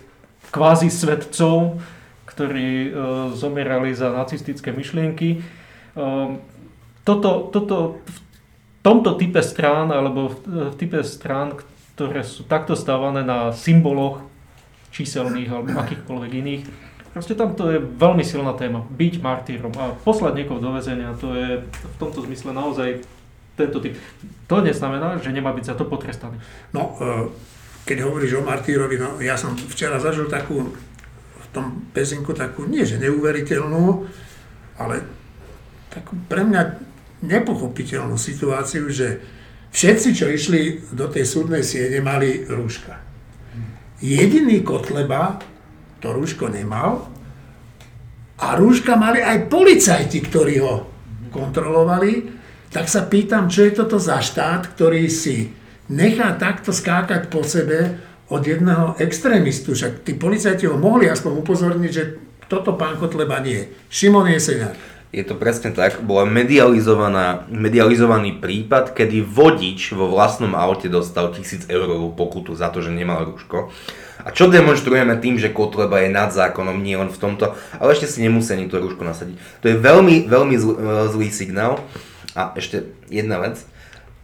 kvázi 0.52 0.92
svetcov, 0.92 1.80
ktorí 2.28 2.68
e, 2.68 2.90
zomierali 3.32 3.96
za 3.96 4.12
nacistické 4.12 4.76
myšlienky. 4.76 5.40
E, 5.40 6.04
toto, 7.08 7.48
toto, 7.48 8.04
v 8.04 8.18
tomto 8.84 9.16
type 9.16 9.40
strán, 9.40 9.88
alebo 9.88 10.36
v, 10.36 10.76
type 10.76 11.00
strán, 11.00 11.56
ktoré 11.96 12.20
sú 12.28 12.44
takto 12.44 12.76
stávané 12.76 13.24
na 13.24 13.56
symboloch 13.56 14.31
číselných 14.92 15.48
alebo 15.48 15.72
akýchkoľvek 15.80 16.32
iných, 16.32 16.64
Proste 17.12 17.36
tam 17.36 17.52
to 17.52 17.68
je 17.68 17.76
veľmi 17.76 18.24
silná 18.24 18.56
téma, 18.56 18.88
byť 18.88 19.14
martýrom 19.20 19.72
a 19.76 19.92
poslať 20.00 20.32
niekoho 20.32 20.64
do 20.64 20.72
väzenia, 20.72 21.12
to 21.20 21.36
je 21.36 21.60
v 21.60 21.96
tomto 22.00 22.24
zmysle 22.24 22.56
naozaj 22.56 23.04
tento 23.52 23.84
typ. 23.84 24.00
To 24.48 24.64
neznamená, 24.64 25.20
že 25.20 25.28
nemá 25.28 25.52
byť 25.52 25.64
za 25.68 25.74
to 25.76 25.84
potrestaný. 25.84 26.40
No, 26.72 26.96
e, 26.96 27.28
keď 27.84 28.08
hovoríš 28.08 28.40
o 28.40 28.48
martýrovi, 28.48 28.96
no 28.96 29.20
ja 29.20 29.36
som 29.36 29.52
včera 29.52 30.00
zažil 30.00 30.24
takú, 30.32 30.72
v 31.36 31.46
tom 31.52 31.84
pezinku 31.92 32.32
takú, 32.32 32.64
nie 32.64 32.88
že 32.88 32.96
neuveriteľnú, 32.96 34.08
ale 34.80 35.04
takú 35.92 36.16
pre 36.32 36.48
mňa 36.48 36.80
nepochopiteľnú 37.28 38.16
situáciu, 38.16 38.88
že 38.88 39.20
všetci, 39.76 40.08
čo 40.16 40.32
išli 40.32 40.80
do 40.96 41.12
tej 41.12 41.28
súdnej 41.28 41.60
siene, 41.60 42.00
mali 42.00 42.48
rúška. 42.48 43.11
Jediný 44.02 44.66
Kotleba 44.66 45.38
to 46.02 46.10
rúško 46.10 46.50
nemal 46.50 47.06
a 48.42 48.58
rúška 48.58 48.98
mali 48.98 49.22
aj 49.22 49.46
policajti, 49.46 50.18
ktorí 50.18 50.58
ho 50.58 50.90
kontrolovali, 51.30 52.26
tak 52.74 52.90
sa 52.90 53.06
pýtam, 53.06 53.46
čo 53.46 53.62
je 53.62 53.78
toto 53.78 54.02
za 54.02 54.18
štát, 54.18 54.74
ktorý 54.74 55.06
si 55.06 55.54
nechá 55.86 56.34
takto 56.34 56.74
skákať 56.74 57.30
po 57.30 57.46
sebe 57.46 58.02
od 58.26 58.42
jedného 58.42 58.98
extrémistu. 58.98 59.78
Však 59.78 60.02
tí 60.02 60.18
policajti 60.18 60.66
ho 60.66 60.74
mohli 60.74 61.06
aspoň 61.06 61.32
upozorniť, 61.38 61.92
že 61.94 62.04
toto 62.50 62.74
pán 62.74 62.98
Kotleba 62.98 63.38
nie. 63.38 63.70
Šimon 63.88 64.26
Jeseňák. 64.28 64.91
Je 65.12 65.20
to 65.20 65.36
presne 65.36 65.76
tak, 65.76 66.00
bola 66.00 66.24
medializovaná, 66.24 67.44
medializovaný 67.52 68.40
prípad, 68.40 68.96
kedy 68.96 69.20
vodič 69.20 69.92
vo 69.92 70.08
vlastnom 70.08 70.56
aute 70.56 70.88
dostal 70.88 71.28
1000 71.28 71.68
eurovú 71.68 72.16
pokutu 72.16 72.56
za 72.56 72.72
to, 72.72 72.80
že 72.80 72.88
nemal 72.88 73.28
rúško. 73.28 73.68
A 74.24 74.32
čo 74.32 74.48
demonstrujeme 74.48 75.12
tým, 75.20 75.36
že 75.36 75.52
Kotleba 75.52 76.00
je 76.00 76.08
nad 76.08 76.32
zákonom, 76.32 76.80
nie 76.80 76.96
len 76.96 77.12
v 77.12 77.20
tomto, 77.20 77.52
ale 77.76 77.92
ešte 77.92 78.08
si 78.08 78.24
nemusí 78.24 78.56
ani 78.56 78.72
to 78.72 78.80
rúško 78.80 79.04
nasadiť. 79.04 79.36
To 79.60 79.66
je 79.68 79.76
veľmi, 79.76 80.32
veľmi 80.32 80.56
zl, 80.56 80.72
e, 80.72 80.80
zlý 81.12 81.28
signál. 81.28 81.84
A 82.32 82.56
ešte 82.56 82.88
jedna 83.12 83.36
vec. 83.44 83.60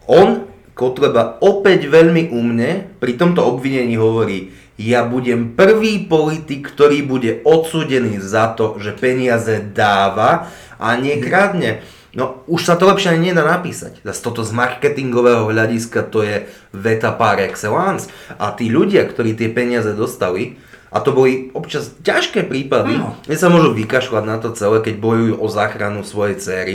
On, 0.09 0.49
Kotleba, 0.72 1.36
opäť 1.45 1.91
veľmi 1.91 2.32
umne 2.32 2.89
pri 2.97 3.20
tomto 3.20 3.45
obvinení 3.45 4.01
hovorí, 4.01 4.57
ja 4.79 5.03
budem 5.03 5.59
prvý 5.59 6.07
politik, 6.07 6.70
ktorý 6.70 7.03
bude 7.03 7.43
odsúdený 7.43 8.22
za 8.22 8.55
to, 8.55 8.79
že 8.79 8.95
peniaze 8.95 9.59
dáva 9.74 10.47
a 10.79 10.95
nekradne. 10.95 11.83
No 12.14 12.47
už 12.47 12.62
sa 12.62 12.79
to 12.79 12.87
lepšie 12.87 13.18
ani 13.18 13.35
nedá 13.35 13.43
napísať. 13.43 13.99
Zase 14.07 14.22
toto 14.22 14.47
z 14.47 14.55
marketingového 14.55 15.51
hľadiska 15.51 16.07
to 16.09 16.22
je 16.22 16.47
veta 16.70 17.11
par 17.11 17.43
excellence. 17.43 18.07
A 18.39 18.55
tí 18.55 18.70
ľudia, 18.70 19.03
ktorí 19.05 19.35
tie 19.35 19.51
peniaze 19.51 19.91
dostali, 19.99 20.57
a 20.89 21.05
to 21.05 21.12
boli 21.12 21.53
občas 21.53 21.93
ťažké 22.01 22.49
prípady, 22.49 22.97
kde 23.29 23.37
sa 23.37 23.53
môžu 23.53 23.76
vykašľať 23.76 24.24
na 24.24 24.41
to 24.41 24.57
celé, 24.57 24.81
keď 24.81 24.95
bojujú 24.97 25.35
o 25.37 25.47
záchranu 25.53 26.01
svojej 26.01 26.41
céry. 26.41 26.74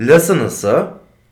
LSNS, 0.00 0.64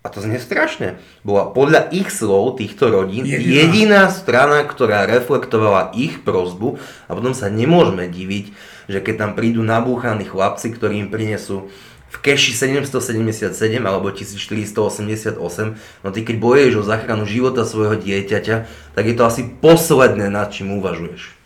a 0.09 0.11
to 0.11 0.25
znie 0.25 0.41
strašne, 0.41 0.97
bola 1.21 1.53
podľa 1.53 1.93
ich 1.93 2.09
slov 2.09 2.57
týchto 2.57 2.89
rodín 2.89 3.29
Jediná. 3.29 3.45
jediná 3.45 4.03
strana, 4.09 4.65
ktorá 4.65 5.05
reflektovala 5.05 5.93
ich 5.93 6.25
prozbu 6.25 6.81
a 7.05 7.11
potom 7.13 7.37
sa 7.37 7.53
nemôžeme 7.53 8.09
diviť, 8.09 8.57
že 8.89 9.05
keď 9.05 9.15
tam 9.21 9.31
prídu 9.37 9.61
nabúchaní 9.61 10.25
chlapci, 10.25 10.73
ktorí 10.73 11.05
im 11.05 11.13
prinesú 11.13 11.69
v 12.09 12.17
keši 12.25 12.57
777 12.57 13.53
alebo 13.85 14.09
1488, 14.09 15.37
no 15.77 16.09
ty 16.09 16.25
keď 16.25 16.37
bojuješ 16.41 16.75
o 16.81 16.89
záchranu 16.89 17.29
života 17.29 17.69
svojho 17.69 18.01
dieťaťa, 18.01 18.57
tak 18.97 19.05
je 19.05 19.13
to 19.13 19.29
asi 19.29 19.45
posledné, 19.45 20.33
nad 20.33 20.49
čím 20.49 20.81
uvažuješ. 20.81 21.37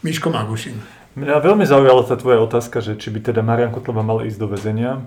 Miško 0.00 0.32
Magušin. 0.32 0.80
Mňa 1.12 1.44
veľmi 1.44 1.68
zaujala 1.68 2.08
tá 2.08 2.16
tvoja 2.16 2.40
otázka, 2.40 2.80
že 2.80 2.96
či 2.96 3.12
by 3.12 3.20
teda 3.20 3.44
Marian 3.44 3.68
Kotleba 3.68 4.00
mal 4.00 4.24
ísť 4.24 4.38
do 4.40 4.48
väzenia. 4.48 5.04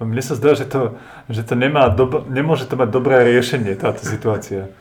Mne 0.00 0.22
sa 0.24 0.34
zdá, 0.38 0.56
že 0.56 0.64
to, 0.64 0.96
že 1.28 1.42
to 1.44 1.54
nemá 1.58 1.92
dob- 1.92 2.24
nemôže 2.30 2.64
to 2.64 2.78
mať 2.78 2.88
dobré 2.88 3.22
riešenie, 3.26 3.76
táto 3.76 4.02
situácia. 4.06 4.72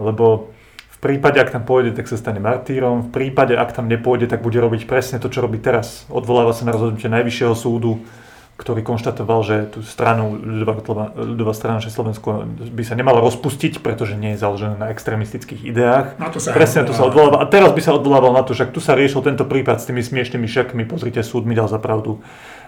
Lebo 0.00 0.54
v 0.88 0.98
prípade, 0.98 1.36
ak 1.36 1.52
tam 1.52 1.62
pôjde, 1.68 1.92
tak 1.94 2.08
sa 2.08 2.16
stane 2.16 2.40
martýrom. 2.40 3.06
V 3.06 3.10
prípade, 3.12 3.52
ak 3.52 3.76
tam 3.76 3.86
nepôjde, 3.86 4.26
tak 4.26 4.40
bude 4.40 4.56
robiť 4.56 4.88
presne 4.88 5.20
to, 5.20 5.28
čo 5.28 5.44
robí 5.44 5.60
teraz. 5.60 6.08
Odvoláva 6.08 6.56
sa 6.56 6.64
na 6.64 6.72
rozhodnutie 6.72 7.12
Najvyššieho 7.12 7.54
súdu, 7.54 8.00
ktorý 8.54 8.86
konštatoval, 8.86 9.40
že 9.42 9.56
tú 9.66 9.82
stranu, 9.82 10.38
ľudová, 10.38 11.10
ľudová 11.18 11.50
strana, 11.58 11.82
že 11.82 11.90
Slovensko 11.90 12.46
by 12.70 12.82
sa 12.86 12.94
nemalo 12.94 13.18
rozpustiť, 13.26 13.82
pretože 13.82 14.14
nie 14.14 14.38
je 14.38 14.42
založené 14.46 14.78
na 14.78 14.94
extrémistických 14.94 15.66
ideách. 15.66 16.14
Na 16.22 16.30
to 16.30 16.38
sa 16.38 16.54
Presne 16.54 16.86
to 16.86 16.94
sa 16.94 17.02
odvoláva. 17.02 17.42
A 17.42 17.50
teraz 17.50 17.74
by 17.74 17.82
sa 17.82 17.98
odvolával 17.98 18.30
na 18.30 18.46
to, 18.46 18.54
že 18.54 18.70
tu 18.70 18.78
sa 18.78 18.94
riešil 18.94 19.26
tento 19.26 19.42
prípad 19.42 19.82
s 19.82 19.90
tými 19.90 20.06
smiešnými 20.06 20.46
šekmi, 20.46 20.86
pozrite, 20.86 21.18
súd 21.26 21.50
mi 21.50 21.58
dal 21.58 21.66
za 21.66 21.82
pravdu. 21.82 22.22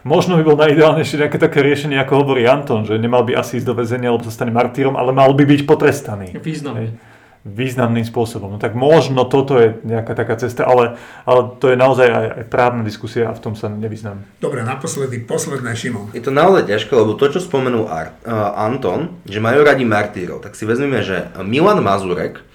Možno 0.07 0.39
by 0.39 0.47
bol 0.47 0.55
najideálnejšie 0.55 1.27
nejaké 1.27 1.39
také 1.43 1.67
riešenie, 1.67 1.99
ako 1.99 2.23
hovorí 2.23 2.47
Anton, 2.47 2.87
že 2.87 2.95
nemal 2.95 3.27
by 3.27 3.35
asi 3.35 3.59
ísť 3.59 3.67
do 3.67 3.75
väzenia, 3.75 4.15
lebo 4.15 4.23
sa 4.23 4.31
stane 4.31 4.55
martýrom, 4.55 4.95
ale 4.95 5.11
mal 5.11 5.35
by 5.35 5.43
byť 5.43 5.61
potrestaný. 5.67 6.31
Významne. 6.39 6.79
Hej. 6.79 6.91
Významným 7.47 8.07
spôsobom. 8.07 8.55
No 8.55 8.59
tak 8.63 8.79
možno 8.79 9.27
toto 9.27 9.59
je 9.59 9.79
nejaká 9.83 10.15
taká 10.15 10.39
cesta, 10.39 10.63
ale, 10.67 10.99
ale 11.27 11.59
to 11.59 11.71
je 11.71 11.79
naozaj 11.79 12.07
aj, 12.07 12.27
aj 12.39 12.45
právna 12.51 12.83
diskusia 12.87 13.31
a 13.31 13.35
v 13.35 13.43
tom 13.43 13.55
sa 13.59 13.67
nevyznám. 13.67 14.23
Dobre, 14.39 14.63
naposledy, 14.63 15.27
posledné 15.27 15.75
Šimon. 15.75 16.11
Je 16.15 16.23
to 16.23 16.35
naozaj 16.35 16.71
ťažké, 16.71 16.91
lebo 16.95 17.19
to, 17.19 17.27
čo 17.27 17.43
spomenul 17.43 17.87
Ar- 17.91 18.15
uh, 18.27 18.63
Anton, 18.63 19.23
že 19.27 19.43
majú 19.43 19.63
radi 19.63 19.83
martírov, 19.87 20.43
tak 20.43 20.55
si 20.55 20.67
vezmeme, 20.67 21.03
že 21.03 21.35
Milan 21.43 21.83
Mazurek 21.83 22.47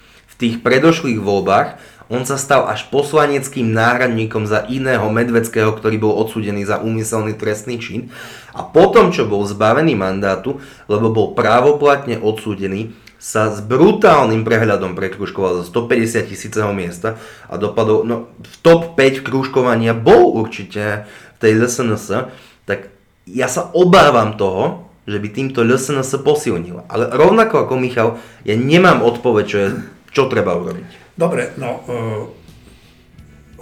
tých 0.42 0.58
predošlých 0.58 1.22
voľbách, 1.22 1.78
on 2.10 2.28
sa 2.28 2.36
stal 2.36 2.68
až 2.68 2.90
poslaneckým 2.92 3.72
náhradníkom 3.72 4.44
za 4.44 4.68
iného 4.68 5.06
Medveckého, 5.08 5.72
ktorý 5.72 5.96
bol 5.96 6.12
odsúdený 6.18 6.66
za 6.68 6.82
úmyselný 6.82 7.38
trestný 7.38 7.80
čin. 7.80 8.12
A 8.52 8.66
potom, 8.66 9.14
čo 9.14 9.24
bol 9.24 9.48
zbavený 9.48 9.96
mandátu, 9.96 10.60
lebo 10.92 11.08
bol 11.08 11.32
právoplatne 11.32 12.20
odsúdený, 12.20 12.92
sa 13.22 13.54
s 13.54 13.62
brutálnym 13.62 14.42
prehľadom 14.42 14.98
prekružkoval 14.98 15.62
zo 15.62 15.64
150 15.70 16.26
tisíceho 16.26 16.74
miesta 16.74 17.22
a 17.46 17.54
dopadol, 17.54 18.02
no 18.02 18.34
v 18.42 18.54
top 18.66 18.98
5 18.98 19.22
krúžkovania 19.22 19.94
bol 19.94 20.34
určite 20.34 21.06
v 21.06 21.38
tej 21.38 21.62
LSNS, 21.62 22.28
tak 22.66 22.90
ja 23.30 23.46
sa 23.46 23.70
obávam 23.72 24.34
toho, 24.34 24.90
že 25.06 25.22
by 25.22 25.28
týmto 25.30 25.62
LSNS 25.62 26.18
posilnila. 26.26 26.82
Ale 26.90 27.14
rovnako 27.14 27.62
ako 27.62 27.74
Michal, 27.78 28.18
ja 28.42 28.58
nemám 28.58 29.06
odpoveď, 29.06 29.44
čo, 29.46 29.56
je, 29.58 29.68
čo 30.12 30.28
treba 30.28 30.54
urobiť. 30.54 31.16
Dobre, 31.16 31.56
no, 31.56 31.70
uh, 31.88 32.22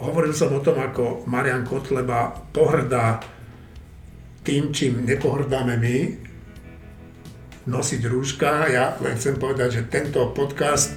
hovoril 0.03 0.35
som 0.35 0.51
o 0.51 0.61
tom, 0.61 0.83
ako 0.83 1.25
Marian 1.31 1.63
Kotleba 1.63 2.35
pohrdá 2.51 3.23
tým, 4.43 4.75
čím 4.75 5.07
nepohrdáme 5.07 5.79
my, 5.79 5.99
nosiť 7.71 8.03
rúška. 8.09 8.67
Ja 8.73 8.97
len 8.99 9.15
chcem 9.15 9.37
povedať, 9.37 9.81
že 9.81 9.83
tento 9.93 10.33
podcast 10.35 10.97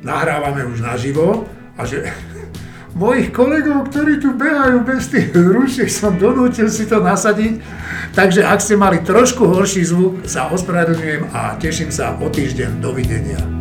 nahrávame 0.00 0.64
už 0.64 0.80
naživo 0.80 1.44
a 1.76 1.82
že 1.84 2.08
mojich 3.00 3.34
kolegov, 3.34 3.90
ktorí 3.92 4.22
tu 4.22 4.32
behajú 4.32 4.86
bez 4.86 5.10
tých 5.10 5.34
rúšiek, 5.34 5.90
som 5.90 6.16
donútil 6.16 6.70
si 6.70 6.86
to 6.86 7.02
nasadiť. 7.02 7.60
Takže 8.16 8.42
ak 8.42 8.58
ste 8.58 8.74
mali 8.74 9.02
trošku 9.04 9.46
horší 9.46 9.86
zvuk, 9.86 10.26
sa 10.26 10.50
ospravedlňujem 10.50 11.30
a 11.30 11.54
teším 11.58 11.90
sa 11.94 12.18
o 12.18 12.26
týždeň. 12.26 12.82
Dovidenia. 12.82 13.59